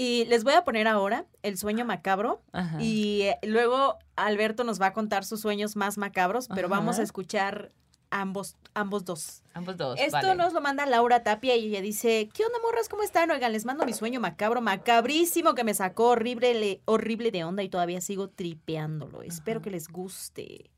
[0.00, 2.42] Y les voy a poner ahora el sueño macabro.
[2.78, 7.02] Y eh, luego Alberto nos va a contar sus sueños más macabros, pero vamos a
[7.02, 7.70] escuchar
[8.08, 9.42] ambos, ambos dos.
[9.52, 10.00] Ambos dos.
[10.00, 12.88] Esto nos lo manda Laura Tapia y ella dice: ¿Qué onda, morras?
[12.88, 13.30] ¿Cómo están?
[13.30, 17.68] Oigan, les mando mi sueño macabro, macabrísimo, que me sacó horrible, horrible de onda y
[17.68, 19.20] todavía sigo tripeándolo.
[19.20, 20.70] Espero que les guste.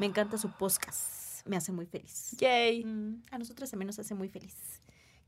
[0.00, 1.46] Me encanta su podcast.
[1.46, 2.32] Me hace muy feliz.
[2.38, 2.84] Yay.
[2.84, 4.56] Mm, a nosotras también nos hace muy feliz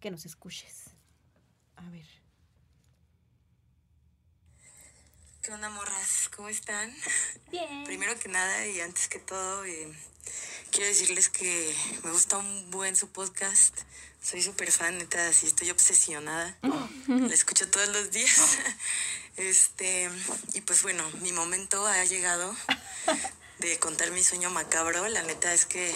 [0.01, 0.97] que nos escuches.
[1.77, 2.16] A ver.
[5.47, 6.29] ¿Qué onda, morras?
[6.35, 6.93] ¿Cómo están?
[7.53, 7.85] Bien.
[7.85, 9.87] Primero que nada y antes que todo, eh,
[10.73, 11.73] quiero decirles que
[12.03, 13.79] me gusta un buen su podcast.
[14.21, 16.53] Soy súper fan, neta, así estoy obsesionada.
[17.07, 18.59] La escucho todos los días.
[19.37, 20.11] Este,
[20.55, 22.57] y pues bueno, mi momento ha llegado
[23.59, 25.07] de contar mi sueño macabro.
[25.07, 25.95] La neta es que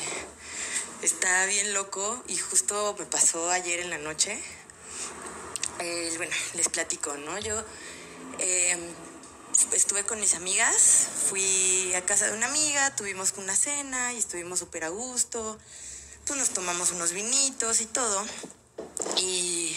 [1.02, 4.40] está bien loco y justo me pasó ayer en la noche.
[5.80, 7.36] Eh, bueno, les platico, ¿no?
[7.40, 7.64] Yo
[8.38, 8.78] eh,
[9.72, 14.58] estuve con mis amigas, fui a casa de una amiga, tuvimos una cena y estuvimos
[14.58, 15.58] súper a gusto,
[16.26, 18.24] pues nos tomamos unos vinitos y todo.
[19.18, 19.76] Y,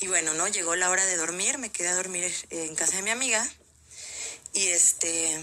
[0.00, 0.48] y, bueno, ¿no?
[0.48, 3.46] Llegó la hora de dormir, me quedé a dormir en casa de mi amiga.
[4.52, 5.38] Y este.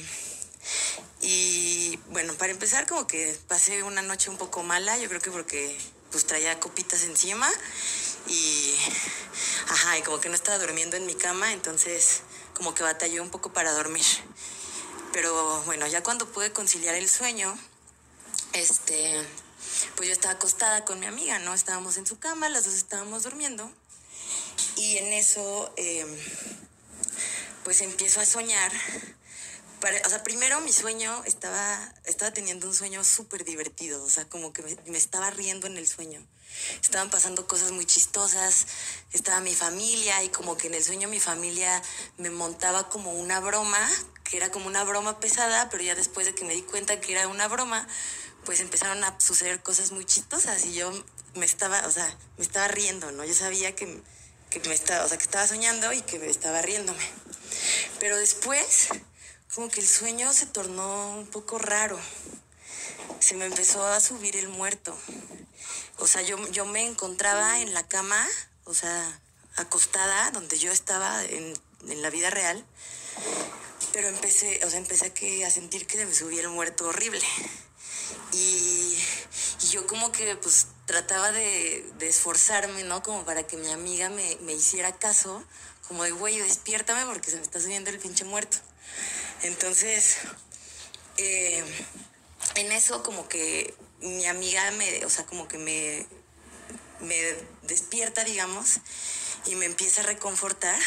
[1.21, 5.31] Y bueno, para empezar, como que pasé una noche un poco mala, yo creo que
[5.31, 5.77] porque
[6.11, 7.49] pues traía copitas encima
[8.27, 8.75] y.
[9.69, 12.21] Ajá, y como que no estaba durmiendo en mi cama, entonces
[12.57, 14.03] como que batallé un poco para dormir.
[15.13, 17.55] Pero bueno, ya cuando pude conciliar el sueño,
[18.53, 19.23] este,
[19.95, 21.53] pues yo estaba acostada con mi amiga, ¿no?
[21.53, 23.71] Estábamos en su cama, las dos estábamos durmiendo.
[24.75, 26.09] Y en eso, em,
[27.63, 28.71] pues empiezo a soñar.
[30.05, 34.51] o sea, primero mi sueño estaba, estaba teniendo un sueño súper divertido, o sea, como
[34.51, 36.25] que me estaba riendo en el sueño
[36.81, 38.67] estaban pasando cosas muy chistosas,
[39.13, 41.81] estaba mi familia y como que en el sueño mi familia
[42.17, 43.79] me montaba como una broma,
[44.23, 47.13] que era como una broma pesada, pero ya después de que me di cuenta que
[47.13, 47.87] era una broma,
[48.45, 50.91] pues empezaron a suceder cosas muy chistosas y yo
[51.35, 53.25] me estaba, o sea, me estaba riendo, ¿no?
[53.25, 54.01] Yo sabía que,
[54.49, 57.03] que me estaba, o sea, que estaba soñando y que me estaba riéndome.
[57.99, 58.89] Pero después
[59.57, 61.99] como que el sueño se tornó un poco raro.
[63.19, 64.95] Se me empezó a subir el muerto.
[65.97, 68.27] O sea, yo, yo me encontraba en la cama,
[68.65, 69.19] o sea,
[69.55, 71.53] acostada, donde yo estaba en,
[71.87, 72.63] en la vida real,
[73.93, 76.87] pero empecé, o sea, empecé a, que, a sentir que se me subía el muerto
[76.87, 77.25] horrible.
[78.31, 78.97] Y,
[79.63, 83.01] y yo como que pues trataba de, de, esforzarme, ¿no?
[83.01, 85.43] Como para que mi amiga me, me hiciera caso,
[85.87, 88.57] como de, güey, despiértame porque se me está subiendo el pinche muerto.
[89.43, 90.17] Entonces,
[91.17, 91.63] eh,
[92.55, 96.05] en eso como que mi amiga me, o sea, como que me,
[96.99, 98.79] me despierta, digamos,
[99.45, 100.79] y me empieza a reconfortar.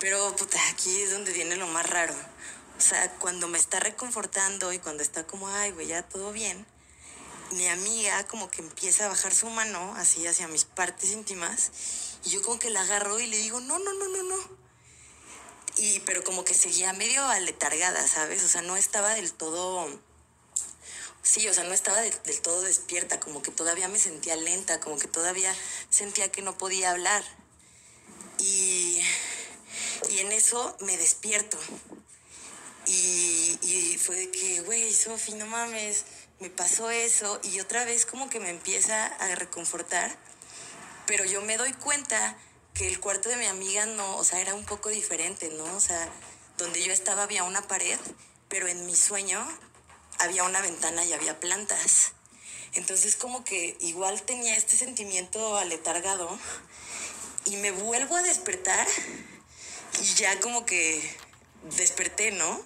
[0.00, 2.14] Pero puta, aquí es donde viene lo más raro.
[2.76, 6.66] O sea, cuando me está reconfortando y cuando está como, ay, güey, ya todo bien,
[7.52, 11.70] mi amiga como que empieza a bajar su mano así hacia mis partes íntimas
[12.24, 14.36] y yo como que la agarro y le digo, no, no, no, no, no.
[15.76, 18.42] Y, pero como que seguía medio aletargada, ¿sabes?
[18.42, 19.88] O sea, no estaba del todo...
[21.26, 24.78] Sí, o sea, no estaba de, del todo despierta, como que todavía me sentía lenta,
[24.78, 25.52] como que todavía
[25.90, 27.24] sentía que no podía hablar.
[28.38, 29.00] Y,
[30.08, 31.58] y en eso me despierto.
[32.86, 36.04] Y, y fue de que, güey, Sofi, no mames,
[36.38, 37.40] me pasó eso.
[37.42, 40.16] Y otra vez como que me empieza a reconfortar.
[41.06, 42.38] Pero yo me doy cuenta
[42.72, 45.64] que el cuarto de mi amiga no, o sea, era un poco diferente, ¿no?
[45.74, 46.08] O sea,
[46.56, 47.98] donde yo estaba había una pared,
[48.48, 49.44] pero en mi sueño
[50.18, 52.12] había una ventana y había plantas.
[52.74, 56.38] Entonces como que igual tenía este sentimiento aletargado
[57.46, 58.86] y me vuelvo a despertar
[60.00, 61.02] y ya como que
[61.76, 62.60] desperté, ¿no?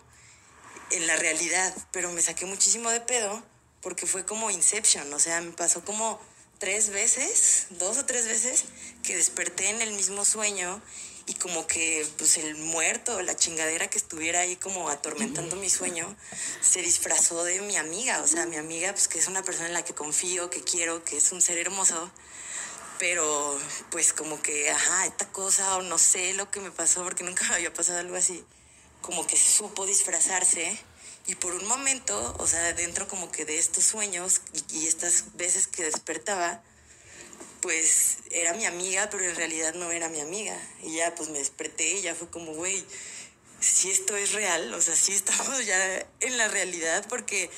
[0.90, 3.42] En la realidad, pero me saqué muchísimo de pedo
[3.80, 6.20] porque fue como Inception, o sea, me pasó como
[6.58, 8.64] tres veces, dos o tres veces,
[9.02, 10.82] que desperté en el mismo sueño
[11.26, 16.16] y como que pues el muerto, la chingadera que estuviera ahí como atormentando mi sueño,
[16.60, 19.74] se disfrazó de mi amiga, o sea, mi amiga pues que es una persona en
[19.74, 22.10] la que confío, que quiero, que es un ser hermoso,
[22.98, 23.58] pero
[23.90, 27.44] pues como que, ajá, esta cosa o no sé lo que me pasó porque nunca
[27.48, 28.44] me había pasado algo así,
[29.00, 30.78] como que supo disfrazarse.
[31.26, 35.36] Y por un momento, o sea, dentro como que de estos sueños y, y, estas
[35.36, 36.62] veces que despertaba,
[37.60, 40.56] pues era mi amiga, pero en realidad no era mi amiga.
[40.82, 42.84] Y ya pues me desperté y ya fue como, güey,
[43.60, 47.50] si esto es real, o sea, sí estamos ya en la realidad porque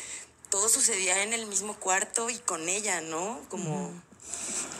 [0.51, 3.41] todo sucedía en el mismo cuarto y con ella, ¿no?
[3.49, 3.91] Como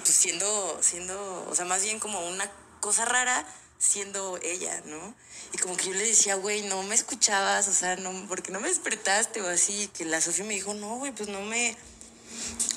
[0.03, 2.51] pues siendo, siendo, o sea, más bien como una
[2.81, 3.47] cosa rara
[3.79, 5.15] siendo ella, ¿no?
[5.53, 8.61] Y como que yo le decía, güey, no me escuchabas, o sea, no, porque no
[8.61, 11.77] me despertaste o así, que la Sofía me dijo, no, güey, pues no me,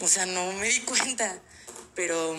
[0.02, 1.40] o sea, no me di cuenta,
[1.96, 2.36] pero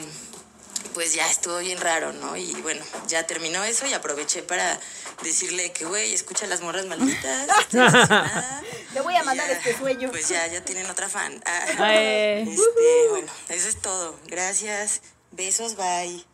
[0.95, 2.37] pues ya estuvo bien raro, ¿no?
[2.37, 4.79] Y bueno, ya terminó eso y aproveché para
[5.23, 7.49] decirle que, güey, escucha las morras malditas.
[8.95, 10.11] Le voy a mandar ya, este sueño.
[10.11, 11.41] Pues ya, ya tienen otra fan.
[11.45, 12.59] Ah, este,
[13.11, 14.19] bueno, eso es todo.
[14.27, 15.03] Gracias.
[15.33, 16.25] Besos, bye.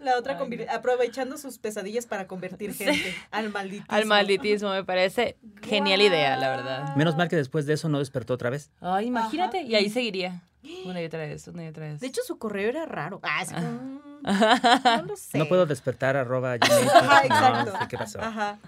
[0.00, 3.94] La otra Ay, aprovechando sus pesadillas para convertir gente al malditismo.
[3.94, 6.08] Al malditismo, me parece genial wow.
[6.08, 6.96] idea, la verdad.
[6.96, 8.70] Menos mal que después de eso no despertó otra vez.
[8.80, 9.66] Ay, imagínate, Ajá.
[9.66, 10.42] y ahí seguiría.
[10.84, 12.00] Una y otra vez, una y otra vez.
[12.00, 13.20] De hecho, su correo era raro.
[13.22, 13.54] Ah, sí.
[13.56, 13.98] ah.
[15.02, 15.36] No lo sé.
[15.38, 16.88] No puedo despertar arroba Gmail.
[16.88, 17.72] Ajá, exacto.
[17.72, 18.20] No sé qué pasó.
[18.20, 18.58] Ajá.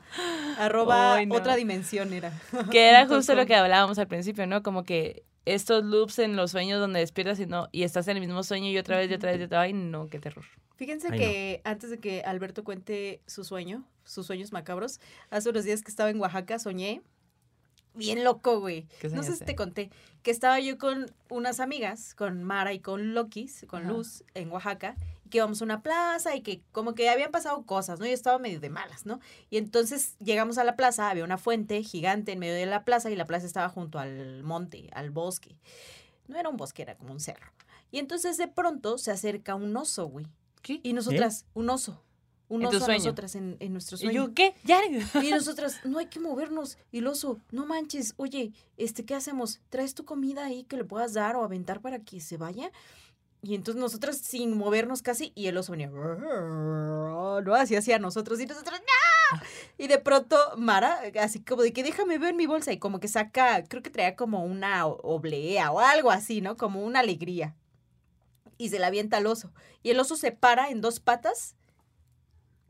[0.59, 1.35] Arroba no.
[1.37, 2.33] otra dimensión era.
[2.71, 4.63] Que era justo lo que hablábamos al principio, ¿no?
[4.63, 8.23] Como que estos loops en los sueños donde despiertas y no y estás en el
[8.27, 9.69] mismo sueño y otra vez y otra vez y otra vez.
[9.69, 10.45] Ay, no, qué terror.
[10.77, 11.71] Fíjense Ay, que no.
[11.71, 16.11] antes de que Alberto cuente su sueño, sus sueños macabros, hace unos días que estaba
[16.11, 17.03] en Oaxaca soñé
[17.95, 18.87] bien loco, güey.
[19.13, 19.91] No sé si te conté
[20.23, 23.93] que estaba yo con unas amigas, con Mara y con Lokis, con Ajá.
[23.93, 27.63] Luz, en Oaxaca, y que íbamos a una plaza y que como que habían pasado
[27.65, 28.07] cosas, ¿no?
[28.07, 29.21] Yo estaba medio de malas, ¿no?
[29.51, 33.11] Y entonces llegamos a la plaza, había una fuente gigante en medio de la plaza
[33.11, 35.57] y la plaza estaba junto al monte, al bosque.
[36.27, 37.53] No era un bosque, era como un cerro.
[37.91, 40.27] Y entonces de pronto se acerca un oso, güey.
[40.63, 40.81] ¿Qué?
[40.83, 41.51] Y nosotras, ¿Eh?
[41.53, 42.03] un oso
[42.49, 44.13] un ¿En oso a nosotras en, en, nuestro sueño.
[44.13, 44.55] ¿Y yo qué?
[44.65, 44.81] Ya.
[45.23, 46.79] Y nosotras, no hay que movernos.
[46.93, 49.61] Y el oso, no manches, oye, este, ¿qué hacemos?
[49.71, 52.71] ¿Traes tu comida ahí que le puedas dar o aventar para que se vaya?
[53.43, 58.47] Y entonces nosotras sin movernos casi, y el oso venía, no, así hacia nosotros, y
[58.47, 59.41] nosotros, ¡no!
[59.77, 63.09] Y de pronto Mara, así como de que déjame ver mi bolsa, y como que
[63.09, 66.57] saca, creo que traía como una oblea o algo así, ¿no?
[66.57, 67.55] Como una alegría.
[68.57, 69.53] Y se la avienta al oso.
[69.83, 71.55] Y el oso se para en dos patas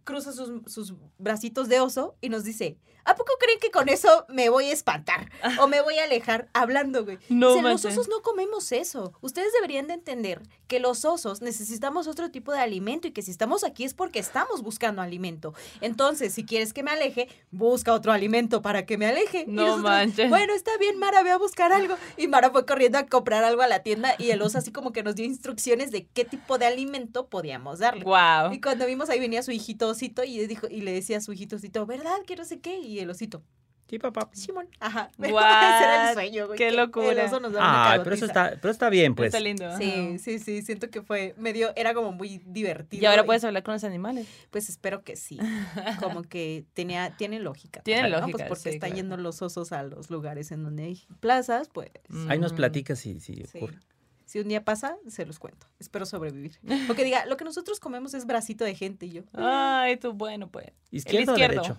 [0.05, 4.27] cruza sus, sus bracitos de oso y nos dice, ¿a poco creen que con eso
[4.29, 5.31] me voy a espantar?
[5.61, 7.19] O me voy a alejar hablando, güey.
[7.29, 7.93] No Dice, los manches.
[7.93, 9.13] osos no comemos eso.
[9.21, 13.31] Ustedes deberían de entender que los osos necesitamos otro tipo de alimento y que si
[13.31, 15.55] estamos aquí es porque estamos buscando alimento.
[15.81, 19.45] Entonces, si quieres que me aleje, busca otro alimento para que me aleje.
[19.47, 20.29] No manches.
[20.29, 21.97] Bueno, está bien, Mara, ve a buscar algo.
[22.17, 24.93] Y Mara fue corriendo a comprar algo a la tienda y el oso así como
[24.93, 28.05] que nos dio instrucciones de qué tipo de alimento podíamos darle.
[28.05, 28.53] Wow.
[28.53, 31.33] Y cuando vimos ahí venía su hijito osito y, dijo, y le decía a su
[31.33, 32.17] hijito osito, ¿verdad?
[32.27, 32.79] Que no sé qué.
[32.79, 33.43] Y el osito,
[33.87, 34.31] Sí, papá.
[34.33, 34.67] Simón.
[34.81, 35.11] Ajá.
[35.19, 35.29] What?
[35.29, 36.57] Ese era el sueño, güey.
[36.59, 37.27] Qué locura.
[37.27, 39.27] oso nos da una Ay, pero eso está, pero está bien, pues.
[39.29, 39.67] Está lindo.
[39.67, 39.77] ajá.
[39.77, 40.63] Sí, sí, sí.
[40.63, 43.03] Siento que fue medio, era como muy divertido.
[43.03, 44.27] Y ahora puedes hablar con los animales.
[44.51, 45.39] Pues espero que sí.
[46.01, 47.83] Como que tenía, tiene lógica.
[47.83, 48.21] Tiene ¿no?
[48.21, 48.97] lógica, Pues porque sí, están claro.
[48.97, 51.91] yendo los osos a los lugares en donde hay plazas, pues.
[52.29, 52.57] Ahí nos Mm.
[52.57, 53.59] platicas si, si Sí.
[53.59, 53.79] ocurre.
[54.25, 55.67] Si un día pasa, se los cuento.
[55.79, 56.59] Espero sobrevivir.
[56.89, 59.23] Porque diga, lo que nosotros comemos es bracito de gente y yo.
[59.35, 60.69] Ay, tú, bueno, pues.
[60.91, 61.63] ¿Izquierdo el izquierdo.
[61.63, 61.79] derecho?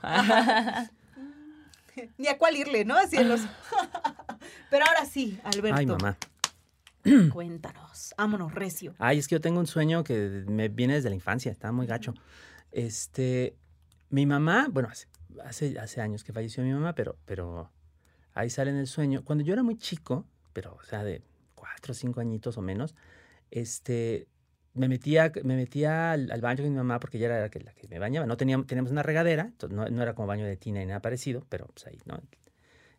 [2.17, 2.95] Ni a cuál irle, ¿no?
[2.97, 3.41] Así en los.
[4.69, 5.77] Pero ahora sí, Alberto.
[5.77, 6.17] Ay, mamá.
[7.33, 8.13] Cuéntanos.
[8.17, 8.95] Vámonos, recio.
[8.97, 11.85] Ay, es que yo tengo un sueño que me viene desde la infancia, está muy
[11.85, 12.13] gacho.
[12.71, 13.55] Este,
[14.09, 15.07] mi mamá, bueno, hace,
[15.43, 17.71] hace, hace años que falleció mi mamá, pero, pero
[18.33, 19.23] ahí sale en el sueño.
[19.23, 21.21] Cuando yo era muy chico, pero, o sea, de
[21.53, 22.95] cuatro o cinco añitos o menos,
[23.51, 24.27] este,
[24.75, 27.59] me metía, me metía al, al baño con mi mamá porque ella era la que,
[27.61, 28.25] la que me bañaba.
[28.27, 31.01] No teníamos, teníamos una regadera, entonces no, no era como baño de tina ni nada
[31.01, 32.21] parecido, pero pues ahí, ¿no?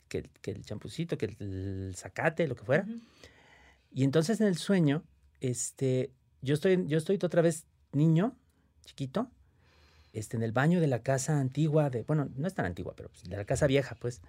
[0.09, 2.87] Que, el- que el champucito, que el, el zacate, lo que fuera.
[3.93, 5.05] Y entonces en el sueño,
[5.41, 6.11] este,
[6.43, 8.37] yo estoy, yo estoy otra vez niño,
[8.85, 9.31] chiquito,
[10.13, 13.11] este, en el baño de la casa antigua, de, bueno, no es tan antigua, pero
[13.11, 14.23] pues, de la casa vieja, pues,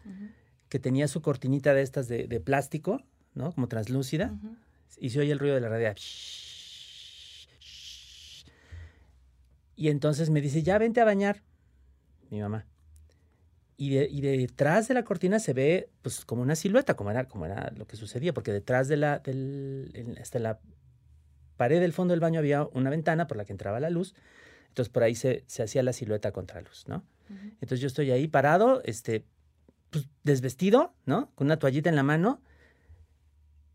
[0.69, 3.01] que tenía su cortinita de estas de, de plástico,
[3.35, 3.53] ¿no?
[3.53, 4.33] Como translúcida,
[4.99, 5.93] y se oye el ruido de la radio.
[9.77, 11.43] Y entonces me dice, ya vente a bañar,
[12.29, 12.65] mi mamá.
[13.77, 17.27] Y, de- y detrás de la cortina se ve pues como una silueta, como era,
[17.27, 20.59] como era lo que sucedía, porque detrás de la, del, hasta la
[21.57, 24.15] pared del fondo del baño había una ventana por la que entraba la luz,
[24.69, 27.03] entonces por ahí se, se hacía la silueta contra luz, ¿no?
[27.61, 29.25] Entonces yo estoy ahí parado, este,
[29.91, 31.29] pues, desvestido, ¿no?
[31.35, 32.41] Con una toallita en la mano.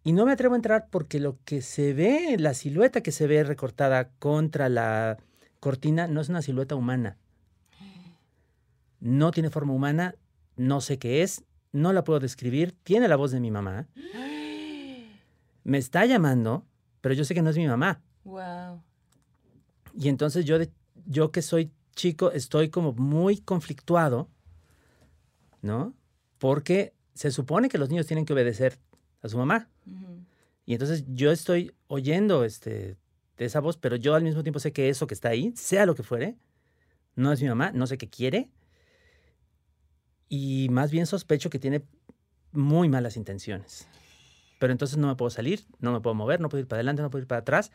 [0.05, 3.27] Y no me atrevo a entrar porque lo que se ve, la silueta que se
[3.29, 5.19] ve recortada contra la
[5.63, 7.17] cortina, no es una silueta humana.
[8.99, 10.17] No tiene forma humana,
[10.57, 13.87] no sé qué es, no la puedo describir, tiene la voz de mi mamá.
[15.65, 16.67] Me está llamando,
[17.01, 18.03] pero yo sé que no es mi mamá.
[18.25, 18.83] Wow.
[19.97, 20.59] Y entonces yo,
[21.07, 24.29] yo que soy chico, estoy como muy conflictuado,
[25.61, 25.95] ¿no?
[26.39, 28.81] Porque se supone que los niños tienen que obedecer
[29.23, 29.69] a su mamá.
[30.67, 32.97] Y entonces yo estoy oyendo este,
[33.39, 35.87] de esa voz, pero yo al mismo tiempo sé que eso que está ahí, sea
[35.87, 36.37] lo que fuere,
[37.15, 38.51] no es mi mamá, no sé qué quiere.
[40.29, 41.83] Y más bien sospecho que tiene
[42.53, 43.87] muy malas intenciones.
[44.59, 47.03] Pero entonces no me puedo salir, no me puedo mover, no puedo ir para adelante,
[47.03, 47.73] no puedo ir para atrás.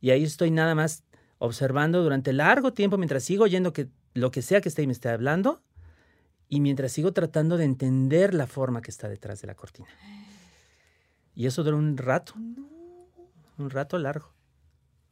[0.00, 1.04] Y ahí estoy nada más
[1.38, 4.92] observando durante largo tiempo mientras sigo oyendo que lo que sea que esté y me
[4.92, 5.62] esté hablando
[6.48, 9.88] y mientras sigo tratando de entender la forma que está detrás de la cortina.
[11.34, 14.32] Y eso dura un rato, un rato largo.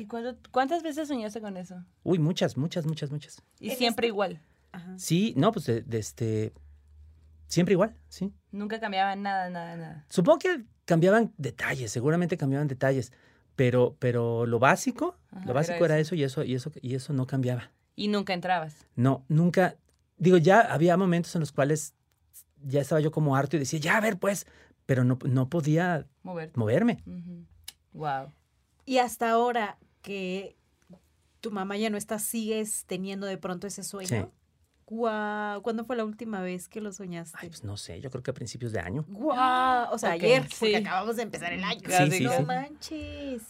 [0.03, 1.77] ¿Y cuánto- cuántas veces soñaste con eso?
[2.03, 3.41] Uy, muchas, muchas, muchas, muchas.
[3.61, 4.13] Y ¿En siempre este?
[4.15, 4.41] igual.
[4.73, 4.99] Ajá.
[4.99, 6.53] Sí, no, pues de, de este,
[7.47, 8.33] siempre igual, sí.
[8.51, 10.07] Nunca cambiaba nada, nada, nada.
[10.09, 13.13] Supongo que cambiaban detalles, seguramente cambiaban detalles,
[13.55, 16.17] pero, pero lo básico, Ajá, lo básico era era, eso.
[16.17, 17.71] eso y eso y eso y eso no cambiaba.
[17.95, 18.75] Y nunca entrabas.
[18.97, 19.77] No, nunca.
[20.17, 21.95] Digo, ya había momentos en los cuales
[22.65, 24.47] ya estaba yo como harto y decía, ya a ver, pues,
[24.85, 26.59] pero no, no podía Moverte.
[26.59, 27.05] moverme.
[27.93, 28.33] Wow.
[28.85, 30.57] Y hasta ahora que
[31.41, 34.09] tu mamá ya no está, ¿sigues teniendo de pronto ese sueño?
[34.09, 34.39] Sí.
[34.87, 37.39] Guau, ¿cuándo fue la última vez que lo soñaste?
[37.41, 39.05] Ay, pues no sé, yo creo que a principios de año.
[39.09, 41.81] Guau, o sea, ayer, porque acabamos de empezar el año.
[41.83, 42.43] Casi, Sí, sí, no sí.
[42.45, 43.43] manches.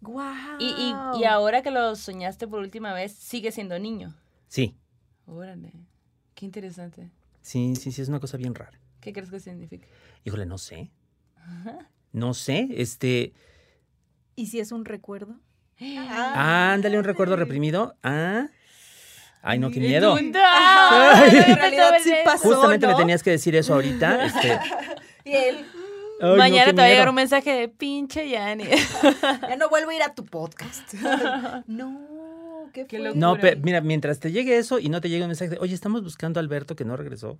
[0.00, 0.58] Guau.
[0.60, 4.14] Y, y, y ahora que lo soñaste por última vez, sigue siendo niño.
[4.48, 4.76] Sí,
[5.26, 5.72] Órale.
[6.34, 7.10] Qué interesante.
[7.40, 8.78] sí, sí, sí, es una cosa bien rara.
[9.00, 9.86] ¿Qué crees que significa?
[10.24, 10.90] Híjole, no sé.
[12.12, 13.32] No sé, este,
[14.36, 15.40] ¿Y si es un recuerdo?
[15.80, 17.96] Ándale un recuerdo reprimido.
[18.02, 18.48] Ah.
[19.46, 20.16] Ay, no, qué ¡Qué miedo.
[20.16, 22.48] Ay, en realidad sí pasó.
[22.48, 24.24] Justamente me tenías que decir eso ahorita.
[24.24, 24.58] Este,
[25.24, 28.64] Y él, ay, no, Mañana te va a llegar un mensaje de pinche Yani.
[29.42, 30.94] ya no vuelvo a ir a tu podcast.
[31.66, 32.00] no,
[32.72, 33.14] qué, Qué locura.
[33.20, 35.74] No, pe- mira, mientras te llegue eso y no te llegue un mensaje de, oye,
[35.74, 37.38] estamos buscando a Alberto que no regresó.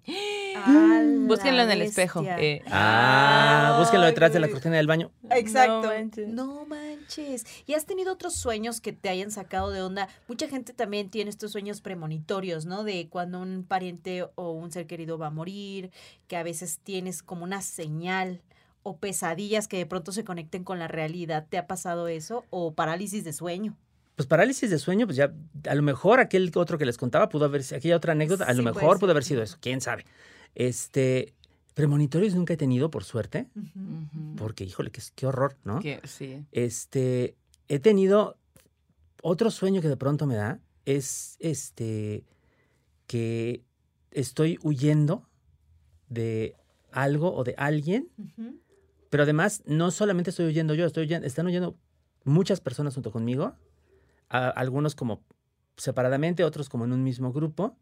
[0.56, 2.22] A la Búsquenlo en el espejo.
[2.38, 2.62] eh.
[2.66, 5.10] Ah, Ay, búsquenlo detrás de la cortina del baño.
[5.30, 5.82] Exacto.
[5.82, 6.28] No manches.
[6.28, 7.44] No manches.
[7.66, 10.08] ¿Y has tenido otros sueños que te hayan sacado de onda?
[10.28, 12.84] Mucha gente también tiene estos sueños premonitorios, ¿no?
[12.84, 15.90] De cuando un pariente o un ser querido va a morir,
[16.28, 18.42] que a veces tienes como una señal
[18.82, 21.46] o pesadillas que de pronto se conecten con la realidad.
[21.48, 22.44] ¿Te ha pasado eso?
[22.50, 23.76] ¿O parálisis de sueño?
[24.16, 25.34] Pues parálisis de sueño, pues ya,
[25.68, 28.62] a lo mejor aquel otro que les contaba pudo haber, aquella otra anécdota, a lo
[28.62, 30.04] mejor pudo haber sido eso, quién sabe.
[30.54, 31.34] Este,
[31.74, 33.48] premonitorios nunca he tenido, por suerte,
[34.36, 35.80] porque, híjole, qué, qué horror, ¿no?
[36.04, 36.44] sí.
[36.52, 37.34] Este,
[37.66, 38.36] he tenido
[39.22, 42.24] otro sueño que de pronto me da, es este,
[43.08, 43.64] que
[44.12, 45.26] estoy huyendo
[46.08, 46.54] de
[46.92, 48.08] algo o de alguien,
[49.10, 51.76] pero además no solamente estoy huyendo yo, estoy huyendo, están huyendo
[52.22, 53.56] muchas personas junto conmigo
[54.28, 55.22] algunos como
[55.76, 57.76] separadamente, otros como en un mismo grupo.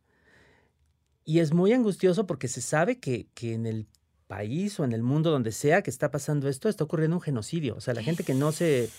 [1.25, 3.87] Y es muy angustioso porque se sabe que, que, en el
[4.27, 7.77] país o en el mundo donde sea que está pasando esto, está ocurriendo un genocidio.
[7.77, 8.91] O sea, la gente que no se,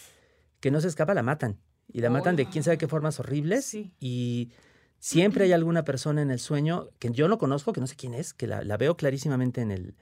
[0.59, 1.57] que no se escapa la matan.
[1.91, 3.75] Y la matan de quién sabe qué formas horribles.
[3.99, 4.51] Y
[4.99, 8.13] siempre hay alguna persona en el sueño que yo no conozco, que no sé quién
[8.13, 9.95] es, que la, la veo clarísimamente en el...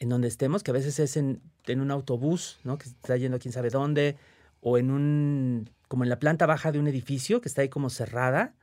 [0.00, 2.78] En donde estemos, que a veces es en, en un autobús, ¿no?
[2.78, 4.16] Que está yendo a quién sabe dónde,
[4.60, 7.90] o en un como en la planta baja de un edificio que está ahí como
[7.90, 8.54] cerrada,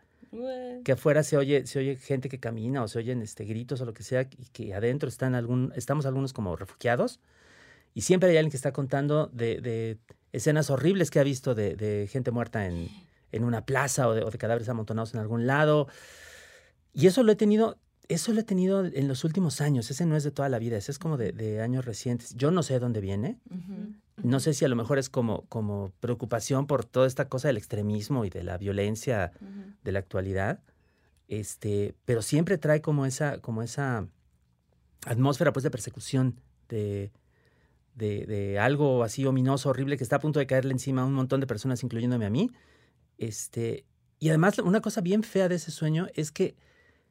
[0.84, 3.86] que afuera se oye, se oye gente que camina o se oyen este, gritos o
[3.86, 7.20] lo que sea, y que adentro están algún, estamos algunos como refugiados.
[7.94, 9.98] Y siempre hay alguien que está contando de,
[10.34, 12.90] escenas horribles que ha visto de, gente muerta en,
[13.44, 15.88] una plaza o de, o de, cadáveres amontonados en algún lado.
[16.94, 17.78] Y eso lo he tenido,
[18.08, 19.90] eso lo he tenido en los últimos años.
[19.90, 22.36] Ese no es de toda la vida, ese es como de, años recientes.
[22.36, 23.40] Yo no sé de dónde viene.
[24.24, 27.58] No sé si a lo mejor es como, como preocupación por toda esta cosa del
[27.58, 29.34] extremismo y de la violencia
[29.84, 30.62] de la actualidad.
[31.28, 34.08] Este, pero siempre trae como esa, como esa
[35.06, 36.40] atmósfera pues de persecución,
[36.70, 37.12] de,
[37.96, 41.40] de, algo así ominoso, horrible, que está a punto de caerle encima a un montón
[41.40, 42.52] de personas, incluyéndome a mí.
[43.18, 43.86] Este,
[44.20, 46.56] y además, una cosa bien fea de ese sueño es que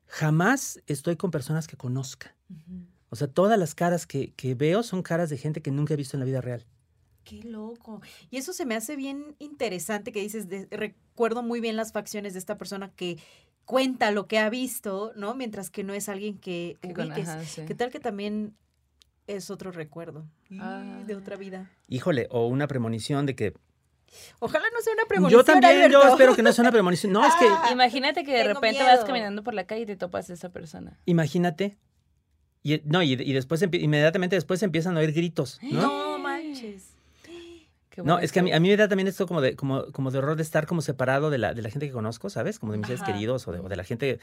[0.06, 2.34] jamás estoy con personas que conozca.
[3.08, 5.96] O sea, todas las caras que, que, veo son caras de gente que nunca he
[5.96, 6.66] visto en la vida real.
[7.24, 8.02] Qué loco.
[8.30, 12.38] Y eso se me hace bien interesante que dices, recuerdo muy bien las facciones de
[12.38, 13.18] esta persona que
[13.64, 15.34] cuenta lo que ha visto, ¿no?
[15.34, 17.60] Mientras que no es alguien que ubiques.
[17.66, 18.54] ¿Qué tal que también
[19.26, 20.26] es otro recuerdo
[20.60, 21.02] ah.
[21.06, 21.70] de otra vida?
[21.88, 23.54] Híjole, o una premonición de que
[24.38, 25.40] Ojalá no sea una premonición.
[25.40, 27.10] Yo también, yo espero que no sea una premonición.
[27.10, 27.46] No, es que.
[27.72, 31.00] Imagínate que de repente vas caminando por la calle y te topas a esa persona.
[31.06, 31.78] Imagínate.
[32.62, 35.58] Y, no, y, después, inmediatamente después empiezan a oír gritos.
[35.62, 36.93] No, no manches
[38.02, 40.10] no, es que a mí, a mí me da también esto como de, como, como
[40.10, 42.58] de horror de estar como separado de la, de la gente que conozco, ¿sabes?
[42.58, 44.18] Como de mis seres queridos o de, de, la gente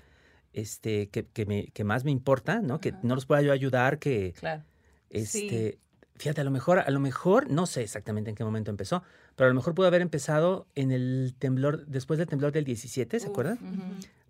[0.54, 2.80] este, que, que, me, que más me importa, ¿no?
[2.80, 4.34] Que no los pueda yo ayudar, que...
[4.38, 4.64] Claro.
[5.10, 5.78] Este,
[6.22, 9.02] Fíjate, a lo mejor, a lo mejor, no sé exactamente en qué momento empezó,
[9.36, 13.20] pero a lo mejor pudo haber empezado en el temblor, después del temblor del 17,
[13.20, 13.58] ¿se acuerdan?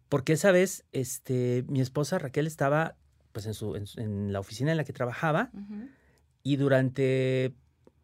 [0.08, 2.96] Porque esa vez, este, mi esposa Raquel estaba,
[3.34, 5.52] pues, en, su, en, la oficina en la que trabajaba
[6.44, 7.56] y durante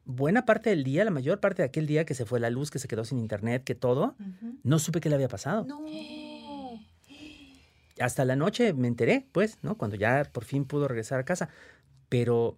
[0.07, 2.71] buena parte del día, la mayor parte de aquel día que se fue la luz,
[2.71, 4.15] que se quedó sin internet, que todo,
[4.63, 5.65] no supe qué le había pasado.
[5.65, 5.85] No.
[7.99, 9.75] Hasta la noche me enteré, pues, ¿no?
[9.75, 11.49] Cuando ya por fin pudo regresar a casa.
[12.09, 12.57] Pero,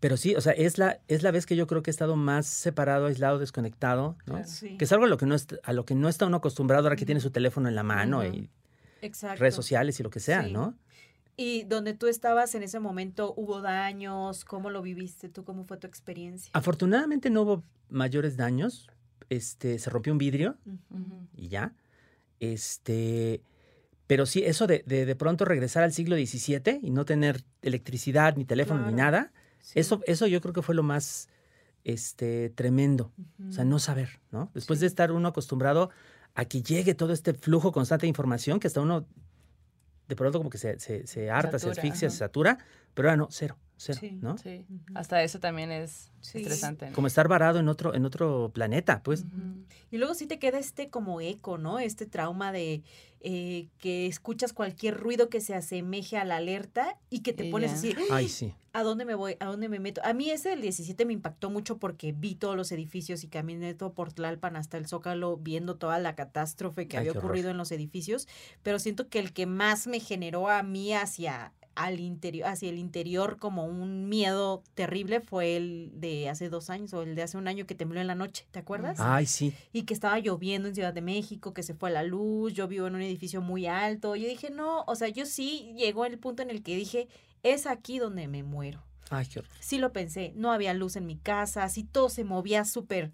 [0.00, 2.16] pero sí, o sea, es la, es la vez que yo creo que he estado
[2.16, 4.40] más separado, aislado, desconectado, ¿no?
[4.78, 6.84] Que es algo a lo que no, está, a lo que no está uno acostumbrado
[6.84, 8.50] ahora que tiene su teléfono en la mano y
[9.36, 10.74] redes sociales y lo que sea, ¿no?
[11.36, 14.44] ¿Y donde tú estabas en ese momento hubo daños?
[14.44, 15.44] ¿Cómo lo viviste tú?
[15.44, 16.50] ¿Cómo fue tu experiencia?
[16.52, 18.88] Afortunadamente no hubo mayores daños.
[19.30, 20.58] Este, se rompió un vidrio
[21.36, 21.74] y ya.
[22.38, 23.42] Este,
[24.06, 28.44] pero sí, eso de, de, pronto regresar al siglo XVII y no tener electricidad, ni
[28.44, 29.32] teléfono, ni nada,
[29.74, 31.28] eso, eso yo creo que fue lo más
[31.84, 33.12] este, tremendo.
[33.48, 34.50] O sea, no saber, ¿no?
[34.54, 35.90] Después de estar uno acostumbrado
[36.34, 39.06] a que llegue todo este flujo constante de información que hasta uno
[40.12, 42.58] de pronto como que se, se, harta, se asfixia, se satura,
[42.94, 44.38] pero ahora no, cero, cero, ¿no?
[44.38, 44.64] Sí,
[44.94, 46.92] hasta eso también es interesante.
[46.92, 49.24] Como estar varado en otro, en otro planeta, pues.
[49.90, 51.78] Y luego sí te queda este como eco, ¿no?
[51.78, 52.82] Este trauma de
[53.24, 57.72] eh, que escuchas cualquier ruido que se asemeje a la alerta y que te pones
[57.72, 57.94] así.
[58.10, 58.54] Ay, sí.
[58.72, 59.36] ¿A dónde me voy?
[59.38, 60.00] ¿A dónde me meto?
[60.02, 63.74] A mí ese del 17 me impactó mucho porque vi todos los edificios y caminé
[63.74, 67.70] todo por Tlalpan hasta el Zócalo viendo toda la catástrofe que había ocurrido en los
[67.70, 68.26] edificios,
[68.62, 72.78] pero siento que el que más me generó a mí hacia al interior, hacia el
[72.78, 77.38] interior como un miedo terrible fue el de hace dos años o el de hace
[77.38, 78.98] un año que tembló en la noche, ¿te acuerdas?
[79.00, 79.54] Ay, sí.
[79.72, 82.86] Y que estaba lloviendo en Ciudad de México, que se fue la luz, yo vivo
[82.86, 84.16] en un edificio muy alto.
[84.16, 87.08] Yo dije, no, o sea, yo sí llegó el punto en el que dije,
[87.42, 88.82] es aquí donde me muero.
[89.10, 89.52] Ay, qué horror.
[89.60, 93.12] Sí lo pensé, no había luz en mi casa, así todo se movía súper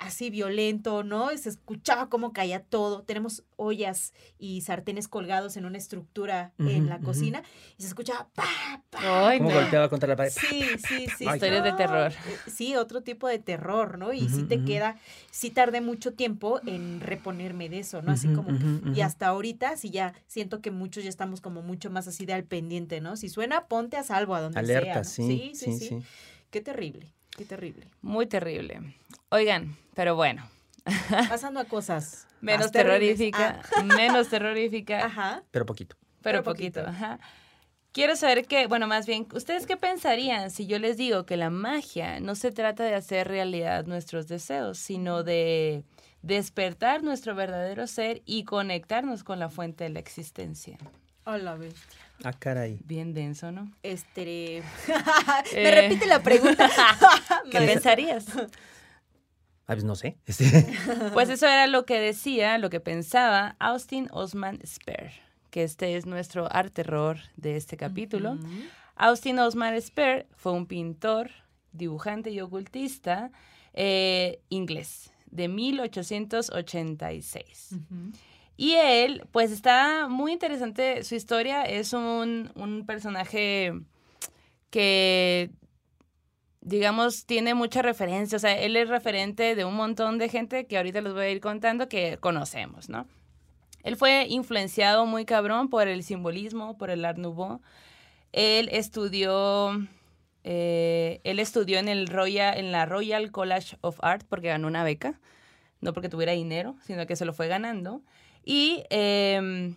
[0.00, 1.28] así violento, ¿no?
[1.36, 3.02] Se escuchaba cómo caía todo.
[3.02, 7.42] Tenemos ollas y sartenes colgados en una estructura en la cocina
[7.76, 9.28] y se escuchaba pa, pa.
[9.28, 10.32] Ay, ¿Cómo golpeaba contra la pared?
[10.32, 11.26] Sí, sí, sí.
[11.26, 12.12] Historias de terror.
[12.12, 14.14] Eh, sí, otro tipo de terror, ¿no?
[14.14, 14.96] Y sí te queda,
[15.30, 18.12] sí tardé mucho tiempo en reponerme de eso, ¿no?
[18.12, 18.48] Así como,
[18.94, 22.32] y hasta ahorita sí ya siento que muchos ya estamos como mucho más así de
[22.32, 23.16] al pendiente, ¿no?
[23.18, 25.26] Si suena, ponte a salvo a donde Alerta, sea.
[25.26, 26.02] sí, sí, sí, sí.
[26.50, 27.06] Qué terrible.
[27.36, 27.86] Qué terrible.
[28.00, 28.80] Muy terrible.
[29.30, 30.48] Oigan, pero bueno.
[31.28, 32.26] Pasando a cosas.
[32.40, 33.60] menos terrorífica.
[33.76, 33.82] Ah.
[33.96, 35.06] Menos terrorífica.
[35.06, 35.42] Ajá.
[35.50, 35.96] Pero poquito.
[36.22, 36.80] Pero, poquito.
[36.80, 37.18] Ajá.
[37.92, 41.50] Quiero saber qué, bueno, más bien, ¿ustedes qué pensarían si yo les digo que la
[41.50, 45.82] magia no se trata de hacer realidad nuestros deseos, sino de
[46.22, 50.78] despertar nuestro verdadero ser y conectarnos con la fuente de la existencia?
[51.24, 52.00] Hola, bestia.
[52.22, 52.78] Ah, caray.
[52.84, 53.72] Bien denso, ¿no?
[53.82, 54.62] Este.
[55.54, 56.70] Me repite la pregunta.
[57.50, 58.26] ¿Qué pensarías?
[59.70, 60.16] Ah, pues no sé.
[60.26, 60.66] Este.
[61.12, 65.12] Pues eso era lo que decía, lo que pensaba Austin Osman Spare,
[65.50, 68.36] que este es nuestro arte terror de este capítulo.
[68.96, 71.30] Austin Osman Spare fue un pintor,
[71.70, 73.30] dibujante y ocultista
[73.72, 77.76] eh, inglés de 1886.
[78.56, 81.62] Y él, pues está muy interesante su historia.
[81.62, 83.72] Es un, un personaje
[84.70, 85.52] que
[86.60, 88.36] digamos, tiene mucha referencia.
[88.36, 91.30] O sea, él es referente de un montón de gente que ahorita les voy a
[91.30, 93.06] ir contando que conocemos, ¿no?
[93.82, 97.60] Él fue influenciado muy cabrón por el simbolismo, por el Art Nouveau.
[98.32, 99.72] Él estudió,
[100.44, 104.84] eh, él estudió en, el Royal, en la Royal College of Art porque ganó una
[104.84, 105.18] beca,
[105.80, 108.02] no porque tuviera dinero, sino que se lo fue ganando.
[108.44, 109.76] Y em,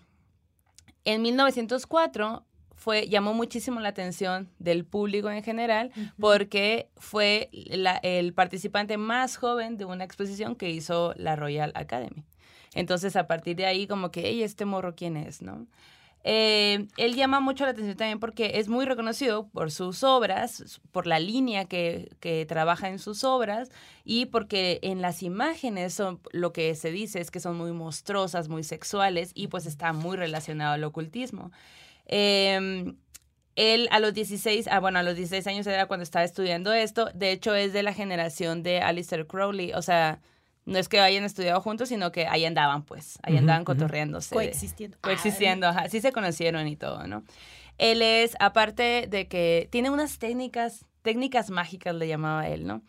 [1.05, 2.45] en 1904
[2.83, 9.77] fue, llamó muchísimo la atención del público en general porque fue el participante más joven
[9.77, 12.25] de una exposición que hizo la Royal Academy.
[12.75, 15.41] Entonces, a partir de ahí, como que, hey, este morro, ¿quién es?
[15.41, 15.65] ¿No?
[16.25, 21.07] Eh, él llama mucho la atención también porque es muy reconocido por sus obras, por
[21.07, 23.69] la línea que, que, trabaja en sus obras
[24.03, 28.49] y porque en las imágenes son, lo que se dice es que son muy monstruosas,
[28.49, 31.51] muy sexuales y pues está muy relacionado al ocultismo.
[32.15, 32.95] Em,
[33.55, 37.09] él a los 16, ah, bueno, a los 16 años era cuando estaba estudiando esto,
[37.15, 40.21] de hecho es de la generación de Alistair Crowley, o sea,
[40.65, 44.35] no es que hayan estudiado juntos, sino que ahí andaban, pues, ahí andaban cotorreándose.
[44.35, 44.95] Coexistiendo.
[45.01, 47.23] Coexistiendo, ajá, sí se conocieron y todo, ¿no?
[47.79, 52.83] Él es, aparte de que tiene unas técnicas, técnicas mágicas le llamaba él, ¿no?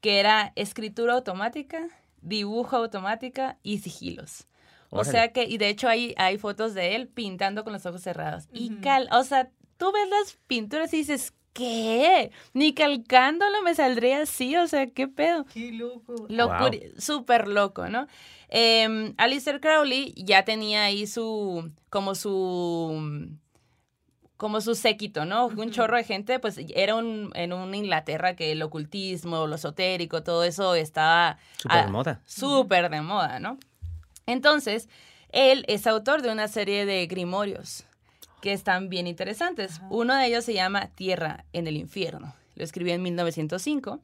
[0.00, 1.88] Que era escritura automática,
[2.22, 4.46] dibujo automática y sigilos.
[4.90, 8.02] O sea que, y de hecho hay, hay fotos de él pintando con los ojos
[8.02, 8.48] cerrados.
[8.52, 12.30] Y cal, o sea, tú ves las pinturas y dices, ¿qué?
[12.54, 15.44] Ni calcándolo me saldría así, o sea, ¿qué pedo?
[15.52, 16.26] Qué loco.
[16.98, 18.06] Súper loco, ¿no?
[18.48, 23.28] Eh, Alistair Crowley ya tenía ahí su, como su,
[24.36, 25.48] como su séquito, ¿no?
[25.48, 30.22] Un chorro de gente, pues era un, en una Inglaterra que el ocultismo, lo esotérico,
[30.22, 31.38] todo eso estaba...
[31.58, 32.22] Súper de moda.
[32.24, 33.58] Súper de moda, ¿no?
[34.28, 34.90] Entonces,
[35.30, 37.86] él es autor de una serie de grimorios
[38.42, 39.80] que están bien interesantes.
[39.88, 42.36] Uno de ellos se llama Tierra en el Infierno.
[42.54, 44.00] Lo escribió en 1905.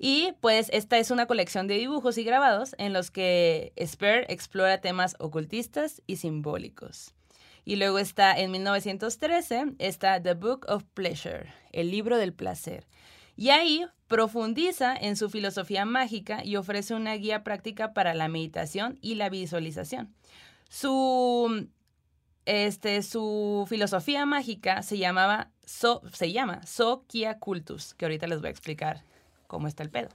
[0.00, 4.80] Y pues esta es una colección de dibujos y grabados en los que Spare explora
[4.80, 7.14] temas ocultistas y simbólicos.
[7.64, 12.88] Y luego está en 1913, está The Book of Pleasure, el libro del placer.
[13.38, 18.98] Y ahí profundiza en su filosofía mágica y ofrece una guía práctica para la meditación
[19.00, 20.12] y la visualización.
[20.68, 21.68] Su
[22.46, 28.48] este, su filosofía mágica se llamaba, so, se llama Sokia Cultus, que ahorita les voy
[28.48, 29.04] a explicar
[29.46, 30.08] cómo está el pedo.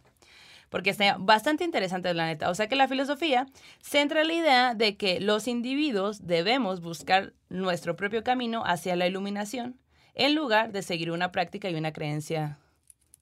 [0.70, 2.50] Porque está bastante interesante la neta.
[2.50, 3.45] O sea que la filosofía
[3.80, 9.80] centra la idea de que los individuos debemos buscar nuestro propio camino hacia la iluminación
[10.14, 12.60] en lugar de seguir una práctica y una creencia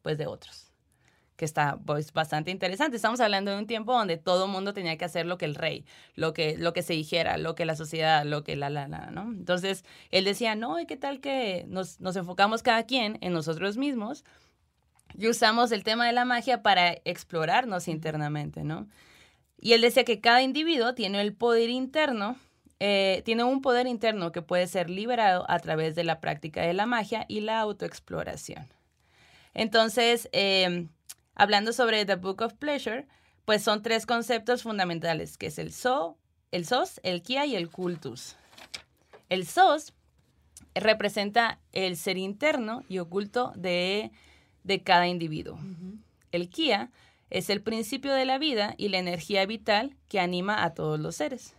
[0.02, 0.72] pues de otros
[1.42, 2.98] que está pues, bastante interesante.
[2.98, 5.56] Estamos hablando de un tiempo donde todo el mundo tenía que hacer lo que el
[5.56, 8.88] rey, lo que, lo que se dijera, lo que la sociedad, lo que la, la,
[8.88, 9.24] la, ¿no?
[9.24, 13.76] Entonces, él decía, no, ¿y qué tal que nos, nos enfocamos cada quien en nosotros
[13.76, 14.24] mismos
[15.18, 18.88] y usamos el tema de la magia para explorarnos internamente, ¿no?
[19.60, 22.36] Y él decía que cada individuo tiene el poder interno,
[22.80, 26.74] eh, tiene un poder interno que puede ser liberado a través de la práctica de
[26.74, 28.68] la magia y la autoexploración.
[29.54, 30.88] Entonces, eh,
[31.36, 33.08] Hablando sobre The Book of Pleasure,
[33.46, 36.18] pues son tres conceptos fundamentales, que es el so,
[36.52, 38.36] el sos, el kia y el cultus.
[39.30, 39.94] El sos
[40.76, 44.12] representa el ser interno y oculto de,
[44.84, 45.58] cada individuo.
[46.32, 46.92] El Kia
[47.30, 51.16] es el principio de la vida y la energía vital que anima a todos los
[51.16, 51.56] seres.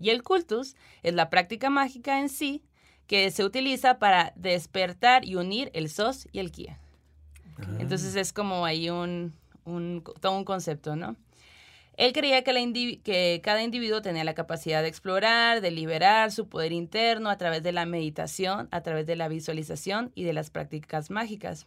[0.00, 2.62] Y el cultus es la práctica mágica en sí
[3.06, 6.78] que se utiliza para despertar y unir el sos y el Kia.
[7.58, 7.76] Ah.
[7.78, 9.32] Entonces es como ahí un,
[10.20, 11.16] todo un concepto, ¿no?
[11.96, 16.72] Él creía que, que, cada individuo tenía la capacidad de explorar, de liberar su poder
[16.72, 21.10] interno a través de la meditación, a través de la visualización y de las prácticas
[21.10, 21.66] mágicas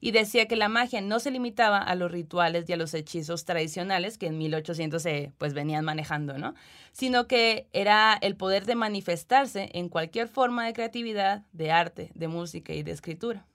[0.00, 3.44] y decía que la magia no se limitaba a los rituales y a los hechizos
[3.44, 6.54] tradicionales que en 1800 se pues venían manejando, ¿no?
[6.92, 12.28] Sino que era el poder de manifestarse en cualquier forma de creatividad, de arte, de
[12.28, 13.46] música y de escritura.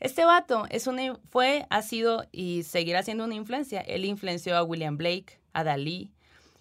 [0.00, 0.88] Este vato es
[1.30, 3.82] fue, ha sido y seguirá siendo una influencia.
[3.82, 6.10] Él influenció a William Blake, a Dalí.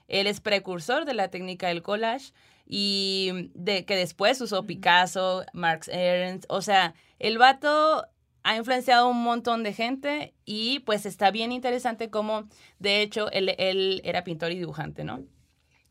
[0.10, 2.34] Él es precursor de la técnica del collage
[2.66, 6.46] y de que después usó Picasso, Marx Ernst.
[6.50, 8.06] O sea, el vato
[8.44, 12.50] ha influenciado un montón de gente y pues está bien interesante como,
[12.80, 15.24] de hecho, él, él era pintor y dibujante, ¿no?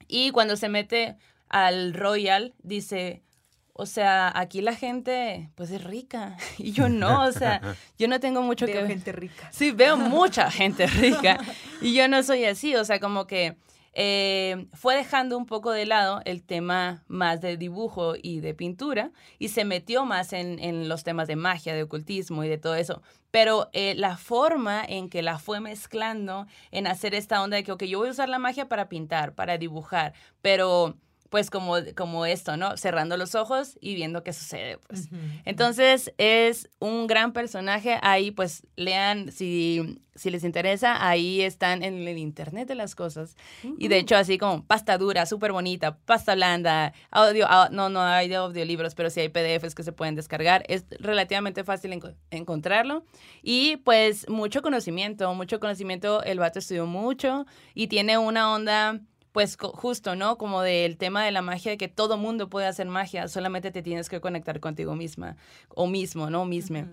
[0.07, 1.17] Y cuando se mete
[1.49, 3.23] al Royal, dice,
[3.81, 6.37] o sea, aquí la gente, pues es rica.
[6.59, 7.61] Y yo no, o sea,
[7.99, 8.89] yo no tengo mucho que ver.
[8.89, 9.49] gente rica.
[9.53, 11.39] Sí, veo mucha gente rica.
[11.81, 13.57] Y yo no soy así, o sea, como que
[13.93, 19.13] eh, fue dejando un poco de lado el tema más de dibujo y de pintura
[19.39, 23.01] y se metió más en, los temas de magia, de ocultismo y de todo eso.
[23.31, 27.71] Pero eh, la forma en que la fue mezclando en hacer esta onda de que,
[27.71, 30.97] ok, yo voy a usar la magia para pintar, para dibujar, pero
[31.31, 32.77] pues como, como esto, ¿no?
[32.77, 35.09] Cerrando los ojos y viendo qué sucede, pues.
[35.45, 42.09] Entonces es un gran personaje, ahí pues lean, si, si les interesa, ahí están en
[42.09, 43.37] el internet de las cosas.
[43.79, 48.01] Y de hecho así como pasta dura, súper bonita, pasta blanda, audio, ah, no, no
[48.01, 51.99] hay audiolibros, pero sí hay PDFs que se pueden descargar, es relativamente fácil
[52.31, 53.05] encontrarlo.
[53.43, 57.45] Y pues mucho conocimiento, mucho conocimiento, el vato estudió mucho
[57.75, 59.01] y tiene una onda
[59.39, 60.37] pues justo, ¿no?
[60.37, 63.83] Como del tema de la magia, de que todo mundo puede hacer magia, solamente te
[63.83, 65.37] tienes que conectar contigo misma
[65.69, 66.45] o mismo, ¿no?
[66.45, 66.89] Misma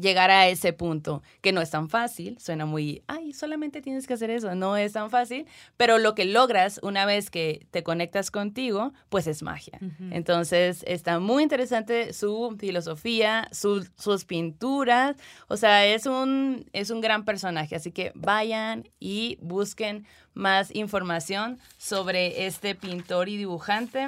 [0.00, 4.14] llegar a ese punto, que no es tan fácil, suena muy, ay, solamente tienes que
[4.14, 5.46] hacer eso, no es tan fácil,
[5.76, 9.78] pero lo que logras una vez que te conectas contigo, pues es magia.
[10.10, 15.16] Entonces, está muy interesante su filosofía, sus pinturas,
[15.48, 20.06] o sea, es un, es un gran personaje, así que vayan y busquen
[20.36, 24.06] más información sobre este pintor y dibujante,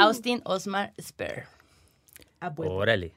[0.00, 1.44] Austin Osmar Sper.
[2.40, 3.12] Ah, Órale.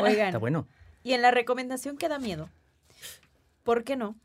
[0.00, 0.26] Oigan.
[0.26, 0.66] Está bueno.
[1.04, 2.50] Y en la recomendación que da miedo,
[3.62, 4.16] ¿por qué no?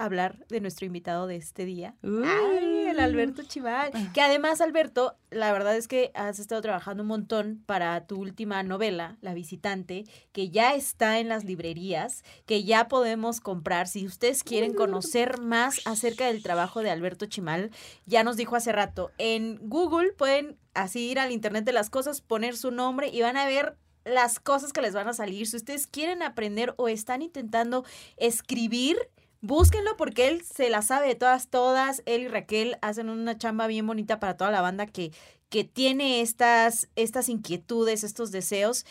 [0.00, 1.94] hablar de nuestro invitado de este día.
[2.02, 3.90] Ay, el Alberto Chival.
[3.94, 4.10] Ah.
[4.12, 8.62] Que además, Alberto, la verdad es que has estado trabajando un montón para tu última
[8.62, 13.88] novela, La Visitante, que ya está en las librerías, que ya podemos comprar.
[13.88, 17.70] Si ustedes quieren conocer más acerca del trabajo de Alberto Chimal,
[18.06, 22.20] ya nos dijo hace rato, en Google pueden así ir al Internet de las Cosas,
[22.20, 25.46] poner su nombre y van a ver las cosas que les van a salir.
[25.46, 27.84] Si ustedes quieren aprender o están intentando
[28.16, 28.96] escribir,
[29.40, 32.02] búsquenlo porque él se la sabe de todas, todas.
[32.06, 35.12] Él y Raquel hacen una chamba bien bonita para toda la banda que,
[35.48, 38.86] que tiene estas, estas inquietudes, estos deseos.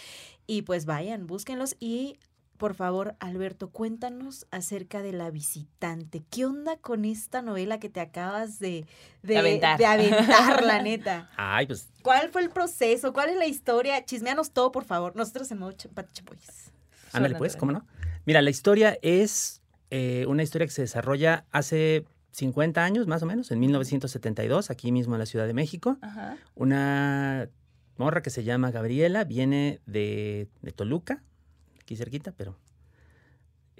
[0.48, 2.18] Y pues vayan, búsquenlos y
[2.60, 6.24] por favor, Alberto, cuéntanos acerca de La Visitante.
[6.30, 8.86] ¿Qué onda con esta novela que te acabas de,
[9.24, 9.80] de, aventar.
[10.62, 11.30] la neta?
[11.38, 11.88] Ay, pues.
[12.02, 13.14] ¿Cuál fue el proceso?
[13.14, 14.04] ¿Cuál es la historia?
[14.04, 15.16] Chismeanos todo, por favor.
[15.16, 16.74] Nosotros en modo Chapoyes.
[17.14, 17.88] Ándale, pues, ¿cómo no?
[18.26, 23.26] Mira, la historia es eh, una historia que se desarrolla hace 50 años, más o
[23.26, 25.98] menos, en 1972, aquí mismo en la Ciudad de México.
[26.56, 27.50] Una
[27.98, 31.24] morra que se llama Gabriela viene de, de Toluca,
[31.82, 32.56] aquí cerquita, pero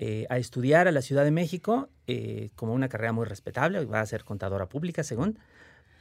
[0.02, 4.00] eh, a estudiar a la Ciudad de México eh, como una carrera muy respetable, va
[4.00, 5.38] a ser contadora pública, según,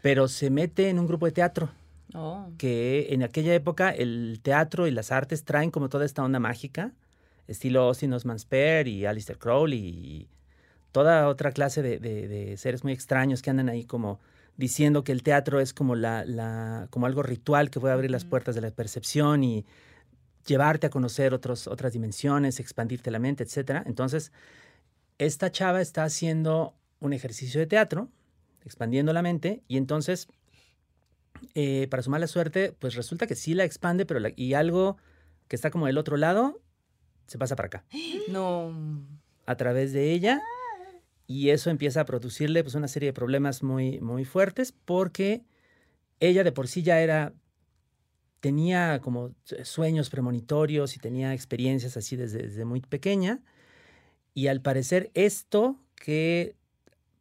[0.03, 1.71] pero se mete en un grupo de teatro.
[2.15, 2.47] Oh.
[2.59, 6.93] Que en aquella época el teatro y las artes traen como toda esta onda mágica,
[7.49, 10.29] estilo Austin Osman Spare y Alistair Crowley y
[10.93, 14.21] toda otra clase de, seres muy extraños que andan ahí como
[14.57, 18.55] diciendo que el teatro es como, la, como algo ritual que puede abrir las puertas
[18.55, 19.65] de la percepción y
[20.47, 23.83] llevarte a conocer otros, otras dimensiones, expandirte la mente, etc.
[23.87, 24.33] Entonces,
[25.19, 28.09] esta chava está haciendo un ejercicio de teatro,
[28.65, 30.27] expandiendo la mente, y entonces,
[31.55, 34.97] eh, para su mala suerte, pues resulta que sí la expande, pero y algo
[35.47, 36.61] que está como del otro lado,
[37.29, 37.85] se pasa para acá.
[38.29, 38.75] No.
[39.47, 40.43] A través de ella.
[41.27, 45.45] Y eso empieza a producirle pues, una serie de problemas muy, muy fuertes porque
[46.21, 47.33] ella de por sí ya era
[48.41, 53.41] tenía como sueños premonitorios y tenía experiencias así desde, desde muy pequeña.
[54.35, 56.57] Y al parecer esto que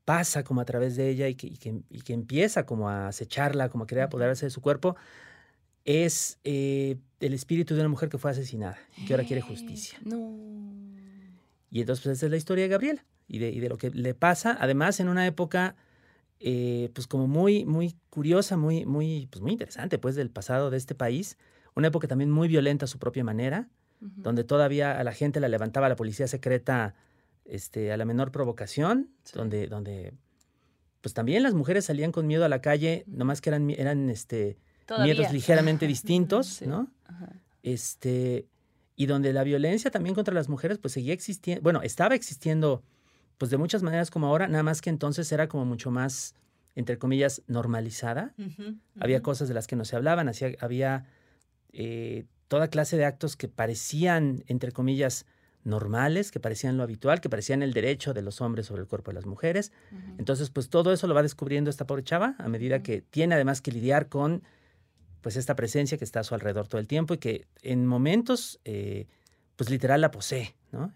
[0.06, 3.84] pasa como a través de ella y que, y que, empieza como a acecharla, como
[3.84, 4.96] a querer apoderarse de su cuerpo,
[5.84, 10.00] es eh, el espíritu de una mujer que fue asesinada y que ahora quiere justicia.
[11.70, 13.90] Y entonces pues, esa es la historia de Gabriela y de, y de lo que
[13.92, 15.76] le pasa, además en una época
[16.40, 20.78] eh, pues como muy, muy curiosa, muy, muy, pues muy interesante, pues, del pasado de
[20.78, 21.38] este país.
[21.76, 23.70] Una época también muy violenta a su propia manera,
[24.00, 26.94] donde todavía a la gente la levantaba la policía secreta
[27.46, 30.14] este, a la menor provocación, donde, donde,
[31.02, 34.60] pues también las mujeres salían con miedo a la calle, nomás que eran, eran este,
[35.04, 36.88] miedos ligeramente distintos, ¿no?
[37.64, 38.48] Este,
[38.96, 42.84] y donde la violencia también contra las mujeres, pues seguía existiendo, bueno, estaba existiendo
[43.38, 46.34] pues de muchas maneras como ahora, nada más que entonces era como mucho más,
[46.76, 48.34] entre comillas, normalizada.
[49.00, 51.06] Había cosas de las que no se hablaban, había
[51.72, 55.26] eh, toda clase de actos que parecían, entre comillas,
[55.64, 59.12] normales, que parecían lo habitual, que parecían el derecho de los hombres sobre el cuerpo
[59.12, 59.72] de las mujeres.
[60.18, 63.62] Entonces, pues todo eso lo va descubriendo esta pobre chava a medida que tiene además
[63.62, 64.44] que lidiar con
[65.28, 68.62] pues esta presencia que está a su alrededor todo el tiempo y que en momentos,
[68.64, 69.08] eh,
[69.58, 70.94] pues literal la posee, ¿no?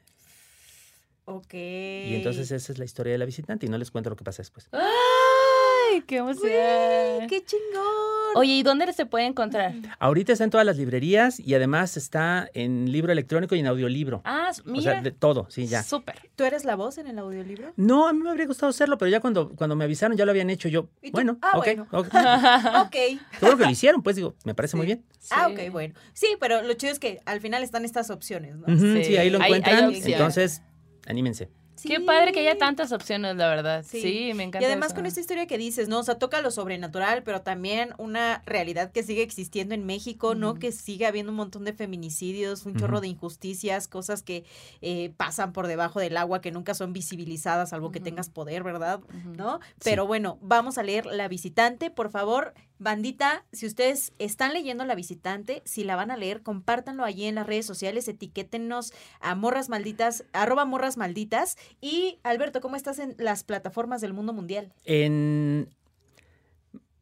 [1.25, 1.53] Ok.
[1.53, 4.23] Y entonces esa es la historia de la visitante y no les cuento lo que
[4.23, 4.69] pasa después.
[4.71, 7.27] ¡Ay, qué emoción!
[7.27, 8.20] ¡Qué chingón!
[8.35, 9.73] Oye, ¿y dónde se puede encontrar?
[9.99, 14.21] Ahorita está en todas las librerías y además está en libro electrónico y en audiolibro.
[14.25, 14.79] Ah, mira.
[14.79, 15.83] O sea, de todo, sí, ya.
[15.83, 16.29] Súper.
[16.35, 17.73] ¿Tú eres la voz en el audiolibro?
[17.75, 20.31] No, a mí me habría gustado hacerlo, pero ya cuando, cuando me avisaron ya lo
[20.31, 20.89] habían hecho yo.
[21.11, 21.87] Bueno, ah, ok, bueno.
[21.91, 22.07] ok.
[22.85, 23.57] ok.
[23.57, 25.05] que lo hicieron, pues digo, me parece muy bien.
[25.29, 25.93] Ah, ok, bueno.
[26.13, 28.65] Sí, pero lo chido es que al final están estas opciones, ¿no?
[28.77, 29.17] sí.
[29.17, 29.93] ahí lo encuentran.
[29.93, 30.61] entonces,
[31.05, 31.49] anímense.
[31.87, 33.85] Qué padre que haya tantas opciones, la verdad.
[33.87, 34.61] Sí, me encanta.
[34.63, 35.99] Y además con esta historia que dices, ¿no?
[35.99, 40.55] O sea, toca lo sobrenatural, pero también una realidad que sigue existiendo en México, ¿no?
[40.55, 44.43] Que sigue habiendo un montón de feminicidios, un chorro de injusticias, cosas que
[44.81, 49.01] eh, pasan por debajo del agua, que nunca son visibilizadas, salvo que tengas poder, ¿verdad?
[49.37, 49.59] ¿No?
[49.83, 51.89] Pero bueno, vamos a leer La Visitante.
[51.89, 57.03] Por favor, bandita, si ustedes están leyendo La Visitante, si la van a leer, compártanlo
[57.03, 62.75] allí en las redes sociales, etiquétennos a morras malditas, arroba morras malditas y Alberto, ¿cómo
[62.75, 64.73] estás en las plataformas del mundo mundial?
[64.83, 65.69] En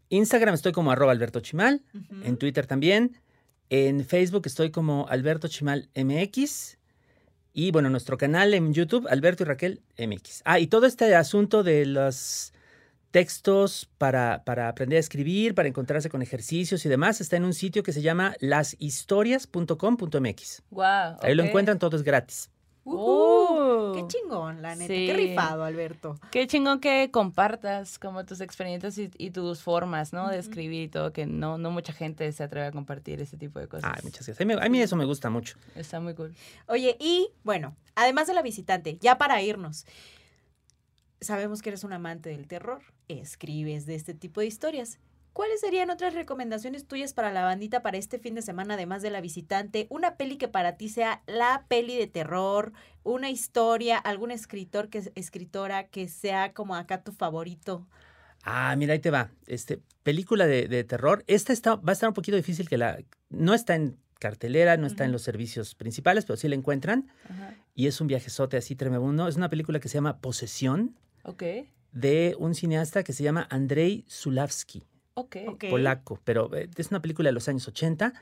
[0.10, 1.82] Instagram estoy como arroba Alberto Chimal,
[2.24, 3.18] en Twitter también,
[3.70, 6.78] en Facebook estoy como Alberto Chimal MX
[7.54, 10.42] y bueno, nuestro canal en YouTube, Alberto y Raquel MX.
[10.44, 12.54] Ah, y todo este asunto de los
[13.12, 17.54] textos para, para, aprender a escribir, para encontrarse con ejercicios y demás, está en un
[17.54, 20.64] sitio que se llama lashistorias.com.mx.
[20.70, 22.50] Wow, Ahí lo encuentran, todo es gratis.
[22.92, 24.88] Uh, ¡Qué chingón, la neta!
[24.88, 26.20] ¡Qué rifado, Alberto!
[26.32, 30.30] Qué chingón que compartas como tus experiencias y, tus formas, ¿no?
[30.30, 33.60] De escribir y todo, que no, no mucha gente se atreve a compartir ese tipo
[33.60, 33.92] de cosas.
[33.94, 34.62] Ay, muchas gracias.
[34.62, 35.56] A mí, eso me gusta mucho.
[35.76, 36.34] Está muy cool.
[36.68, 39.86] Oye, y bueno, además de la visitante, ya para irnos,
[41.22, 45.00] sabemos que eres un amante del terror, escribes de este tipo de historias.
[45.34, 49.10] ¿Cuáles serían otras recomendaciones tuyas para la bandita para este fin de semana, además de
[49.10, 49.88] la visitante?
[49.90, 52.74] Una peli que para ti sea la peli de terror,
[53.04, 57.88] una historia, algún escritor que escritora que sea como acá tu favorito.
[58.44, 59.32] Ah, mira, ahí te va.
[59.48, 61.24] Este, película de, terror.
[61.28, 63.00] Esta está, va a estar un poquito difícil que la.
[63.30, 67.08] No está en cartelera, no está en los servicios principales, pero sí la encuentran.
[67.76, 69.28] Y es un viajezote así tremendo.
[69.28, 70.98] Es una película que se llama Posesión.
[71.30, 71.44] Ok.
[71.92, 74.84] De un cineasta que se llama Andrei Zulavsky.
[75.70, 78.14] Polaco, pero eh, es una película de los años 80,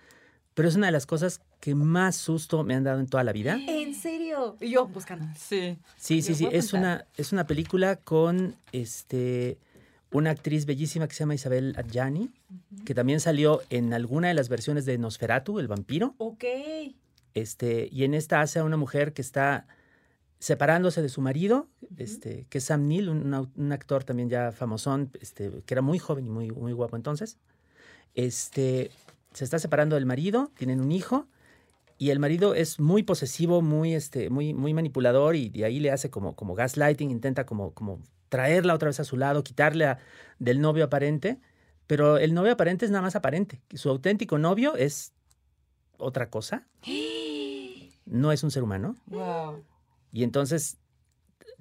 [0.53, 3.31] pero es una de las cosas que más susto me han dado en toda la
[3.31, 3.59] vida.
[3.67, 4.57] ¿En serio?
[4.59, 5.25] Y yo buscando.
[5.37, 5.77] Sí.
[5.97, 6.47] Sí, sí, sí.
[6.51, 9.59] Es una, es una película con este
[10.11, 12.29] una actriz bellísima que se llama Isabel Adjani,
[12.85, 16.15] que también salió en alguna de las versiones de Nosferatu, el vampiro.
[16.17, 16.45] Ok.
[17.33, 19.67] Este, y en esta hace a una mujer que está
[20.39, 25.51] separándose de su marido, este, que es Sam Neill, un, actor también ya famosón, este,
[25.65, 27.37] que era muy joven y muy, muy guapo entonces.
[28.13, 28.91] Este,
[29.33, 31.27] se está separando del marido, tienen un hijo,
[31.97, 35.91] y el marido es muy posesivo, muy, este, muy, muy manipulador, y de ahí le
[35.91, 37.99] hace como, como gaslighting, intenta como, como
[38.29, 39.97] traerla otra vez a su lado, quitarle
[40.37, 41.39] del novio aparente,
[41.87, 43.61] pero el novio aparente es nada más aparente.
[43.73, 45.13] Su auténtico novio es
[45.97, 46.67] otra cosa.
[48.09, 48.95] No es un ser humano.
[49.07, 49.65] Wow.
[50.11, 50.77] Y entonces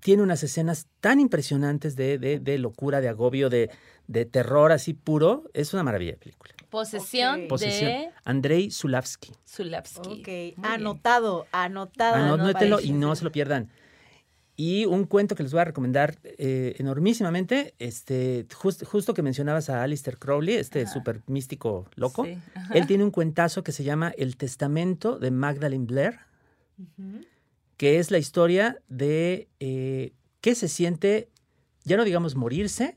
[0.00, 3.70] tiene unas escenas tan impresionantes de, de, locura, de agobio, de,
[4.06, 5.44] de, terror así puro.
[5.54, 6.54] Es una maravilla de película.
[6.70, 8.10] Posesión de...
[8.24, 9.32] Andrei Zulavsky.
[9.48, 10.54] Zulavsky.
[10.54, 12.34] Ok, anotado, anotado.
[12.34, 13.70] Anótelo y no se lo pierdan.
[14.56, 19.82] Y un cuento que les voy a recomendar eh, enormísimamente, este, justo que mencionabas a
[19.82, 22.26] Alistair Crowley, este súper místico loco,
[22.72, 26.20] él tiene un cuentazo que se llama El Testamento de Magdalene Blair,
[27.76, 31.28] que es la historia de eh, qué se siente,
[31.84, 32.96] ya no digamos morirse,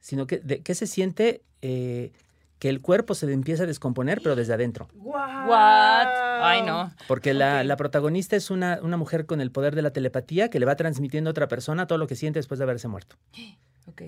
[0.00, 2.12] sino que de qué se siente eh,
[2.58, 4.88] que el cuerpo se empieza a descomponer, pero desde adentro.
[4.94, 6.06] What?
[6.42, 6.92] Ay, no.
[7.08, 10.66] Porque la, protagonista es una, una, mujer con el poder de la telepatía que le
[10.66, 13.16] va transmitiendo a otra persona todo lo que siente después de haberse muerto.
[13.86, 14.00] Ok.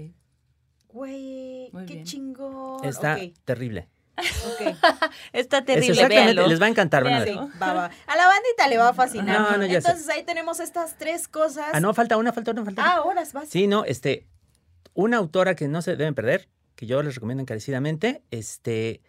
[0.89, 2.83] Güey, qué chingón.
[2.83, 3.89] Está terrible.
[4.55, 4.75] Okay.
[5.33, 5.93] Está terrible.
[5.93, 7.39] exactamente, les va a encantar, van a ver.
[7.39, 9.41] A la bandita le va a fascinar.
[9.41, 11.67] No, no, Entonces ahí tenemos estas tres cosas.
[11.73, 12.93] Ah, no, falta una, falta una, falta una.
[12.95, 13.49] Ah, horas, vas.
[13.49, 14.27] Sí, no, este,
[14.95, 19.03] una autora que no se deben perder, que yo les recomiendo encarecidamente, este,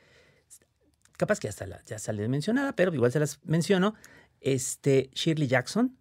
[1.17, 3.95] capaz que ya, está ya sale mencionada, pero igual se las menciono,
[4.41, 5.97] este, Shirley Jackson,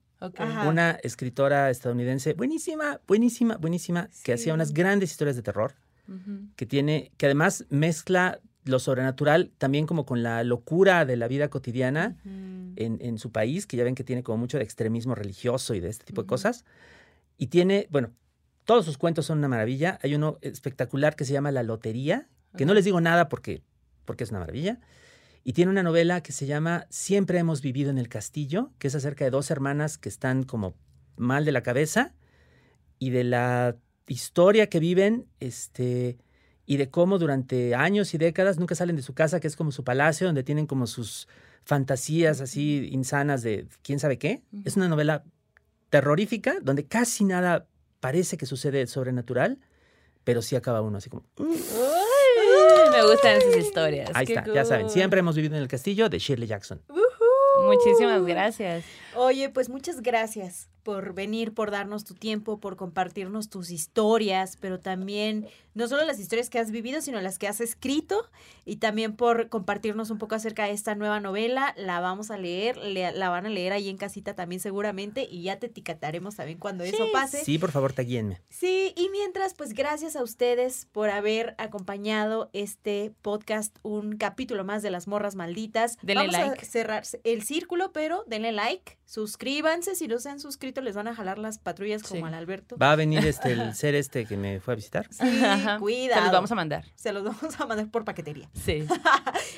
[0.67, 5.75] una escritora estadounidense buenísima, buenísima, buenísima, que hacía unas grandes historias de terror,
[6.57, 11.49] que tiene, que además mezcla lo sobrenatural también como con la locura de la vida
[11.49, 15.75] cotidiana en, en, su país, que ya ven que tiene como mucho de extremismo religioso
[15.75, 16.65] y de este tipo de cosas.
[17.39, 18.13] Y tiene, bueno,
[18.65, 19.99] todos sus cuentos son una maravilla.
[20.03, 23.63] Hay uno espectacular que se llama La Lotería, que no les digo nada porque,
[24.05, 24.81] porque es una maravilla.
[25.45, 28.95] Y tiene una novela que se llama Siempre hemos vivido en el castillo, que es
[28.97, 30.75] acerca de dos hermanas que están como
[31.17, 32.15] mal de la cabeza
[32.99, 33.77] y de la
[34.09, 36.19] historia que viven, este,
[36.67, 39.71] y de cómo durante años y décadas nunca salen de su casa, que es como
[39.71, 41.29] su palacio, donde tienen como sus
[41.65, 44.43] fantasías así insanas de quién sabe qué.
[44.65, 45.25] Es una novela
[45.91, 47.67] terrorífica, donde casi nada
[48.01, 49.59] parece que sucede sobrenatural,
[50.25, 51.25] pero sí acaba uno así como...
[51.39, 51.55] Mm".
[52.93, 54.11] me gustan esas historias.
[54.15, 56.83] Ahí está, ya saben, siempre hemos vivido en el castillo de Shirley Jackson.
[57.63, 58.85] Muchísimas gracias.
[59.17, 64.79] Oye, pues muchas gracias por venir, por darnos tu tiempo, por compartirnos tus historias, pero
[64.79, 68.31] también no solo las historias que has vivido, sino las que has escrito
[68.65, 71.75] y también por compartirnos un poco acerca de esta nueva novela.
[71.77, 75.59] La vamos a leer, la van a leer ahí en casita también seguramente y ya
[75.59, 77.45] te etiquetaremos también cuando eso pase.
[77.45, 78.41] Sí, por favor, taguíenme.
[78.49, 84.85] Sí, y mientras, pues gracias a ustedes por haber acompañado este podcast, un capítulo más
[84.85, 85.99] de Las Morras Malditas.
[86.01, 86.63] Denle vamos like.
[86.63, 91.09] a cerrar el círculo, pero denle like, suscríbanse si no se han suscrito les van
[91.09, 92.77] a jalar las patrullas como al Alberto.
[92.77, 95.07] Va a venir este el ser este que me fue a visitar.
[95.11, 95.25] Sí,
[95.79, 96.21] cuidado.
[96.21, 96.85] Se los vamos a mandar.
[96.97, 98.51] Se los vamos a mandar por paquetería.
[98.53, 98.87] Sí.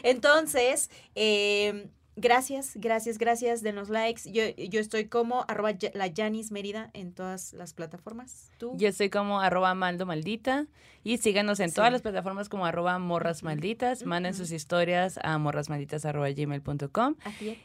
[0.03, 1.89] Entonces, eh,
[2.21, 3.63] Gracias, gracias, gracias.
[3.63, 4.23] Denos likes.
[4.33, 8.51] Yo, yo estoy como arroba la Janis Mérida en todas las plataformas.
[8.59, 8.73] ¿Tú?
[8.77, 10.67] Yo estoy como arroba maldo maldita.
[11.05, 14.05] Y síganos en todas las plataformas como arroba morras malditas.
[14.05, 17.15] Manden sus historias a morrasmalditas arroba gmail.com.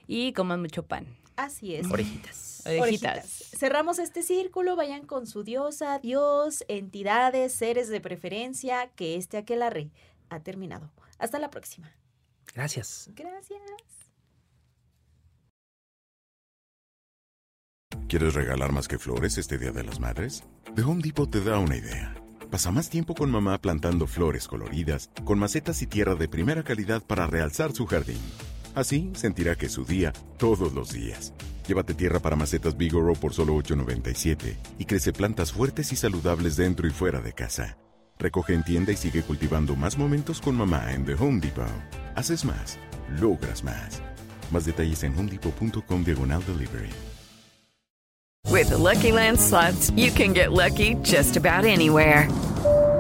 [0.07, 1.07] Y coman mucho pan.
[1.35, 1.89] Así es.
[1.89, 2.64] Orejitas.
[2.65, 3.51] Orejitas.
[3.57, 4.76] Cerramos este círculo.
[4.76, 8.91] Vayan con su diosa, dios, entidades, seres de preferencia.
[8.95, 9.91] Que este aquelarre
[10.30, 10.91] ha terminado.
[11.18, 11.91] Hasta la próxima.
[12.53, 13.10] Gracias.
[13.14, 13.61] Gracias.
[18.07, 20.43] ¿Quieres regalar más que flores este Día de las Madres?
[20.76, 22.15] The Home Depot te da una idea.
[22.51, 27.01] Pasa más tiempo con mamá plantando flores coloridas, con macetas y tierra de primera calidad
[27.01, 28.19] para realzar su jardín.
[28.76, 31.34] Así sentirá que es su día todos los días.
[31.68, 36.88] Llévate tierra para macetas Bigoro por solo $8.97 y crece plantas fuertes y saludables dentro
[36.88, 37.78] y fuera de casa.
[38.20, 41.66] Recoge en tienda y sigue cultivando más momentos con mamá en The Home Depot.
[42.16, 42.78] Haces más,
[43.20, 44.02] logras más.
[44.52, 46.90] Más detalles en homedepot.com diagonal delivery.
[48.50, 52.28] With Lucky Land slots, you can get lucky just about anywhere.